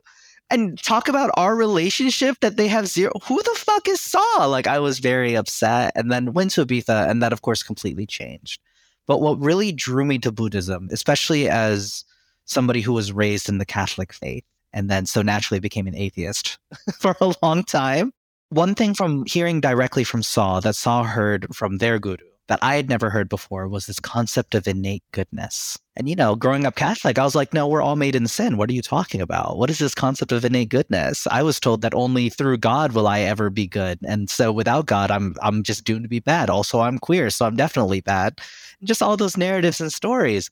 And 0.49 0.83
talk 0.83 1.07
about 1.07 1.31
our 1.35 1.55
relationship 1.55 2.37
that 2.41 2.57
they 2.57 2.67
have 2.67 2.87
zero. 2.87 3.13
Who 3.23 3.41
the 3.41 3.55
fuck 3.55 3.87
is 3.87 4.01
Sah? 4.01 4.45
Like, 4.47 4.67
I 4.67 4.79
was 4.79 4.99
very 4.99 5.35
upset 5.35 5.93
and 5.95 6.11
then 6.11 6.33
went 6.33 6.51
to 6.51 6.65
Ibiza, 6.65 7.09
and 7.09 7.23
that, 7.23 7.31
of 7.31 7.41
course, 7.41 7.63
completely 7.63 8.05
changed. 8.05 8.59
But 9.07 9.21
what 9.21 9.39
really 9.39 9.71
drew 9.71 10.03
me 10.03 10.19
to 10.19 10.31
Buddhism, 10.31 10.89
especially 10.91 11.49
as 11.49 12.03
somebody 12.45 12.81
who 12.81 12.91
was 12.91 13.13
raised 13.13 13.47
in 13.47 13.59
the 13.59 13.65
Catholic 13.65 14.11
faith, 14.11 14.43
and 14.73 14.89
then 14.89 15.05
so 15.05 15.21
naturally 15.21 15.59
became 15.59 15.87
an 15.87 15.95
atheist 15.95 16.57
for 16.99 17.15
a 17.21 17.33
long 17.41 17.63
time, 17.63 18.11
one 18.51 18.75
thing 18.75 18.93
from 18.93 19.25
hearing 19.25 19.61
directly 19.61 20.03
from 20.03 20.21
Sah 20.21 20.59
that 20.59 20.75
Sah 20.75 21.03
heard 21.03 21.47
from 21.55 21.77
their 21.77 21.99
guru 21.99 22.17
that 22.51 22.59
I 22.61 22.75
had 22.75 22.89
never 22.89 23.09
heard 23.09 23.29
before 23.29 23.69
was 23.69 23.85
this 23.85 24.01
concept 24.01 24.55
of 24.55 24.67
innate 24.67 25.03
goodness. 25.13 25.79
And, 25.95 26.09
you 26.09 26.17
know, 26.17 26.35
growing 26.35 26.65
up 26.65 26.75
Catholic, 26.75 27.17
I 27.17 27.23
was 27.23 27.33
like, 27.33 27.53
no, 27.53 27.65
we're 27.65 27.81
all 27.81 27.95
made 27.95 28.13
in 28.13 28.27
sin. 28.27 28.57
What 28.57 28.69
are 28.69 28.73
you 28.73 28.81
talking 28.81 29.21
about? 29.21 29.57
What 29.57 29.69
is 29.69 29.79
this 29.79 29.95
concept 29.95 30.33
of 30.33 30.43
innate 30.43 30.67
goodness? 30.67 31.25
I 31.31 31.43
was 31.43 31.61
told 31.61 31.81
that 31.81 31.93
only 31.93 32.27
through 32.27 32.57
God 32.57 32.91
will 32.91 33.07
I 33.07 33.21
ever 33.21 33.49
be 33.49 33.67
good. 33.67 33.99
And 34.05 34.29
so 34.29 34.51
without 34.51 34.85
God, 34.85 35.11
I'm, 35.11 35.33
I'm 35.41 35.63
just 35.63 35.85
doomed 35.85 36.03
to 36.03 36.09
be 36.09 36.19
bad. 36.19 36.49
Also, 36.49 36.81
I'm 36.81 36.99
queer, 36.99 37.29
so 37.29 37.45
I'm 37.45 37.55
definitely 37.55 38.01
bad. 38.01 38.41
Just 38.83 39.01
all 39.01 39.15
those 39.15 39.37
narratives 39.37 39.79
and 39.79 39.93
stories 39.93 40.49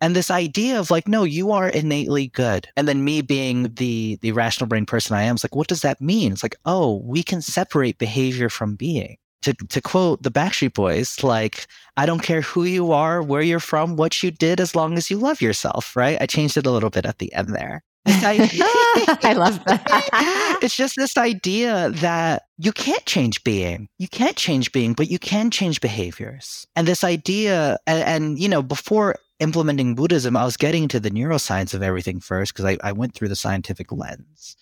and 0.00 0.14
this 0.14 0.30
idea 0.30 0.78
of 0.78 0.90
like 0.90 1.08
no 1.08 1.24
you 1.24 1.52
are 1.52 1.68
innately 1.68 2.28
good. 2.28 2.68
And 2.76 2.86
then 2.88 3.04
me 3.04 3.20
being 3.22 3.74
the 3.74 4.18
the 4.22 4.32
rational 4.32 4.68
brain 4.68 4.86
person 4.86 5.16
i 5.16 5.22
am 5.22 5.36
is 5.36 5.44
like 5.44 5.56
what 5.56 5.68
does 5.68 5.82
that 5.82 6.00
mean? 6.00 6.32
It's 6.32 6.42
like 6.42 6.56
oh 6.64 7.02
we 7.04 7.22
can 7.22 7.42
separate 7.42 7.98
behavior 7.98 8.48
from 8.48 8.74
being. 8.76 9.16
To, 9.42 9.52
to 9.52 9.80
quote 9.80 10.24
the 10.24 10.32
backstreet 10.32 10.74
boys 10.74 11.22
like 11.22 11.68
i 11.96 12.04
don't 12.06 12.24
care 12.24 12.40
who 12.40 12.64
you 12.64 12.90
are 12.90 13.22
where 13.22 13.40
you're 13.40 13.60
from 13.60 13.94
what 13.94 14.20
you 14.20 14.32
did 14.32 14.60
as 14.60 14.74
long 14.74 14.98
as 14.98 15.10
you 15.10 15.16
love 15.16 15.40
yourself 15.40 15.94
right? 15.94 16.18
I 16.20 16.26
changed 16.26 16.56
it 16.56 16.66
a 16.66 16.72
little 16.72 16.90
bit 16.90 17.06
at 17.06 17.18
the 17.18 17.32
end 17.32 17.54
there 17.54 17.84
I 19.22 19.34
love 19.36 19.62
that. 19.64 20.58
it's 20.62 20.76
just 20.76 20.96
this 20.96 21.16
idea 21.16 21.90
that 21.90 22.42
you 22.58 22.72
can't 22.72 23.04
change 23.06 23.42
being. 23.44 23.88
You 23.98 24.08
can't 24.08 24.36
change 24.36 24.72
being, 24.72 24.94
but 24.94 25.10
you 25.10 25.18
can 25.18 25.50
change 25.50 25.80
behaviors. 25.80 26.66
And 26.76 26.86
this 26.86 27.04
idea, 27.04 27.78
and, 27.86 28.02
and 28.02 28.38
you 28.38 28.48
know, 28.48 28.62
before 28.62 29.16
implementing 29.40 29.94
Buddhism, 29.94 30.36
I 30.36 30.44
was 30.44 30.56
getting 30.56 30.88
to 30.88 31.00
the 31.00 31.10
neuroscience 31.10 31.74
of 31.74 31.82
everything 31.82 32.20
first 32.20 32.52
because 32.52 32.64
I, 32.64 32.78
I 32.82 32.92
went 32.92 33.14
through 33.14 33.28
the 33.28 33.36
scientific 33.36 33.92
lens. 33.92 34.56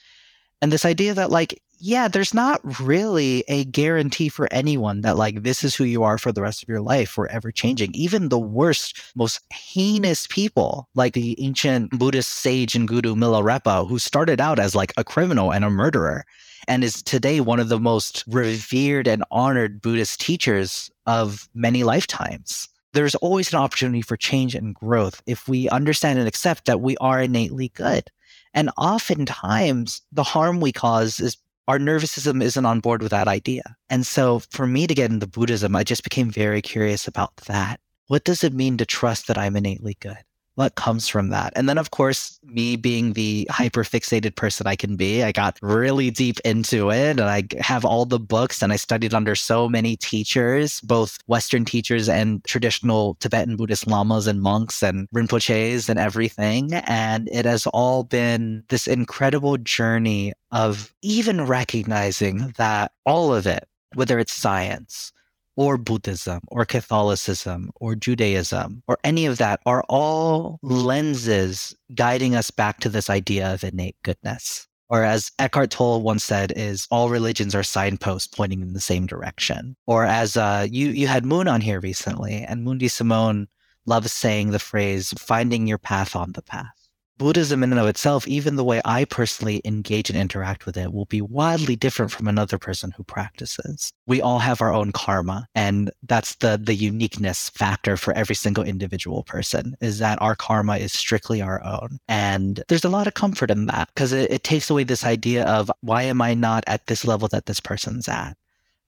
And 0.62 0.72
this 0.72 0.84
idea 0.84 1.14
that, 1.14 1.30
like, 1.30 1.60
yeah, 1.78 2.08
there's 2.08 2.32
not 2.32 2.60
really 2.80 3.44
a 3.48 3.64
guarantee 3.64 4.30
for 4.30 4.48
anyone 4.50 5.02
that, 5.02 5.16
like, 5.16 5.42
this 5.42 5.62
is 5.62 5.74
who 5.74 5.84
you 5.84 6.02
are 6.02 6.16
for 6.16 6.32
the 6.32 6.40
rest 6.40 6.62
of 6.62 6.68
your 6.68 6.80
life, 6.80 7.10
forever 7.10 7.52
changing. 7.52 7.94
Even 7.94 8.28
the 8.28 8.38
worst, 8.38 8.98
most 9.14 9.40
heinous 9.52 10.26
people, 10.28 10.88
like 10.94 11.12
the 11.12 11.36
ancient 11.44 11.90
Buddhist 11.90 12.30
sage 12.30 12.74
and 12.74 12.88
guru 12.88 13.14
Milarepa, 13.14 13.86
who 13.86 13.98
started 13.98 14.40
out 14.40 14.58
as 14.58 14.74
like 14.74 14.94
a 14.96 15.04
criminal 15.04 15.52
and 15.52 15.64
a 15.64 15.70
murderer 15.70 16.24
and 16.66 16.82
is 16.82 17.02
today 17.02 17.40
one 17.40 17.60
of 17.60 17.68
the 17.68 17.78
most 17.78 18.24
revered 18.26 19.06
and 19.06 19.22
honored 19.30 19.82
Buddhist 19.82 20.20
teachers 20.20 20.90
of 21.06 21.48
many 21.54 21.84
lifetimes 21.84 22.68
there's 22.96 23.14
always 23.16 23.52
an 23.52 23.58
opportunity 23.58 24.00
for 24.00 24.16
change 24.16 24.54
and 24.54 24.74
growth 24.74 25.22
if 25.26 25.46
we 25.46 25.68
understand 25.68 26.18
and 26.18 26.26
accept 26.26 26.64
that 26.64 26.80
we 26.80 26.96
are 26.96 27.20
innately 27.20 27.68
good. 27.68 28.10
And 28.56 28.70
oftentimes, 28.78 30.00
the 30.10 30.24
harm 30.24 30.60
we 30.60 30.72
cause 30.72 31.20
is 31.20 31.36
our 31.68 31.78
nervous 31.78 32.10
system 32.12 32.40
isn't 32.40 32.64
on 32.66 32.80
board 32.80 33.02
with 33.02 33.10
that 33.10 33.28
idea. 33.28 33.76
And 33.90 34.06
so, 34.06 34.40
for 34.50 34.66
me 34.66 34.86
to 34.86 34.94
get 34.94 35.10
into 35.10 35.26
Buddhism, 35.26 35.76
I 35.76 35.84
just 35.84 36.02
became 36.02 36.30
very 36.30 36.62
curious 36.62 37.06
about 37.06 37.36
that. 37.48 37.80
What 38.08 38.24
does 38.24 38.42
it 38.42 38.54
mean 38.54 38.78
to 38.78 38.86
trust 38.86 39.28
that 39.28 39.36
I'm 39.38 39.56
innately 39.56 39.96
good? 40.00 40.18
What 40.56 40.74
comes 40.74 41.06
from 41.06 41.28
that? 41.28 41.52
And 41.54 41.68
then, 41.68 41.78
of 41.78 41.90
course, 41.90 42.40
me 42.42 42.76
being 42.76 43.12
the 43.12 43.46
hyper 43.50 43.84
fixated 43.84 44.34
person 44.34 44.66
I 44.66 44.74
can 44.74 44.96
be, 44.96 45.22
I 45.22 45.30
got 45.30 45.58
really 45.62 46.10
deep 46.10 46.40
into 46.44 46.90
it 46.90 47.20
and 47.20 47.20
I 47.20 47.44
have 47.60 47.84
all 47.84 48.06
the 48.06 48.18
books 48.18 48.62
and 48.62 48.72
I 48.72 48.76
studied 48.76 49.14
under 49.14 49.34
so 49.34 49.68
many 49.68 49.96
teachers, 49.96 50.80
both 50.80 51.18
Western 51.26 51.64
teachers 51.64 52.08
and 52.08 52.42
traditional 52.44 53.16
Tibetan 53.20 53.56
Buddhist 53.56 53.86
lamas 53.86 54.26
and 54.26 54.40
monks 54.40 54.82
and 54.82 55.08
Rinpoches 55.14 55.88
and 55.88 55.98
everything. 55.98 56.72
And 56.74 57.28
it 57.30 57.44
has 57.44 57.66
all 57.68 58.04
been 58.04 58.64
this 58.68 58.86
incredible 58.86 59.58
journey 59.58 60.32
of 60.52 60.94
even 61.02 61.46
recognizing 61.46 62.54
that 62.56 62.92
all 63.04 63.34
of 63.34 63.46
it 63.46 63.68
whether 63.94 64.18
it's 64.18 64.34
science 64.34 65.12
or 65.56 65.76
Buddhism 65.78 66.40
or 66.48 66.64
Catholicism 66.64 67.70
or 67.76 67.94
Judaism 67.94 68.82
or 68.86 68.98
any 69.02 69.26
of 69.26 69.38
that, 69.38 69.60
are 69.66 69.82
all 69.88 70.58
lenses 70.62 71.74
guiding 71.94 72.34
us 72.34 72.50
back 72.50 72.80
to 72.80 72.88
this 72.88 73.10
idea 73.10 73.52
of 73.52 73.64
innate 73.64 73.96
goodness. 74.02 74.68
Or 74.88 75.02
as 75.02 75.32
Eckhart 75.38 75.70
Tolle 75.70 76.02
once 76.02 76.22
said, 76.22 76.52
is 76.54 76.86
all 76.90 77.08
religions 77.08 77.54
are 77.54 77.64
signposts 77.64 78.28
pointing 78.28 78.62
in 78.62 78.72
the 78.72 78.80
same 78.80 79.06
direction. 79.06 79.76
Or 79.86 80.04
as 80.04 80.36
uh, 80.36 80.66
you 80.70 80.90
you 80.90 81.08
had 81.08 81.26
Moon 81.26 81.48
on 81.48 81.60
here 81.60 81.80
recently, 81.80 82.44
and 82.46 82.62
Moon 82.62 82.88
Simone 82.88 83.48
loves 83.84 84.12
saying 84.12 84.50
the 84.50 84.60
phrase 84.60 85.12
"finding 85.18 85.66
your 85.66 85.78
path 85.78 86.14
on 86.14 86.32
the 86.32 86.42
path." 86.42 86.75
Buddhism 87.18 87.62
in 87.62 87.72
and 87.72 87.80
of 87.80 87.86
itself, 87.86 88.28
even 88.28 88.56
the 88.56 88.64
way 88.64 88.82
I 88.84 89.04
personally 89.04 89.62
engage 89.64 90.10
and 90.10 90.18
interact 90.18 90.66
with 90.66 90.76
it, 90.76 90.92
will 90.92 91.06
be 91.06 91.22
wildly 91.22 91.74
different 91.74 92.12
from 92.12 92.28
another 92.28 92.58
person 92.58 92.90
who 92.90 93.04
practices. 93.04 93.92
We 94.06 94.20
all 94.20 94.38
have 94.38 94.60
our 94.60 94.72
own 94.72 94.92
karma, 94.92 95.48
and 95.54 95.90
that's 96.02 96.34
the 96.36 96.60
the 96.62 96.74
uniqueness 96.74 97.48
factor 97.50 97.96
for 97.96 98.12
every 98.14 98.34
single 98.34 98.64
individual 98.64 99.22
person 99.22 99.76
is 99.80 99.98
that 99.98 100.20
our 100.20 100.36
karma 100.36 100.76
is 100.76 100.92
strictly 100.92 101.40
our 101.40 101.62
own. 101.64 101.98
And 102.08 102.62
there's 102.68 102.84
a 102.84 102.90
lot 102.90 103.06
of 103.06 103.14
comfort 103.14 103.50
in 103.50 103.66
that 103.66 103.88
because 103.94 104.12
it, 104.12 104.30
it 104.30 104.44
takes 104.44 104.68
away 104.68 104.84
this 104.84 105.04
idea 105.04 105.44
of 105.44 105.70
why 105.80 106.02
am 106.02 106.20
I 106.20 106.34
not 106.34 106.64
at 106.66 106.86
this 106.86 107.04
level 107.04 107.28
that 107.28 107.46
this 107.46 107.60
person's 107.60 108.08
at? 108.08 108.36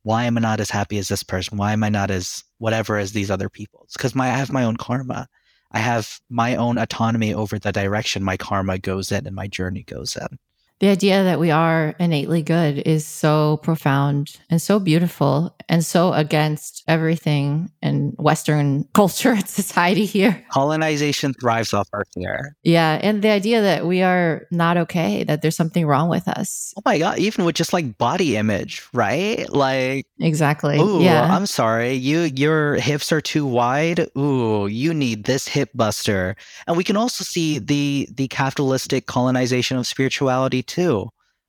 Why 0.02 0.24
am 0.24 0.38
I 0.38 0.40
not 0.40 0.60
as 0.60 0.70
happy 0.70 0.98
as 0.98 1.08
this 1.08 1.22
person? 1.22 1.58
Why 1.58 1.72
am 1.72 1.82
I 1.82 1.88
not 1.88 2.10
as 2.10 2.44
whatever 2.58 2.98
as 2.98 3.12
these 3.12 3.30
other 3.30 3.48
people? 3.48 3.86
Because 3.92 4.14
my 4.14 4.26
I 4.26 4.36
have 4.36 4.52
my 4.52 4.64
own 4.64 4.76
karma. 4.76 5.28
I 5.70 5.78
have 5.78 6.20
my 6.30 6.56
own 6.56 6.78
autonomy 6.78 7.34
over 7.34 7.58
the 7.58 7.72
direction 7.72 8.22
my 8.22 8.36
karma 8.36 8.78
goes 8.78 9.12
in 9.12 9.26
and 9.26 9.36
my 9.36 9.48
journey 9.48 9.82
goes 9.82 10.16
in 10.16 10.38
the 10.80 10.88
idea 10.88 11.24
that 11.24 11.40
we 11.40 11.50
are 11.50 11.94
innately 11.98 12.42
good 12.42 12.78
is 12.78 13.06
so 13.06 13.56
profound 13.58 14.36
and 14.48 14.62
so 14.62 14.78
beautiful 14.78 15.54
and 15.68 15.84
so 15.84 16.12
against 16.12 16.84
everything 16.86 17.70
in 17.82 18.14
Western 18.18 18.84
culture 18.94 19.32
and 19.32 19.48
society 19.48 20.04
here. 20.04 20.44
Colonization 20.50 21.34
thrives 21.34 21.74
off 21.74 21.88
our 21.92 22.04
fear. 22.14 22.56
Yeah. 22.62 22.98
And 23.02 23.22
the 23.22 23.30
idea 23.30 23.60
that 23.62 23.86
we 23.86 24.02
are 24.02 24.46
not 24.50 24.76
okay, 24.76 25.24
that 25.24 25.42
there's 25.42 25.56
something 25.56 25.84
wrong 25.84 26.08
with 26.08 26.28
us. 26.28 26.72
Oh 26.76 26.82
my 26.84 26.98
God. 26.98 27.18
Even 27.18 27.44
with 27.44 27.56
just 27.56 27.72
like 27.72 27.98
body 27.98 28.36
image, 28.36 28.86
right? 28.92 29.48
Like, 29.52 30.06
exactly. 30.20 30.78
Ooh, 30.78 31.02
yeah. 31.02 31.34
I'm 31.34 31.46
sorry. 31.46 31.94
You, 31.94 32.20
your 32.20 32.74
hips 32.74 33.10
are 33.10 33.20
too 33.20 33.46
wide. 33.46 34.08
Ooh, 34.16 34.68
you 34.68 34.94
need 34.94 35.24
this 35.24 35.48
hip 35.48 35.70
buster. 35.74 36.36
And 36.66 36.76
we 36.76 36.84
can 36.84 36.96
also 36.96 37.24
see 37.24 37.58
the, 37.58 38.08
the 38.12 38.28
capitalistic 38.28 39.06
colonization 39.06 39.76
of 39.76 39.86
spirituality 39.86 40.62
too, 40.68 41.08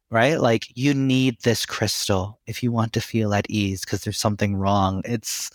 right? 0.10 0.40
Like 0.40 0.66
you 0.76 0.94
need 0.94 1.42
this 1.44 1.66
crystal 1.66 2.40
if 2.48 2.64
you 2.64 2.72
want 2.72 2.94
to 2.94 3.02
feel 3.02 3.34
at 3.34 3.46
ease 3.50 3.82
because 3.82 4.04
there's 4.04 4.18
something 4.18 4.56
wrong. 4.56 5.02
It's 5.06 5.52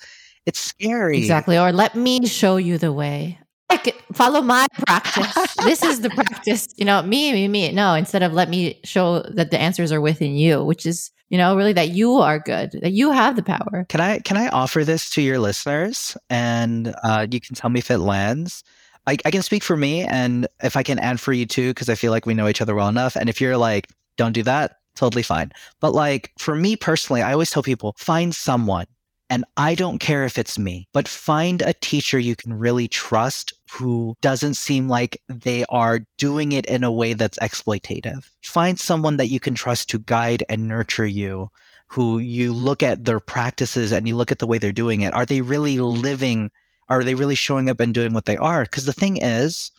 it's 0.47 0.61
scary. 0.61 1.19
Exactly. 1.19 1.59
Or 1.59 1.73
let 1.73 1.95
me 1.95 2.27
show 2.27 2.57
you 2.57 2.79
the 2.79 2.93
way. 2.93 3.39
Like 3.71 3.95
follow 4.13 4.43
my 4.43 4.67
practice. 4.87 5.55
this 5.65 5.83
is 5.83 6.03
the 6.03 6.11
practice. 6.11 6.69
You 6.77 6.85
know, 6.85 7.03
me, 7.03 7.33
me, 7.33 7.49
me. 7.49 7.73
No, 7.73 7.95
instead 7.95 8.23
of 8.23 8.33
let 8.33 8.49
me 8.49 8.79
show 8.85 9.23
that 9.23 9.51
the 9.51 9.59
answers 9.59 9.91
are 9.91 10.01
within 10.01 10.37
you, 10.37 10.63
which 10.63 10.85
is, 10.85 11.11
you 11.31 11.39
know, 11.39 11.57
really 11.57 11.73
that 11.73 11.89
you 11.89 12.17
are 12.17 12.39
good, 12.39 12.73
that 12.83 12.93
you 12.93 13.11
have 13.11 13.37
the 13.37 13.43
power. 13.43 13.87
Can 13.89 14.01
I 14.01 14.19
can 14.19 14.37
I 14.37 14.49
offer 14.49 14.85
this 14.85 15.09
to 15.11 15.23
your 15.23 15.39
listeners 15.39 16.17
and 16.29 16.95
uh, 17.03 17.27
you 17.31 17.41
can 17.41 17.55
tell 17.55 17.71
me 17.71 17.79
if 17.79 17.91
it 17.91 17.99
lands? 17.99 18.63
I, 19.07 19.17
I 19.25 19.31
can 19.31 19.43
speak 19.43 19.63
for 19.63 19.77
me 19.77 20.03
and 20.03 20.47
if 20.63 20.77
I 20.77 20.83
can 20.83 20.99
add 20.99 21.21
for 21.21 21.33
you 21.33 21.47
too, 21.47 21.71
because 21.71 21.89
I 21.89 21.95
feel 21.95 22.11
like 22.11 22.27
we 22.27 22.35
know 22.35 22.49
each 22.49 22.63
other 22.63 22.75
well 22.75 22.89
enough. 22.89 23.17
And 23.17 23.29
if 23.29 23.41
you're 23.41 23.57
like, 23.57 23.89
don't 24.17 24.33
do 24.33 24.43
that, 24.45 24.77
totally 24.97 25.23
fine. 25.23 25.53
But 25.81 25.93
like 25.95 26.33
for 26.39 26.55
me 26.55 26.77
personally, 26.77 27.23
I 27.23 27.33
always 27.33 27.51
tell 27.51 27.63
people 27.63 27.95
find 27.99 28.35
someone. 28.35 28.87
And 29.31 29.45
I 29.57 29.75
don't 29.75 29.99
care 29.99 30.25
if 30.25 30.37
it's 30.37 30.59
me, 30.59 30.87
but 30.93 31.09
find 31.09 31.63
a 31.63 31.73
teacher 31.73 32.19
you 32.19 32.37
can 32.37 32.53
really 32.53 32.87
trust 32.87 33.55
who 33.73 34.15
doesn't 34.21 34.55
seem 34.55 34.87
like 34.87 35.21
they 35.29 35.65
are 35.71 36.01
doing 36.19 36.53
it 36.53 36.67
in 36.67 36.85
a 36.85 36.93
way 36.93 37.15
that's 37.15 37.39
exploitative. 37.39 38.29
Find 38.43 38.79
someone 38.79 39.17
that 39.17 39.29
you 39.29 39.41
can 39.41 39.55
trust 39.55 39.89
to 39.91 39.99
guide 39.99 40.45
and 40.51 40.69
nurture 40.69 41.07
you, 41.07 41.49
who 41.87 42.19
you 42.19 42.53
look 42.53 42.83
at 42.83 43.07
their 43.07 43.19
practices 43.19 43.93
and 43.93 44.07
you 44.07 44.15
look 44.15 44.31
at 44.31 44.41
the 44.41 44.47
way 44.47 44.59
they're 44.59 44.73
doing 44.73 45.01
it. 45.01 45.15
Are 45.15 45.27
they 45.27 45.41
really 45.41 45.79
living 45.79 46.51
are 46.89 47.05
they 47.05 47.15
really 47.15 47.35
showing 47.35 47.71
up 47.71 47.81
and 47.81 47.95
doing 47.95 48.13
what 48.13 48.27
they 48.27 48.37
are? 48.37 48.63
Because 48.65 48.87
the 48.87 48.93
thing 48.93 49.17
is, 49.17 49.71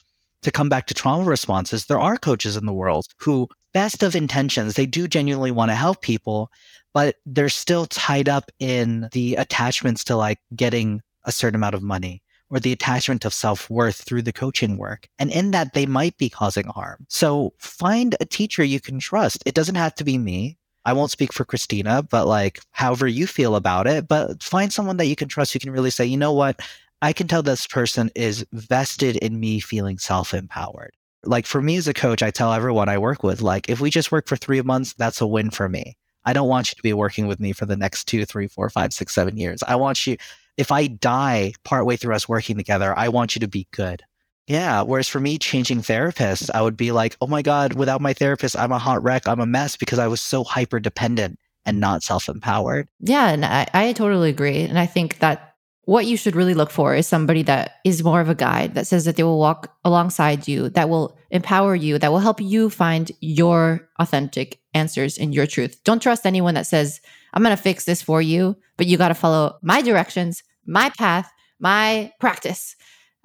to 0.41 0.51
come 0.51 0.69
back 0.69 0.87
to 0.87 0.93
trauma 0.93 1.23
responses, 1.23 1.85
there 1.85 1.99
are 1.99 2.17
coaches 2.17 2.55
in 2.55 2.65
the 2.65 2.73
world 2.73 3.07
who, 3.17 3.47
best 3.73 4.03
of 4.03 4.15
intentions, 4.15 4.75
they 4.75 4.85
do 4.85 5.07
genuinely 5.07 5.51
want 5.51 5.71
to 5.71 5.75
help 5.75 6.01
people, 6.01 6.51
but 6.93 7.15
they're 7.25 7.49
still 7.49 7.87
tied 7.87 8.29
up 8.29 8.51
in 8.59 9.09
the 9.11 9.35
attachments 9.35 10.03
to 10.05 10.15
like 10.15 10.39
getting 10.55 11.01
a 11.23 11.31
certain 11.31 11.55
amount 11.55 11.75
of 11.75 11.81
money 11.81 12.21
or 12.49 12.59
the 12.59 12.71
attachment 12.71 13.25
of 13.25 13.33
self 13.33 13.69
worth 13.69 13.97
through 13.97 14.21
the 14.21 14.33
coaching 14.33 14.77
work. 14.77 15.07
And 15.19 15.31
in 15.31 15.51
that, 15.51 15.73
they 15.73 15.85
might 15.85 16.17
be 16.17 16.29
causing 16.29 16.67
harm. 16.67 17.05
So 17.09 17.53
find 17.57 18.15
a 18.19 18.25
teacher 18.25 18.63
you 18.63 18.79
can 18.79 18.99
trust. 18.99 19.43
It 19.45 19.55
doesn't 19.55 19.75
have 19.75 19.95
to 19.95 20.03
be 20.03 20.17
me. 20.17 20.57
I 20.85 20.93
won't 20.93 21.11
speak 21.11 21.33
for 21.33 21.43
Christina, 21.43 22.03
but 22.03 22.27
like 22.27 22.59
however 22.71 23.07
you 23.07 23.25
feel 23.25 23.55
about 23.55 23.87
it, 23.87 24.07
but 24.07 24.43
find 24.43 24.71
someone 24.71 24.97
that 24.97 25.07
you 25.07 25.15
can 25.15 25.27
trust 25.27 25.53
who 25.53 25.59
can 25.59 25.71
really 25.71 25.89
say, 25.89 26.05
you 26.05 26.17
know 26.17 26.33
what? 26.33 26.59
I 27.01 27.13
can 27.13 27.27
tell 27.27 27.43
this 27.43 27.67
person 27.67 28.09
is 28.15 28.45
vested 28.51 29.17
in 29.17 29.39
me 29.39 29.59
feeling 29.59 29.97
self 29.97 30.33
empowered. 30.33 30.93
Like 31.23 31.45
for 31.45 31.61
me 31.61 31.75
as 31.75 31.87
a 31.87 31.93
coach, 31.93 32.21
I 32.21 32.31
tell 32.31 32.53
everyone 32.53 32.89
I 32.89 32.97
work 32.97 33.23
with, 33.23 33.41
like, 33.41 33.69
if 33.69 33.79
we 33.79 33.89
just 33.89 34.11
work 34.11 34.27
for 34.27 34.35
three 34.35 34.61
months, 34.61 34.93
that's 34.93 35.21
a 35.21 35.27
win 35.27 35.49
for 35.49 35.67
me. 35.67 35.97
I 36.23 36.33
don't 36.33 36.47
want 36.47 36.71
you 36.71 36.75
to 36.75 36.83
be 36.83 36.93
working 36.93 37.27
with 37.27 37.39
me 37.39 37.51
for 37.51 37.65
the 37.65 37.77
next 37.77 38.05
two, 38.05 38.25
three, 38.25 38.47
four, 38.47 38.69
five, 38.69 38.93
six, 38.93 39.13
seven 39.13 39.37
years. 39.37 39.61
I 39.67 39.75
want 39.75 40.05
you, 40.07 40.17
if 40.57 40.71
I 40.71 40.87
die 40.87 41.53
partway 41.63 41.97
through 41.97 42.15
us 42.15 42.29
working 42.29 42.57
together, 42.57 42.97
I 42.97 43.09
want 43.09 43.35
you 43.35 43.39
to 43.41 43.47
be 43.47 43.67
good. 43.71 44.03
Yeah. 44.47 44.81
Whereas 44.83 45.07
for 45.07 45.19
me, 45.19 45.37
changing 45.37 45.81
therapists, 45.81 46.49
I 46.53 46.61
would 46.61 46.77
be 46.77 46.91
like, 46.91 47.17
oh 47.21 47.27
my 47.27 47.41
God, 47.41 47.73
without 47.73 48.01
my 48.01 48.13
therapist, 48.13 48.57
I'm 48.57 48.71
a 48.71 48.79
hot 48.79 49.01
wreck. 49.03 49.27
I'm 49.27 49.39
a 49.39 49.45
mess 49.45 49.75
because 49.75 49.99
I 49.99 50.07
was 50.07 50.21
so 50.21 50.43
hyper 50.43 50.79
dependent 50.79 51.39
and 51.65 51.79
not 51.79 52.03
self 52.03 52.29
empowered. 52.29 52.87
Yeah. 52.99 53.29
And 53.29 53.43
I, 53.43 53.67
I 53.73 53.93
totally 53.93 54.29
agree. 54.29 54.61
And 54.61 54.77
I 54.77 54.85
think 54.85 55.19
that 55.19 55.44
what 55.85 56.05
you 56.05 56.17
should 56.17 56.35
really 56.35 56.53
look 56.53 56.71
for 56.71 56.95
is 56.95 57.07
somebody 57.07 57.43
that 57.43 57.75
is 57.83 58.03
more 58.03 58.19
of 58.19 58.29
a 58.29 58.35
guide 58.35 58.73
that 58.73 58.87
says 58.87 59.05
that 59.05 59.15
they 59.15 59.23
will 59.23 59.39
walk 59.39 59.75
alongside 59.85 60.47
you, 60.47 60.69
that 60.69 60.89
will 60.89 61.17
empower 61.29 61.75
you, 61.75 61.99
that 61.99 62.11
will 62.11 62.19
help 62.19 62.41
you 62.41 62.69
find 62.69 63.11
your 63.21 63.87
authentic 63.99 64.59
answers 64.73 65.17
in 65.17 65.31
your 65.31 65.45
truth. 65.45 65.83
Don't 65.83 66.01
trust 66.01 66.25
anyone 66.25 66.55
that 66.55 66.67
says, 66.67 66.99
I'm 67.33 67.43
going 67.43 67.55
to 67.55 67.61
fix 67.61 67.85
this 67.85 68.01
for 68.01 68.21
you, 68.21 68.55
but 68.77 68.87
you 68.87 68.97
got 68.97 69.09
to 69.09 69.13
follow 69.13 69.57
my 69.61 69.81
directions, 69.81 70.43
my 70.65 70.89
path, 70.97 71.31
my 71.59 72.11
practice. 72.19 72.75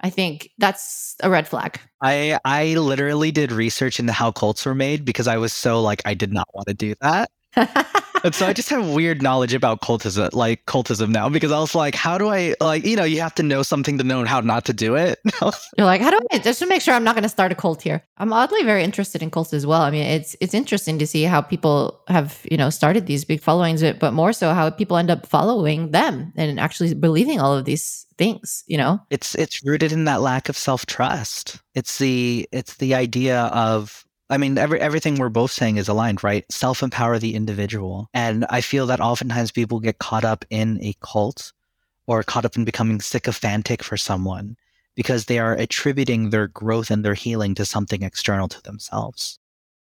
I 0.01 0.09
think 0.09 0.49
that's 0.57 1.15
a 1.21 1.29
red 1.29 1.47
flag. 1.47 1.79
I 2.01 2.39
I 2.43 2.73
literally 2.73 3.31
did 3.31 3.51
research 3.51 3.99
into 3.99 4.13
how 4.13 4.31
cults 4.31 4.65
were 4.65 4.73
made 4.73 5.05
because 5.05 5.27
I 5.27 5.37
was 5.37 5.53
so 5.53 5.81
like 5.81 6.01
I 6.05 6.15
did 6.15 6.33
not 6.33 6.47
want 6.53 6.67
to 6.67 6.73
do 6.73 6.95
that 7.01 7.29
and 8.23 8.35
so 8.35 8.45
I 8.47 8.53
just 8.53 8.69
have 8.69 8.87
weird 8.89 9.21
knowledge 9.21 9.53
about 9.53 9.81
cultism, 9.81 10.33
like 10.33 10.65
cultism 10.65 11.09
now, 11.09 11.29
because 11.29 11.51
I 11.51 11.59
was 11.59 11.75
like, 11.75 11.95
how 11.95 12.17
do 12.17 12.29
I, 12.29 12.55
like, 12.59 12.85
you 12.85 12.95
know, 12.95 13.03
you 13.03 13.21
have 13.21 13.35
to 13.35 13.43
know 13.43 13.63
something 13.63 13.97
to 13.97 14.03
know 14.03 14.25
how 14.25 14.39
not 14.41 14.65
to 14.65 14.73
do 14.73 14.95
it. 14.95 15.19
You're 15.41 15.85
like, 15.85 16.01
how 16.01 16.11
do 16.11 16.19
I 16.31 16.39
just 16.39 16.59
to 16.59 16.65
make 16.65 16.81
sure 16.81 16.93
I'm 16.93 17.03
not 17.03 17.15
going 17.15 17.23
to 17.23 17.29
start 17.29 17.51
a 17.51 17.55
cult 17.55 17.81
here? 17.81 18.03
I'm 18.17 18.33
oddly 18.33 18.63
very 18.63 18.83
interested 18.83 19.21
in 19.21 19.31
cults 19.31 19.53
as 19.53 19.65
well. 19.65 19.81
I 19.81 19.91
mean, 19.91 20.05
it's 20.05 20.35
it's 20.39 20.53
interesting 20.53 20.99
to 20.99 21.07
see 21.07 21.23
how 21.23 21.41
people 21.41 22.01
have, 22.07 22.39
you 22.49 22.57
know, 22.57 22.69
started 22.69 23.07
these 23.07 23.25
big 23.25 23.41
followings, 23.41 23.83
but 23.99 24.13
more 24.13 24.33
so 24.33 24.53
how 24.53 24.69
people 24.69 24.97
end 24.97 25.09
up 25.09 25.25
following 25.25 25.91
them 25.91 26.31
and 26.35 26.59
actually 26.59 26.93
believing 26.93 27.39
all 27.39 27.55
of 27.55 27.65
these 27.65 28.05
things. 28.17 28.63
You 28.67 28.77
know, 28.77 28.99
it's 29.09 29.35
it's 29.35 29.65
rooted 29.65 29.91
in 29.91 30.05
that 30.05 30.21
lack 30.21 30.49
of 30.49 30.57
self 30.57 30.85
trust. 30.85 31.59
It's 31.73 31.97
the 31.97 32.47
it's 32.51 32.75
the 32.75 32.95
idea 32.95 33.43
of 33.45 34.05
I 34.31 34.37
mean, 34.37 34.57
every, 34.57 34.79
everything 34.79 35.15
we're 35.15 35.27
both 35.27 35.51
saying 35.51 35.75
is 35.75 35.89
aligned, 35.89 36.23
right? 36.23 36.49
Self 36.49 36.81
empower 36.81 37.19
the 37.19 37.35
individual. 37.35 38.09
And 38.13 38.45
I 38.49 38.61
feel 38.61 38.87
that 38.87 39.01
oftentimes 39.01 39.51
people 39.51 39.81
get 39.81 39.99
caught 39.99 40.23
up 40.23 40.45
in 40.49 40.79
a 40.81 40.95
cult 41.01 41.51
or 42.07 42.23
caught 42.23 42.45
up 42.45 42.55
in 42.55 42.63
becoming 42.63 43.01
sycophantic 43.01 43.83
for 43.83 43.97
someone 43.97 44.55
because 44.95 45.25
they 45.25 45.37
are 45.37 45.53
attributing 45.53 46.29
their 46.29 46.47
growth 46.47 46.89
and 46.89 47.03
their 47.03 47.13
healing 47.13 47.55
to 47.55 47.65
something 47.65 48.03
external 48.03 48.47
to 48.47 48.61
themselves. 48.63 49.37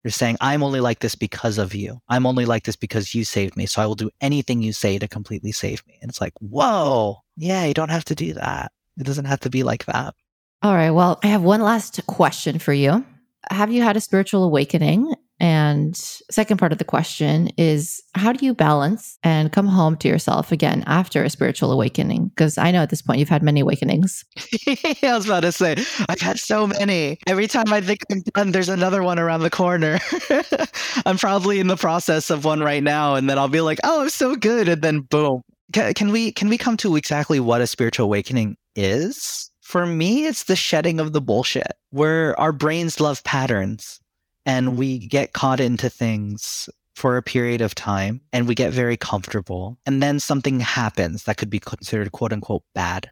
They're 0.04 0.12
saying, 0.12 0.36
I'm 0.40 0.62
only 0.62 0.78
like 0.78 1.00
this 1.00 1.16
because 1.16 1.58
of 1.58 1.74
you. 1.74 2.00
I'm 2.08 2.24
only 2.24 2.44
like 2.44 2.62
this 2.62 2.76
because 2.76 3.16
you 3.16 3.24
saved 3.24 3.56
me. 3.56 3.66
So 3.66 3.82
I 3.82 3.86
will 3.86 3.96
do 3.96 4.10
anything 4.20 4.62
you 4.62 4.72
say 4.72 4.96
to 5.00 5.08
completely 5.08 5.50
save 5.50 5.84
me. 5.88 5.98
And 6.00 6.08
it's 6.08 6.20
like, 6.20 6.34
whoa, 6.38 7.16
yeah, 7.36 7.64
you 7.64 7.74
don't 7.74 7.90
have 7.90 8.04
to 8.04 8.14
do 8.14 8.32
that. 8.34 8.70
It 8.96 9.04
doesn't 9.04 9.24
have 9.24 9.40
to 9.40 9.50
be 9.50 9.64
like 9.64 9.86
that. 9.86 10.14
All 10.62 10.74
right. 10.74 10.90
Well, 10.90 11.18
I 11.24 11.26
have 11.26 11.42
one 11.42 11.60
last 11.60 12.00
question 12.06 12.60
for 12.60 12.72
you 12.72 13.04
have 13.50 13.72
you 13.72 13.82
had 13.82 13.96
a 13.96 14.00
spiritual 14.00 14.44
awakening? 14.44 15.14
And 15.38 15.94
second 15.94 16.56
part 16.56 16.72
of 16.72 16.78
the 16.78 16.84
question 16.84 17.48
is 17.58 18.02
how 18.14 18.32
do 18.32 18.44
you 18.46 18.54
balance 18.54 19.18
and 19.22 19.52
come 19.52 19.66
home 19.66 19.96
to 19.98 20.08
yourself 20.08 20.50
again 20.50 20.82
after 20.86 21.22
a 21.22 21.28
spiritual 21.28 21.72
awakening? 21.72 22.28
Because 22.28 22.56
I 22.56 22.70
know 22.70 22.80
at 22.80 22.88
this 22.88 23.02
point 23.02 23.18
you've 23.18 23.28
had 23.28 23.42
many 23.42 23.60
awakenings. 23.60 24.24
I 24.66 24.96
was 25.02 25.26
about 25.26 25.40
to 25.40 25.52
say, 25.52 25.76
I've 26.08 26.20
had 26.20 26.38
so 26.38 26.66
many. 26.66 27.18
Every 27.26 27.48
time 27.48 27.70
I 27.70 27.82
think 27.82 28.00
I'm 28.10 28.22
done, 28.22 28.52
there's 28.52 28.70
another 28.70 29.02
one 29.02 29.18
around 29.18 29.40
the 29.40 29.50
corner. 29.50 29.98
I'm 31.06 31.18
probably 31.18 31.60
in 31.60 31.66
the 31.66 31.76
process 31.76 32.30
of 32.30 32.46
one 32.46 32.60
right 32.60 32.82
now, 32.82 33.14
and 33.14 33.28
then 33.28 33.38
I'll 33.38 33.48
be 33.48 33.60
like, 33.60 33.78
oh, 33.84 34.02
I'm 34.02 34.10
so 34.10 34.36
good. 34.36 34.68
And 34.68 34.80
then 34.80 35.00
boom. 35.00 35.42
Can, 35.72 35.92
can 35.94 36.12
we 36.12 36.32
can 36.32 36.48
we 36.48 36.56
come 36.56 36.76
to 36.78 36.96
exactly 36.96 37.40
what 37.40 37.60
a 37.60 37.66
spiritual 37.66 38.04
awakening 38.04 38.56
is? 38.74 39.50
For 39.66 39.84
me, 39.84 40.26
it's 40.26 40.44
the 40.44 40.54
shedding 40.54 41.00
of 41.00 41.12
the 41.12 41.20
bullshit 41.20 41.72
where 41.90 42.38
our 42.38 42.52
brains 42.52 43.00
love 43.00 43.24
patterns 43.24 43.98
and 44.44 44.78
we 44.78 45.08
get 45.08 45.32
caught 45.32 45.58
into 45.58 45.90
things 45.90 46.68
for 46.94 47.16
a 47.16 47.22
period 47.22 47.60
of 47.60 47.74
time 47.74 48.20
and 48.32 48.46
we 48.46 48.54
get 48.54 48.72
very 48.72 48.96
comfortable. 48.96 49.76
And 49.84 50.00
then 50.00 50.20
something 50.20 50.60
happens 50.60 51.24
that 51.24 51.36
could 51.36 51.50
be 51.50 51.58
considered 51.58 52.12
quote 52.12 52.32
unquote 52.32 52.62
bad 52.76 53.10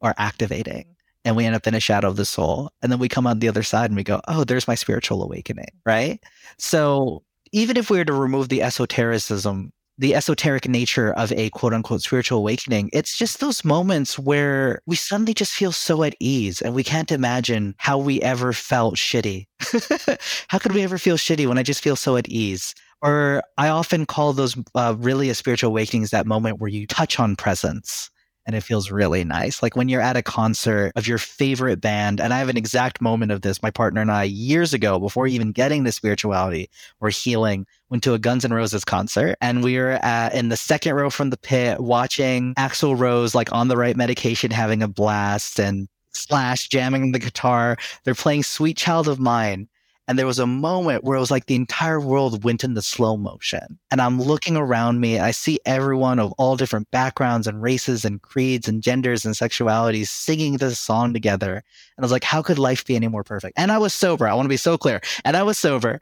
or 0.00 0.14
activating. 0.16 0.94
And 1.24 1.34
we 1.34 1.44
end 1.44 1.56
up 1.56 1.66
in 1.66 1.74
a 1.74 1.80
shadow 1.80 2.06
of 2.06 2.14
the 2.14 2.24
soul. 2.24 2.70
And 2.82 2.92
then 2.92 3.00
we 3.00 3.08
come 3.08 3.26
on 3.26 3.40
the 3.40 3.48
other 3.48 3.64
side 3.64 3.90
and 3.90 3.96
we 3.96 4.04
go, 4.04 4.20
oh, 4.28 4.44
there's 4.44 4.68
my 4.68 4.76
spiritual 4.76 5.24
awakening. 5.24 5.72
Right. 5.84 6.22
So 6.56 7.24
even 7.50 7.76
if 7.76 7.90
we 7.90 7.98
were 7.98 8.04
to 8.04 8.12
remove 8.12 8.48
the 8.48 8.62
esotericism 8.62 9.72
the 9.98 10.14
esoteric 10.14 10.68
nature 10.68 11.12
of 11.14 11.32
a 11.32 11.50
quote 11.50 11.72
unquote 11.72 12.02
spiritual 12.02 12.38
awakening, 12.38 12.90
it's 12.92 13.16
just 13.16 13.40
those 13.40 13.64
moments 13.64 14.18
where 14.18 14.80
we 14.86 14.96
suddenly 14.96 15.34
just 15.34 15.52
feel 15.52 15.72
so 15.72 16.02
at 16.02 16.14
ease 16.20 16.60
and 16.60 16.74
we 16.74 16.84
can't 16.84 17.12
imagine 17.12 17.74
how 17.78 17.98
we 17.98 18.20
ever 18.22 18.52
felt 18.52 18.96
shitty. 18.96 19.46
how 20.48 20.58
could 20.58 20.72
we 20.72 20.82
ever 20.82 20.98
feel 20.98 21.16
shitty 21.16 21.46
when 21.46 21.58
I 21.58 21.62
just 21.62 21.82
feel 21.82 21.96
so 21.96 22.16
at 22.16 22.28
ease? 22.28 22.74
Or 23.02 23.42
I 23.58 23.68
often 23.68 24.06
call 24.06 24.32
those 24.32 24.56
uh, 24.74 24.94
really 24.98 25.28
a 25.30 25.34
spiritual 25.34 25.70
awakenings 25.70 26.10
that 26.10 26.26
moment 26.26 26.60
where 26.60 26.70
you 26.70 26.86
touch 26.86 27.20
on 27.20 27.36
presence 27.36 28.10
and 28.46 28.54
it 28.54 28.62
feels 28.62 28.90
really 28.90 29.24
nice. 29.24 29.62
Like 29.62 29.76
when 29.76 29.88
you're 29.88 30.00
at 30.00 30.16
a 30.16 30.22
concert 30.22 30.92
of 30.96 31.06
your 31.06 31.18
favorite 31.18 31.80
band, 31.80 32.20
and 32.20 32.32
I 32.32 32.38
have 32.38 32.48
an 32.48 32.56
exact 32.56 33.00
moment 33.00 33.32
of 33.32 33.42
this. 33.42 33.62
My 33.62 33.70
partner 33.70 34.00
and 34.00 34.10
I, 34.10 34.24
years 34.24 34.72
ago, 34.72 34.98
before 34.98 35.26
mm-hmm. 35.26 35.34
even 35.34 35.52
getting 35.52 35.84
to 35.84 35.92
spirituality 35.92 36.70
or 37.00 37.10
healing, 37.10 37.66
went 37.90 38.02
to 38.04 38.14
a 38.14 38.18
Guns 38.18 38.44
N' 38.44 38.52
Roses 38.52 38.84
concert, 38.84 39.36
and 39.40 39.62
we 39.62 39.76
were 39.76 39.98
at, 40.02 40.34
in 40.34 40.48
the 40.48 40.56
second 40.56 40.94
row 40.94 41.10
from 41.10 41.30
the 41.30 41.36
pit, 41.36 41.80
watching 41.80 42.54
Axl 42.54 42.98
Rose 42.98 43.34
like 43.34 43.52
on 43.52 43.68
the 43.68 43.76
right 43.76 43.96
medication, 43.96 44.50
having 44.50 44.82
a 44.82 44.88
blast, 44.88 45.58
and 45.58 45.88
Slash 46.16 46.68
jamming 46.68 47.12
the 47.12 47.18
guitar. 47.18 47.76
They're 48.04 48.14
playing 48.14 48.42
"Sweet 48.42 48.78
Child 48.78 49.06
of 49.06 49.20
Mine." 49.20 49.68
And 50.08 50.18
there 50.18 50.26
was 50.26 50.38
a 50.38 50.46
moment 50.46 51.04
where 51.04 51.16
it 51.16 51.20
was 51.20 51.30
like 51.30 51.46
the 51.46 51.54
entire 51.56 52.00
world 52.00 52.44
went 52.44 52.62
into 52.62 52.80
slow 52.82 53.16
motion. 53.16 53.78
And 53.90 54.00
I'm 54.00 54.20
looking 54.20 54.56
around 54.56 55.00
me. 55.00 55.18
I 55.18 55.32
see 55.32 55.58
everyone 55.66 56.18
of 56.18 56.32
all 56.32 56.56
different 56.56 56.90
backgrounds 56.90 57.46
and 57.46 57.60
races 57.60 58.04
and 58.04 58.22
creeds 58.22 58.68
and 58.68 58.82
genders 58.82 59.24
and 59.24 59.34
sexualities 59.34 60.08
singing 60.08 60.58
this 60.58 60.78
song 60.78 61.12
together. 61.12 61.54
And 61.54 61.62
I 61.98 62.02
was 62.02 62.12
like, 62.12 62.24
how 62.24 62.42
could 62.42 62.58
life 62.58 62.84
be 62.84 62.94
any 62.94 63.08
more 63.08 63.24
perfect? 63.24 63.58
And 63.58 63.72
I 63.72 63.78
was 63.78 63.92
sober. 63.92 64.28
I 64.28 64.34
want 64.34 64.46
to 64.46 64.50
be 64.50 64.56
so 64.56 64.78
clear. 64.78 65.00
And 65.24 65.36
I 65.36 65.42
was 65.42 65.58
sober. 65.58 66.00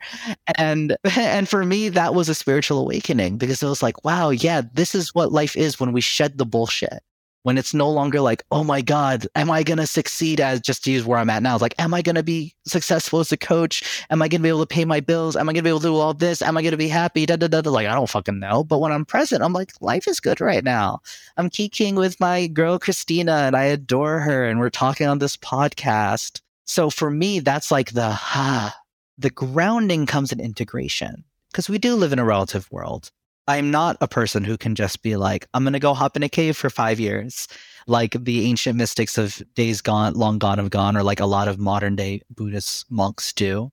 And, 0.57 0.97
and 1.17 1.49
for 1.49 1.65
me, 1.65 1.89
that 1.89 2.13
was 2.13 2.29
a 2.29 2.35
spiritual 2.35 2.79
awakening 2.79 3.37
because 3.37 3.63
it 3.63 3.67
was 3.67 3.81
like, 3.81 4.05
wow, 4.05 4.29
yeah, 4.29 4.61
this 4.73 4.93
is 4.93 5.15
what 5.15 5.31
life 5.31 5.55
is 5.55 5.79
when 5.79 5.93
we 5.93 6.01
shed 6.01 6.37
the 6.37 6.45
bullshit 6.45 7.01
when 7.45 7.59
it's 7.59 7.75
no 7.75 7.87
longer 7.87 8.21
like, 8.21 8.43
oh 8.49 8.63
my 8.63 8.81
God, 8.81 9.27
am 9.35 9.51
I 9.51 9.61
going 9.61 9.77
to 9.77 9.85
succeed 9.85 10.41
as 10.41 10.59
just 10.59 10.83
to 10.83 10.91
use 10.91 11.05
where 11.05 11.19
I'm 11.19 11.29
at 11.29 11.43
now? 11.43 11.53
It's 11.53 11.61
like, 11.61 11.75
am 11.77 11.93
I 11.93 12.01
going 12.01 12.15
to 12.15 12.23
be 12.23 12.55
successful 12.65 13.19
as 13.19 13.31
a 13.31 13.37
coach? 13.37 14.03
Am 14.09 14.23
I 14.23 14.27
going 14.27 14.41
to 14.41 14.43
be 14.43 14.49
able 14.49 14.65
to 14.65 14.65
pay 14.65 14.83
my 14.83 14.99
bills? 14.99 15.35
Am 15.35 15.47
I 15.47 15.53
going 15.53 15.61
to 15.61 15.67
be 15.67 15.69
able 15.69 15.81
to 15.81 15.89
do 15.89 15.95
all 15.95 16.15
this? 16.15 16.41
Am 16.41 16.57
I 16.57 16.63
going 16.63 16.71
to 16.71 16.77
be 16.77 16.87
happy? 16.87 17.27
Da, 17.27 17.35
da, 17.35 17.47
da, 17.47 17.61
da. 17.61 17.69
Like, 17.69 17.85
I 17.85 17.93
don't 17.93 18.09
fucking 18.09 18.39
know. 18.39 18.63
But 18.63 18.79
when 18.79 18.91
I'm 18.91 19.05
present, 19.05 19.43
I'm 19.43 19.53
like, 19.53 19.73
life 19.79 20.07
is 20.07 20.19
good 20.19 20.41
right 20.41 20.63
now. 20.63 21.01
I'm 21.37 21.51
kikiing 21.51 21.93
with 21.93 22.19
my 22.19 22.47
girl, 22.47 22.79
Christina, 22.79 23.33
and 23.33 23.55
I 23.55 23.65
adore 23.65 24.21
her. 24.21 24.45
And 24.45 24.59
we're 24.59 24.71
talking 24.71 25.05
on 25.05 25.19
this 25.19 25.37
podcast. 25.37 26.41
So 26.65 26.89
for 26.89 27.11
me, 27.11 27.41
that's 27.41 27.69
like 27.69 27.91
the, 27.91 28.09
ha, 28.09 28.75
the 29.19 29.29
grounding 29.29 30.07
comes 30.07 30.31
in 30.31 30.39
integration 30.39 31.23
because 31.51 31.69
we 31.69 31.77
do 31.77 31.93
live 31.93 32.11
in 32.11 32.17
a 32.17 32.25
relative 32.25 32.71
world. 32.71 33.11
I'm 33.47 33.69
not 33.69 33.97
a 34.01 34.07
person 34.07 34.43
who 34.43 34.57
can 34.57 34.73
just 34.73 35.03
be 35.03 35.15
like, 35.15 35.47
I'm 35.53 35.63
going 35.63 35.73
to 35.73 35.79
go 35.79 35.93
hop 35.93 36.15
in 36.15 36.23
a 36.23 36.29
cave 36.29 36.57
for 36.57 36.69
five 36.69 36.99
years, 36.99 37.47
like 37.85 38.15
the 38.23 38.45
ancient 38.45 38.77
mystics 38.77 39.17
of 39.17 39.41
days 39.53 39.81
gone, 39.81 40.13
long 40.15 40.39
gone 40.39 40.57
have 40.57 40.71
gone, 40.71 40.97
or 40.97 41.03
like 41.03 41.19
a 41.19 41.27
lot 41.27 41.47
of 41.47 41.59
modern 41.59 41.95
day 41.95 42.21
Buddhist 42.29 42.89
monks 42.89 43.31
do. 43.33 43.71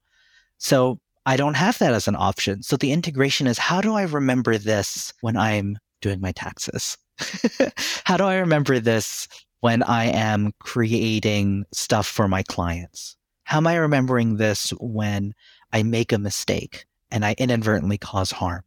So 0.59 1.01
I 1.25 1.37
don't 1.37 1.55
have 1.55 1.79
that 1.79 1.95
as 1.95 2.07
an 2.07 2.17
option. 2.17 2.63
So 2.63 2.77
the 2.77 2.93
integration 2.93 3.47
is 3.47 3.59
how 3.59 3.81
do 3.81 3.95
I 3.95 4.03
remember 4.03 4.59
this 4.59 5.15
when 5.21 5.37
I'm 5.37 5.79
doing 6.01 6.21
my 6.21 6.33
taxes? 6.33 6.99
how 8.05 8.17
do 8.17 8.25
I 8.25 8.37
remember 8.37 8.79
this 8.79 9.27
when 9.61 9.83
I 9.83 10.07
am 10.07 10.53
creating 10.59 11.65
stuff 11.73 12.07
for 12.07 12.29
my 12.29 12.43
clients? 12.43 13.17
How 13.45 13.59
am 13.59 13.67
I 13.67 13.77
remembering 13.77 14.37
this 14.37 14.71
when 14.81 15.33
I 15.73 15.83
make 15.83 16.13
a 16.13 16.19
mistake 16.19 16.85
and 17.11 17.25
I 17.25 17.35
inadvertently 17.39 17.99
cause 17.99 18.33
harm? 18.33 18.65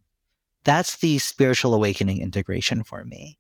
That's 0.66 0.98
the 0.98 1.20
spiritual 1.20 1.74
awakening 1.74 2.20
integration 2.22 2.84
for 2.84 3.06
me 3.06 3.38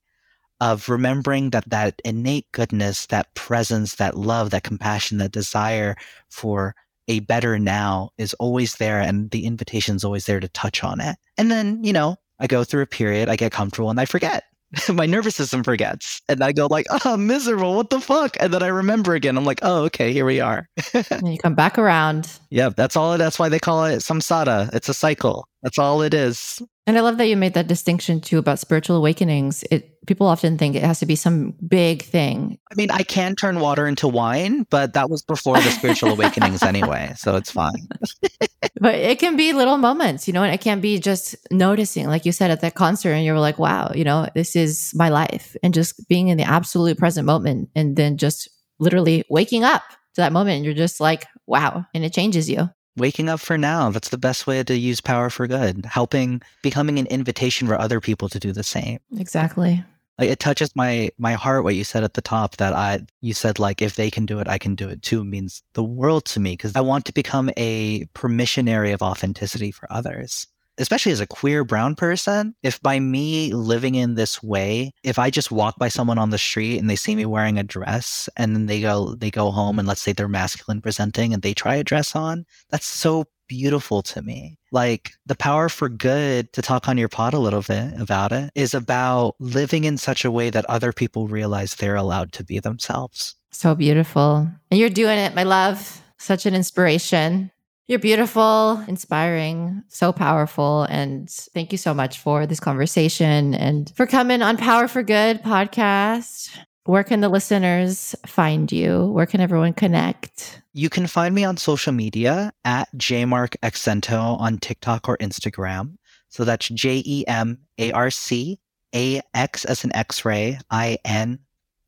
of 0.61 0.87
remembering 0.87 1.49
that 1.49 1.69
that 1.69 2.01
innate 2.05 2.49
goodness, 2.53 3.07
that 3.07 3.33
presence, 3.33 3.95
that 3.95 4.15
love, 4.15 4.51
that 4.51 4.63
compassion, 4.63 5.17
that 5.17 5.31
desire 5.31 5.95
for 6.29 6.75
a 7.07 7.19
better 7.19 7.59
now 7.59 8.09
is 8.17 8.33
always 8.35 8.75
there 8.75 8.99
and 8.99 9.29
the 9.31 9.45
invitation 9.45 9.95
is 9.95 10.03
always 10.03 10.25
there 10.25 10.39
to 10.39 10.47
touch 10.49 10.83
on 10.83 11.01
it. 11.01 11.17
And 11.37 11.51
then, 11.51 11.83
you 11.83 11.93
know, 11.93 12.15
I 12.39 12.47
go 12.47 12.63
through 12.63 12.83
a 12.83 12.87
period, 12.87 13.29
I 13.29 13.35
get 13.35 13.51
comfortable 13.51 13.89
and 13.89 13.99
I 13.99 14.05
forget. 14.05 14.45
my 14.93 15.05
nervous 15.05 15.35
system 15.35 15.63
forgets 15.63 16.21
and 16.29 16.43
i 16.43 16.51
go 16.51 16.67
like 16.67 16.85
oh 17.05 17.17
miserable 17.17 17.75
what 17.75 17.89
the 17.89 17.99
fuck? 17.99 18.37
And 18.39 18.53
then 18.53 18.63
i 18.63 18.67
remember 18.67 19.13
again 19.13 19.37
i'm 19.37 19.45
like 19.45 19.59
oh 19.61 19.83
okay 19.85 20.11
here 20.13 20.25
we 20.25 20.39
are. 20.39 20.67
And 21.09 21.31
you 21.31 21.37
come 21.43 21.55
back 21.55 21.77
around. 21.77 22.29
Yeah 22.49 22.69
that's 22.69 22.95
all 22.95 23.17
that's 23.17 23.39
why 23.39 23.49
they 23.49 23.59
call 23.59 23.85
it 23.85 23.97
samsara. 23.97 24.73
It's 24.73 24.89
a 24.89 24.93
cycle. 24.93 25.47
That's 25.63 25.79
all 25.79 26.01
it 26.01 26.13
is. 26.13 26.61
And 26.87 26.97
i 26.97 27.01
love 27.01 27.17
that 27.17 27.27
you 27.27 27.37
made 27.37 27.53
that 27.53 27.67
distinction 27.67 28.21
too 28.21 28.37
about 28.37 28.59
spiritual 28.59 28.97
awakenings. 28.97 29.63
It 29.71 29.94
people 30.05 30.27
often 30.27 30.57
think 30.57 30.75
it 30.75 30.83
has 30.83 30.99
to 30.99 31.05
be 31.05 31.15
some 31.15 31.51
big 31.67 32.03
thing. 32.03 32.57
I 32.71 32.75
mean 32.75 32.91
i 32.91 33.03
can 33.03 33.35
turn 33.35 33.59
water 33.59 33.87
into 33.87 34.07
wine 34.07 34.65
but 34.69 34.93
that 34.93 35.09
was 35.09 35.21
before 35.21 35.55
the 35.55 35.71
spiritual 35.71 36.11
awakenings 36.11 36.63
anyway 36.63 37.13
so 37.17 37.35
it's 37.35 37.51
fine. 37.51 37.87
But 38.81 38.95
it 38.95 39.19
can 39.19 39.37
be 39.37 39.53
little 39.53 39.77
moments 39.77 40.27
you 40.27 40.33
know 40.33 40.43
and 40.43 40.53
it 40.53 40.61
can 40.61 40.81
be 40.81 40.99
just 40.99 41.35
noticing 41.49 42.07
like 42.07 42.25
you 42.25 42.31
said 42.31 42.51
at 42.51 42.61
that 42.61 42.75
concert 42.75 43.11
and 43.11 43.25
you're 43.25 43.39
like 43.39 43.57
wow 43.57 43.91
you 43.95 44.03
know 44.03 44.27
this 44.35 44.55
is 44.55 44.91
my 44.93 45.09
life 45.09 45.55
and 45.63 45.73
just 45.73 46.07
being 46.09 46.27
in 46.27 46.37
the 46.37 46.43
absolute 46.43 46.97
present 46.97 47.25
moment 47.25 47.69
and 47.75 47.95
then 47.95 48.17
just 48.17 48.49
literally 48.79 49.23
waking 49.29 49.63
up 49.63 49.83
to 50.13 50.21
that 50.21 50.33
moment 50.33 50.57
and 50.57 50.65
you're 50.65 50.73
just 50.73 50.99
like 50.99 51.25
wow 51.47 51.85
and 51.93 52.03
it 52.03 52.13
changes 52.13 52.49
you. 52.49 52.69
Waking 52.97 53.29
up 53.29 53.39
for 53.39 53.57
now 53.57 53.89
that's 53.91 54.09
the 54.09 54.17
best 54.17 54.45
way 54.45 54.63
to 54.63 54.77
use 54.77 55.01
power 55.01 55.29
for 55.29 55.47
good 55.47 55.85
helping 55.85 56.41
becoming 56.61 56.99
an 56.99 57.07
invitation 57.07 57.67
for 57.67 57.79
other 57.79 58.01
people 58.01 58.29
to 58.29 58.39
do 58.39 58.51
the 58.51 58.63
same. 58.63 58.99
Exactly 59.17 59.83
like 60.17 60.29
it 60.29 60.39
touches 60.39 60.75
my 60.75 61.09
my 61.17 61.33
heart 61.33 61.63
what 61.63 61.75
you 61.75 61.83
said 61.83 62.03
at 62.03 62.13
the 62.13 62.21
top 62.21 62.57
that 62.57 62.73
i 62.73 62.99
you 63.21 63.33
said 63.33 63.59
like 63.59 63.81
if 63.81 63.95
they 63.95 64.09
can 64.09 64.25
do 64.25 64.39
it 64.39 64.47
i 64.47 64.57
can 64.57 64.75
do 64.75 64.89
it 64.89 65.01
too 65.01 65.23
means 65.23 65.63
the 65.73 65.83
world 65.83 66.25
to 66.25 66.39
me 66.39 66.53
because 66.53 66.75
i 66.75 66.81
want 66.81 67.05
to 67.05 67.13
become 67.13 67.49
a 67.57 68.05
permissionary 68.13 68.93
of 68.93 69.01
authenticity 69.01 69.71
for 69.71 69.91
others 69.91 70.47
especially 70.77 71.11
as 71.11 71.19
a 71.19 71.27
queer 71.27 71.63
brown 71.63 71.95
person, 71.95 72.55
if 72.63 72.81
by 72.81 72.99
me 72.99 73.53
living 73.53 73.95
in 73.95 74.15
this 74.15 74.43
way, 74.43 74.91
if 75.03 75.17
I 75.17 75.29
just 75.29 75.51
walk 75.51 75.77
by 75.77 75.87
someone 75.87 76.17
on 76.17 76.29
the 76.29 76.37
street 76.37 76.79
and 76.79 76.89
they 76.89 76.95
see 76.95 77.15
me 77.15 77.25
wearing 77.25 77.57
a 77.57 77.63
dress 77.63 78.29
and 78.35 78.55
then 78.55 78.65
they 78.65 78.81
go 78.81 79.15
they 79.15 79.31
go 79.31 79.51
home 79.51 79.79
and 79.79 79.87
let's 79.87 80.01
say 80.01 80.11
they're 80.11 80.27
masculine 80.27 80.81
presenting 80.81 81.33
and 81.33 81.41
they 81.41 81.53
try 81.53 81.75
a 81.75 81.83
dress 81.83 82.15
on, 82.15 82.45
that's 82.69 82.85
so 82.85 83.25
beautiful 83.47 84.01
to 84.03 84.21
me. 84.21 84.57
Like 84.71 85.11
the 85.25 85.35
power 85.35 85.69
for 85.69 85.89
good 85.89 86.51
to 86.53 86.61
talk 86.61 86.87
on 86.87 86.97
your 86.97 87.09
pod 87.09 87.33
a 87.33 87.39
little 87.39 87.61
bit 87.61 87.99
about 87.99 88.31
it 88.31 88.51
is 88.55 88.73
about 88.73 89.35
living 89.39 89.83
in 89.83 89.97
such 89.97 90.25
a 90.25 90.31
way 90.31 90.49
that 90.49 90.65
other 90.65 90.91
people 90.91 91.27
realize 91.27 91.75
they're 91.75 91.95
allowed 91.95 92.31
to 92.33 92.43
be 92.43 92.59
themselves. 92.59 93.35
So 93.51 93.75
beautiful. 93.75 94.47
And 94.69 94.79
you're 94.79 94.89
doing 94.89 95.17
it, 95.17 95.35
my 95.35 95.43
love. 95.43 96.01
Such 96.17 96.45
an 96.45 96.55
inspiration. 96.55 97.51
You're 97.87 97.99
beautiful, 97.99 98.83
inspiring, 98.87 99.83
so 99.89 100.11
powerful. 100.11 100.83
And 100.89 101.29
thank 101.29 101.71
you 101.71 101.77
so 101.77 101.93
much 101.93 102.17
for 102.17 102.47
this 102.47 102.59
conversation 102.59 103.53
and 103.53 103.91
for 103.95 104.07
coming 104.07 104.41
on 104.41 104.57
Power 104.57 104.87
for 104.87 105.03
Good 105.03 105.43
podcast. 105.43 106.57
Where 106.85 107.03
can 107.03 107.21
the 107.21 107.29
listeners 107.29 108.15
find 108.25 108.71
you? 108.71 109.05
Where 109.11 109.25
can 109.27 109.39
everyone 109.39 109.73
connect? 109.73 110.61
You 110.77 110.89
can 110.89 111.07
find 111.07 111.33
me 111.33 111.45
on 111.45 111.55
social 111.55 111.93
media 111.93 112.51
at 112.65 112.93
jemarcaxinto 112.97 114.37
on 114.37 114.57
TikTok 114.57 115.07
or 115.07 115.17
Instagram. 115.19 115.95
So 116.27 116.43
that's 116.43 116.67
J 116.67 117.01
E 117.05 117.25
M 117.27 117.59
A 117.77 117.93
R 117.93 118.11
C 118.11 118.59
A 118.93 119.21
X 119.33 119.63
as 119.63 119.85
an 119.85 119.95
X 119.95 120.25
ray, 120.25 120.59
I 120.69 120.97
N, 121.05 121.39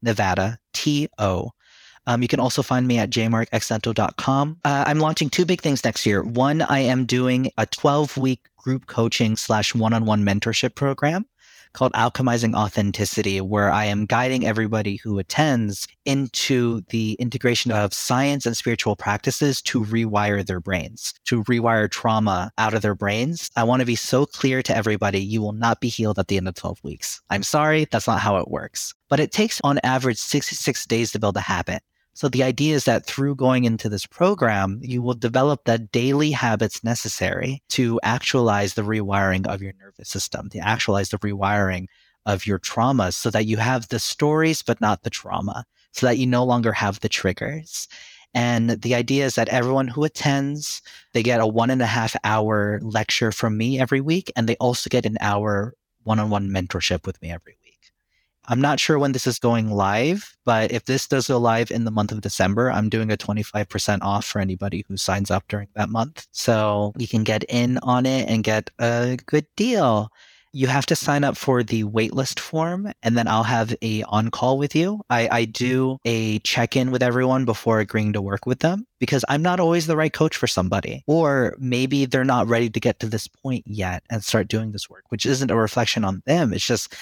Nevada, 0.01 0.57
T 0.71 1.09
O. 1.17 1.51
Um, 2.05 2.21
you 2.21 2.29
can 2.29 2.39
also 2.39 2.61
find 2.61 2.87
me 2.87 2.97
at 2.97 3.09
jemarcaxinto.com. 3.09 4.59
Uh, 4.63 4.85
I'm 4.87 4.99
launching 4.99 5.29
two 5.29 5.43
big 5.43 5.59
things 5.59 5.83
next 5.83 6.05
year. 6.05 6.23
One, 6.23 6.61
I 6.61 6.79
am 6.79 7.03
doing 7.03 7.51
a 7.57 7.65
12 7.65 8.15
week 8.15 8.47
group 8.55 8.85
coaching 8.85 9.35
slash 9.35 9.75
one 9.75 9.91
on 9.91 10.05
one 10.05 10.23
mentorship 10.23 10.75
program 10.75 11.25
called 11.73 11.93
Alchemizing 11.93 12.55
Authenticity, 12.55 13.41
where 13.41 13.71
I 13.71 13.85
am 13.85 14.05
guiding 14.05 14.45
everybody 14.45 14.95
who 14.97 15.19
attends 15.19 15.87
into 16.05 16.81
the 16.89 17.13
integration 17.13 17.71
of 17.71 17.93
science 17.93 18.45
and 18.45 18.55
spiritual 18.55 18.95
practices 18.95 19.61
to 19.63 19.83
rewire 19.83 20.45
their 20.45 20.59
brains, 20.59 21.13
to 21.25 21.43
rewire 21.43 21.89
trauma 21.89 22.51
out 22.57 22.73
of 22.73 22.81
their 22.81 22.95
brains. 22.95 23.49
I 23.55 23.63
want 23.63 23.81
to 23.81 23.85
be 23.85 23.95
so 23.95 24.25
clear 24.25 24.61
to 24.63 24.75
everybody 24.75 25.19
you 25.19 25.41
will 25.41 25.53
not 25.53 25.81
be 25.81 25.89
healed 25.89 26.19
at 26.19 26.27
the 26.27 26.37
end 26.37 26.47
of 26.47 26.55
12 26.55 26.83
weeks. 26.83 27.21
I'm 27.29 27.43
sorry, 27.43 27.87
that's 27.91 28.07
not 28.07 28.19
how 28.19 28.37
it 28.37 28.49
works. 28.49 28.93
But 29.09 29.19
it 29.19 29.31
takes 29.31 29.61
on 29.63 29.79
average 29.83 30.17
66 30.17 30.85
days 30.85 31.11
to 31.11 31.19
build 31.19 31.37
a 31.37 31.41
habit. 31.41 31.81
So 32.17 32.27
the 32.27 32.41
idea 32.41 32.73
is 32.73 32.85
that 32.85 33.05
through 33.05 33.35
going 33.35 33.65
into 33.65 33.89
this 33.89 34.07
program, 34.07 34.79
you 34.81 35.03
will 35.03 35.13
develop 35.13 35.65
the 35.65 35.77
daily 35.77 36.31
habits 36.31 36.83
necessary 36.83 37.61
to 37.69 37.99
actualize 38.01 38.73
the 38.73 38.81
rewiring 38.81 39.45
of 39.45 39.61
your 39.61 39.73
nervous 39.79 40.09
system, 40.09 40.49
to 40.49 40.57
actualize 40.57 41.09
the 41.09 41.19
rewiring 41.19 41.85
of 42.25 42.47
your 42.47 42.57
traumas 42.57 43.13
so 43.13 43.29
that 43.29 43.45
you 43.45 43.57
have 43.57 43.89
the 43.89 43.99
stories, 43.99 44.63
but 44.63 44.81
not 44.81 45.03
the 45.03 45.11
trauma, 45.11 45.63
so 45.91 46.07
that 46.07 46.17
you 46.17 46.25
no 46.25 46.43
longer 46.43 46.71
have 46.71 47.01
the 47.01 47.07
triggers. 47.07 47.87
And 48.33 48.71
the 48.71 48.95
idea 48.95 49.27
is 49.27 49.35
that 49.35 49.49
everyone 49.49 49.87
who 49.87 50.03
attends, 50.03 50.81
they 51.13 51.21
get 51.21 51.39
a 51.39 51.45
one 51.45 51.69
and 51.69 51.83
a 51.83 51.85
half 51.85 52.15
hour 52.23 52.79
lecture 52.81 53.31
from 53.31 53.57
me 53.57 53.79
every 53.79 54.01
week, 54.01 54.31
and 54.35 54.49
they 54.49 54.55
also 54.55 54.89
get 54.89 55.05
an 55.05 55.19
hour 55.21 55.75
one 56.01 56.17
on 56.17 56.31
one 56.31 56.49
mentorship 56.49 57.05
with 57.05 57.21
me 57.21 57.29
every 57.29 57.57
week. 57.63 57.66
I'm 58.47 58.61
not 58.61 58.79
sure 58.79 58.97
when 58.97 59.11
this 59.11 59.27
is 59.27 59.39
going 59.39 59.71
live, 59.71 60.35
but 60.45 60.71
if 60.71 60.85
this 60.85 61.07
does 61.07 61.27
go 61.27 61.37
live 61.37 61.69
in 61.69 61.83
the 61.83 61.91
month 61.91 62.13
of 62.13 62.21
December, 62.21 62.71
I'm 62.71 62.87
doing 62.87 63.11
a 63.11 63.17
25% 63.17 63.99
off 64.01 64.25
for 64.25 64.39
anybody 64.39 64.85
who 64.87 64.95
signs 64.95 65.29
up 65.29 65.43
during 65.49 65.67
that 65.75 65.89
month. 65.89 66.27
So 66.31 66.93
you 66.97 67.07
can 67.07 67.23
get 67.23 67.43
in 67.49 67.77
on 67.79 68.05
it 68.05 68.29
and 68.29 68.43
get 68.43 68.69
a 68.79 69.17
good 69.25 69.45
deal. 69.57 70.09
You 70.53 70.67
have 70.67 70.85
to 70.87 70.95
sign 70.95 71.25
up 71.25 71.35
for 71.35 71.61
the 71.61 71.83
waitlist 71.83 72.39
form, 72.39 72.91
and 73.03 73.17
then 73.17 73.27
I'll 73.27 73.43
have 73.43 73.75
a 73.81 74.03
on 74.03 74.31
call 74.31 74.57
with 74.57 74.75
you. 74.75 75.01
I, 75.09 75.27
I 75.29 75.45
do 75.45 75.97
a 76.05 76.39
check 76.39 76.77
in 76.77 76.89
with 76.89 77.03
everyone 77.03 77.43
before 77.43 77.79
agreeing 77.79 78.13
to 78.13 78.21
work 78.21 78.45
with 78.45 78.59
them 78.59 78.87
because 78.97 79.25
I'm 79.27 79.41
not 79.41 79.59
always 79.59 79.87
the 79.87 79.97
right 79.97 80.11
coach 80.11 80.37
for 80.37 80.47
somebody, 80.47 81.03
or 81.05 81.55
maybe 81.59 82.05
they're 82.05 82.23
not 82.23 82.47
ready 82.47 82.69
to 82.69 82.79
get 82.79 82.99
to 83.01 83.07
this 83.07 83.27
point 83.27 83.65
yet 83.67 84.03
and 84.09 84.23
start 84.23 84.47
doing 84.47 84.71
this 84.71 84.89
work, 84.89 85.03
which 85.09 85.25
isn't 85.25 85.51
a 85.51 85.55
reflection 85.55 86.05
on 86.05 86.23
them. 86.25 86.53
It's 86.53 86.65
just 86.65 86.95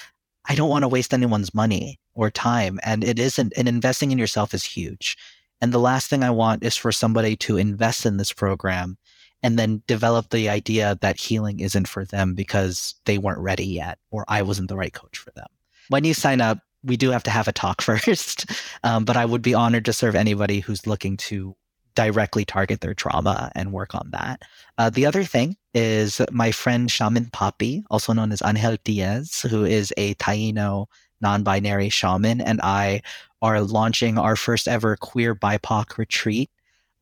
I 0.48 0.54
don't 0.54 0.68
want 0.68 0.82
to 0.82 0.88
waste 0.88 1.12
anyone's 1.12 1.54
money 1.54 1.98
or 2.14 2.30
time. 2.30 2.80
And 2.82 3.04
it 3.04 3.18
isn't, 3.18 3.52
and 3.56 3.68
investing 3.68 4.10
in 4.10 4.18
yourself 4.18 4.54
is 4.54 4.64
huge. 4.64 5.16
And 5.60 5.72
the 5.72 5.78
last 5.78 6.08
thing 6.08 6.22
I 6.22 6.30
want 6.30 6.62
is 6.62 6.76
for 6.76 6.92
somebody 6.92 7.36
to 7.36 7.56
invest 7.56 8.06
in 8.06 8.16
this 8.16 8.32
program 8.32 8.98
and 9.42 9.58
then 9.58 9.82
develop 9.86 10.30
the 10.30 10.48
idea 10.48 10.98
that 11.00 11.20
healing 11.20 11.60
isn't 11.60 11.88
for 11.88 12.04
them 12.04 12.34
because 12.34 12.94
they 13.04 13.18
weren't 13.18 13.40
ready 13.40 13.66
yet 13.66 13.98
or 14.10 14.24
I 14.28 14.42
wasn't 14.42 14.68
the 14.68 14.76
right 14.76 14.92
coach 14.92 15.18
for 15.18 15.30
them. 15.32 15.46
When 15.88 16.04
you 16.04 16.14
sign 16.14 16.40
up, 16.40 16.58
we 16.82 16.96
do 16.96 17.10
have 17.10 17.22
to 17.24 17.30
have 17.30 17.48
a 17.48 17.52
talk 17.52 17.82
first, 17.82 18.46
um, 18.84 19.04
but 19.04 19.16
I 19.16 19.24
would 19.24 19.42
be 19.42 19.54
honored 19.54 19.84
to 19.86 19.92
serve 19.92 20.14
anybody 20.14 20.60
who's 20.60 20.86
looking 20.86 21.16
to 21.18 21.56
directly 21.96 22.44
target 22.44 22.80
their 22.80 22.94
trauma 22.94 23.50
and 23.56 23.72
work 23.72 23.94
on 23.94 24.10
that. 24.12 24.42
Uh, 24.78 24.90
the 24.90 25.04
other 25.04 25.24
thing 25.24 25.56
is 25.74 26.20
my 26.30 26.52
friend 26.52 26.88
Shaman 26.88 27.26
Papi, 27.26 27.82
also 27.90 28.12
known 28.12 28.30
as 28.30 28.42
Angel 28.44 28.76
Diaz, 28.84 29.42
who 29.42 29.64
is 29.64 29.92
a 29.96 30.14
Taino 30.14 30.86
non 31.20 31.42
binary 31.42 31.88
shaman, 31.88 32.40
and 32.40 32.60
I 32.62 33.02
are 33.42 33.60
launching 33.60 34.18
our 34.18 34.36
first 34.36 34.68
ever 34.68 34.96
queer 34.96 35.34
BIPOC 35.34 35.98
retreat 35.98 36.50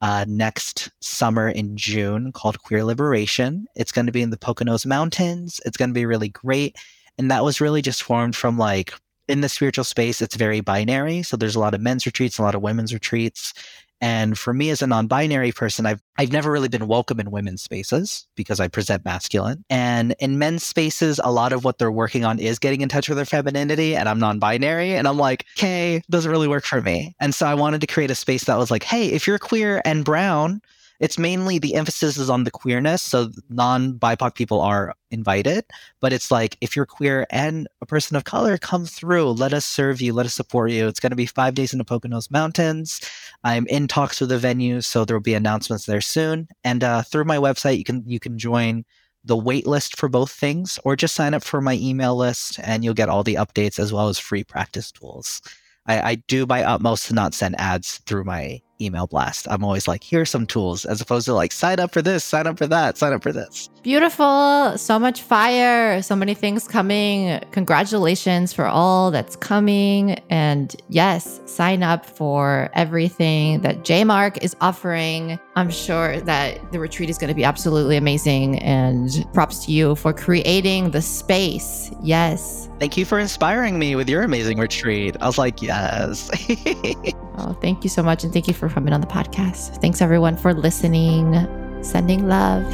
uh, 0.01 0.25
next 0.29 0.91
summer 1.01 1.49
in 1.49 1.77
June 1.77 2.33
called 2.33 2.61
Queer 2.61 2.85
Liberation. 2.85 3.67
It's 3.75 3.93
going 3.93 4.07
to 4.07 4.13
be 4.13 4.23
in 4.23 4.31
the 4.31 4.37
Poconos 4.37 4.87
Mountains. 4.87 5.61
It's 5.65 5.77
going 5.77 5.91
to 5.91 5.95
be 5.95 6.07
really 6.07 6.29
great. 6.29 6.77
And 7.19 7.31
that 7.31 7.45
was 7.45 7.61
really 7.61 7.83
just 7.83 8.03
formed 8.03 8.35
from 8.35 8.59
like 8.59 8.93
in 9.29 9.41
the 9.41 9.49
spiritual 9.49 9.85
space, 9.85 10.21
it's 10.21 10.37
very 10.37 10.61
binary. 10.61 11.23
So 11.23 11.37
there's 11.37 11.55
a 11.55 11.61
lot 11.61 11.75
of 11.75 11.81
men's 11.81 12.05
retreats, 12.05 12.39
a 12.39 12.43
lot 12.43 12.55
of 12.55 12.63
women's 12.63 12.93
retreats. 12.93 13.55
And 14.01 14.39
for 14.39 14.53
me 14.53 14.71
as 14.71 14.83
a 14.83 14.87
non-binary 14.87 15.53
person, 15.53 15.87
I've 15.87 16.03
I've 16.17 16.33
never 16.33 16.51
really 16.51 16.69
been 16.69 16.87
welcome 16.87 17.19
in 17.19 17.31
women's 17.31 17.63
spaces 17.63 18.27
because 18.37 18.61
I 18.61 18.69
present 18.69 19.05
masculine. 19.05 19.65
And 19.71 20.15
in 20.21 20.39
men's 20.39 20.65
spaces, 20.65 21.21
a 21.25 21.33
lot 21.33 21.53
of 21.53 21.65
what 21.65 21.79
they're 21.79 21.91
working 21.91 22.25
on 22.25 22.39
is 22.39 22.59
getting 22.59 22.83
in 22.83 22.89
touch 22.89 23.09
with 23.09 23.17
their 23.17 23.25
femininity. 23.25 23.97
And 23.97 24.09
I'm 24.09 24.19
non-binary. 24.19 24.95
And 24.95 25.09
I'm 25.09 25.19
like, 25.19 25.47
okay, 25.57 26.03
doesn't 26.11 26.31
really 26.31 26.49
work 26.49 26.65
for 26.65 26.83
me. 26.83 27.15
And 27.21 27.35
so 27.35 27.47
I 27.47 27.55
wanted 27.55 27.81
to 27.81 27.87
create 27.87 28.11
a 28.11 28.15
space 28.15 28.45
that 28.45 28.59
was 28.59 28.71
like, 28.71 28.85
hey, 28.85 29.07
if 29.09 29.27
you're 29.27 29.39
queer 29.39 29.83
and 29.85 30.05
brown, 30.05 30.61
it's 31.01 31.19
mainly 31.19 31.59
the 31.59 31.75
emphasis 31.75 32.17
is 32.17 32.31
on 32.31 32.45
the 32.45 32.51
queerness. 32.51 33.03
So 33.03 33.31
non 33.49 33.95
BIPOC 33.95 34.35
people 34.35 34.61
are 34.61 34.95
invited, 35.11 35.65
but 36.01 36.13
it's 36.13 36.31
like 36.31 36.57
if 36.61 36.77
you're 36.77 36.87
queer 36.87 37.27
and 37.31 37.69
a 37.81 37.87
person 37.87 38.17
of 38.17 38.25
color, 38.25 38.59
come 38.59 38.87
through. 38.87 39.33
Let 39.33 39.53
us 39.53 39.65
serve 39.65 40.01
you. 40.01 40.13
Let 40.13 40.27
us 40.27 40.35
support 40.35 40.71
you. 40.71 40.87
It's 40.87 41.01
going 41.01 41.11
to 41.11 41.17
be 41.17 41.27
five 41.27 41.55
days 41.55 41.73
in 41.73 41.79
the 41.79 41.85
Poconos 41.85 42.31
Mountains. 42.31 43.01
I'm 43.43 43.67
in 43.67 43.89
talks 43.89 44.21
with 44.21 44.31
the 44.31 44.39
venue, 44.39 44.81
so 44.81 45.05
there 45.05 45.17
will 45.17 45.23
be 45.23 45.35
announcements 45.35 45.87
there 45.87 46.01
soon. 46.01 46.49
And 46.63 46.85
uh, 46.85 47.03
through 47.03 47.25
my 47.25 47.37
website, 47.37 47.79
you 47.79 47.85
can 47.85 48.03
you 48.07 48.21
can 48.21 48.39
join 48.39 48.85
the 49.25 49.37
wait 49.37 49.67
list 49.67 49.97
for 49.97 50.09
both 50.09 50.31
things, 50.31 50.79
or 50.85 50.97
just 50.97 51.15
sign 51.15 51.35
up 51.35 51.43
for 51.43 51.61
my 51.61 51.75
email 51.75 52.15
list, 52.15 52.61
and 52.63 52.85
you'll 52.85 52.95
get 52.95 53.09
all 53.09 53.25
the 53.25 53.37
updates 53.37 53.79
as 53.79 53.93
well 53.93 54.09
as 54.09 54.19
free 54.19 54.45
practice 54.45 54.93
tools. 54.93 55.41
I, 55.87 56.01
I 56.01 56.15
do 56.17 56.47
my 56.47 56.63
utmost 56.63 57.09
to 57.09 57.15
not 57.15 57.35
send 57.35 57.59
ads 57.59 57.99
through 58.07 58.25
my 58.25 58.61
email 58.81 59.07
blast. 59.07 59.47
I'm 59.51 59.65
always 59.65 59.87
like, 59.87 60.03
here's 60.03 60.31
some 60.31 60.47
tools, 60.47 60.85
as 60.85 61.01
opposed 61.01 61.27
to 61.27 61.35
like, 61.35 61.53
sign 61.53 61.81
up 61.81 61.93
for 61.93 62.03
this, 62.03 62.25
sign 62.25 62.47
up 62.47 62.59
for 62.59 62.67
that, 62.67 62.99
sign 62.99 63.13
up 63.13 63.23
for 63.23 63.33
this. 63.33 63.69
Beautiful. 63.83 64.77
So 64.79 64.99
much 64.99 65.21
fire. 65.23 66.03
So 66.03 66.17
many 66.17 66.35
things 66.35 66.67
coming. 66.67 67.41
Congratulations 67.53 68.53
for 68.53 68.67
all 68.67 69.11
that's 69.11 69.37
coming. 69.37 70.13
And 70.31 70.75
yes, 70.89 71.41
sign 71.47 71.83
up 71.83 72.07
for 72.07 72.71
everything 72.75 73.61
that 73.61 73.81
Jemarc 73.81 74.43
is 74.43 74.57
offering. 74.61 75.39
I'm 75.57 75.71
sure 75.71 76.21
that 76.23 76.73
the 76.73 76.81
retreat 76.81 77.09
is 77.09 77.17
going 77.17 77.29
to 77.29 77.35
be 77.35 77.45
absolutely 77.45 77.97
amazing. 77.97 78.59
And 78.59 79.25
props 79.33 79.65
to 79.67 79.73
you 79.73 79.95
for 79.95 80.13
creating 80.13 80.91
the 80.91 81.01
space. 81.01 81.93
Yes. 82.03 82.69
Thank 82.81 82.97
you 82.97 83.05
for 83.05 83.21
inspiring 83.21 83.79
me 83.79 83.95
with 83.95 84.09
your 84.09 84.23
amazing 84.23 84.59
retreat. 84.59 85.17
I 85.21 85.27
was 85.27 85.39
like, 85.39 85.63
yes. 85.63 86.29
oh, 87.39 87.57
thank 87.61 87.85
you 87.85 87.91
so 87.91 88.03
much. 88.03 88.25
And 88.25 88.33
thank 88.33 88.49
you 88.49 88.55
for 88.55 88.69
coming 88.69 88.93
on 88.93 89.01
the 89.01 89.07
podcast. 89.07 89.81
Thanks 89.81 90.03
everyone 90.03 90.37
for 90.37 90.53
listening. 90.53 91.47
Sending 91.85 92.27
love. 92.27 92.65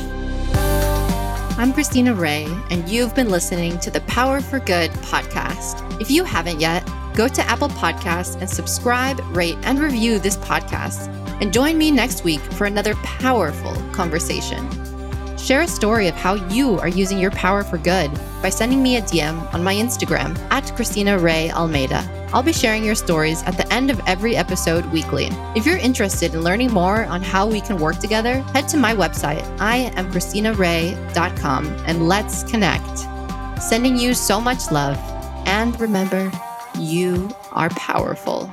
I'm 1.59 1.75
Christina 1.75 2.15
Ray, 2.15 2.47
and 2.71 2.89
you've 2.89 3.15
been 3.15 3.29
listening 3.29 3.79
to 3.81 3.91
the 3.91 4.01
Power 4.03 4.41
for 4.41 4.61
Good 4.61 4.91
podcast. 4.93 6.01
If 6.01 6.11
you 6.11 6.25
haven't 6.25 6.59
yet, 6.59 6.89
go 7.13 7.29
to 7.29 7.43
Apple 7.43 7.69
Podcasts 7.69 8.41
and 8.41 8.49
subscribe, 8.49 9.21
rate, 9.37 9.59
and 9.65 9.79
review 9.79 10.19
this 10.19 10.39
podcast. 10.39 11.20
And 11.41 11.53
join 11.53 11.79
me 11.79 11.91
next 11.91 12.25
week 12.25 12.41
for 12.41 12.67
another 12.67 12.95
powerful 12.97 13.73
conversation. 13.93 14.69
Share 15.39 15.63
a 15.63 15.69
story 15.69 16.07
of 16.07 16.15
how 16.15 16.35
you 16.35 16.79
are 16.81 16.89
using 16.89 17.19
your 17.19 17.31
power 17.31 17.65
for 17.65 17.79
good 17.79 18.11
by 18.43 18.51
sending 18.51 18.83
me 18.83 18.97
a 18.97 19.03
DM 19.03 19.55
on 19.55 19.65
my 19.65 19.75
Instagram 19.75 20.39
at 20.51 20.75
Christina 20.77 21.19
Ray 21.19 21.51
Almeida. 21.51 22.07
I'll 22.33 22.43
be 22.43 22.53
sharing 22.53 22.85
your 22.85 22.95
stories 22.95 23.43
at 23.45 23.57
the 23.57 23.67
end 23.73 23.91
of 23.91 24.01
every 24.07 24.37
episode 24.37 24.85
weekly. 24.93 25.31
If 25.57 25.65
you're 25.67 25.79
interested 25.79 26.35
in 26.35 26.43
learning 26.43 26.73
more 26.73 27.07
on 27.07 27.23
how 27.23 27.47
we 27.47 27.61
can 27.61 27.79
work 27.79 27.99
together, 27.99 28.41
head 28.53 28.69
to 28.69 28.77
my 28.77 28.95
website, 28.95 29.43
iamchristinaray.com, 29.57 31.67
and 31.87 32.09
let's 32.09 32.45
connect. 32.45 32.99
Sending 33.61 33.97
you 33.97 34.15
so 34.15 34.41
much 34.41 34.71
love. 34.71 34.97
And 35.47 35.79
remember, 35.81 36.31
you 36.79 37.31
are 37.53 37.71
powerful. 37.71 38.49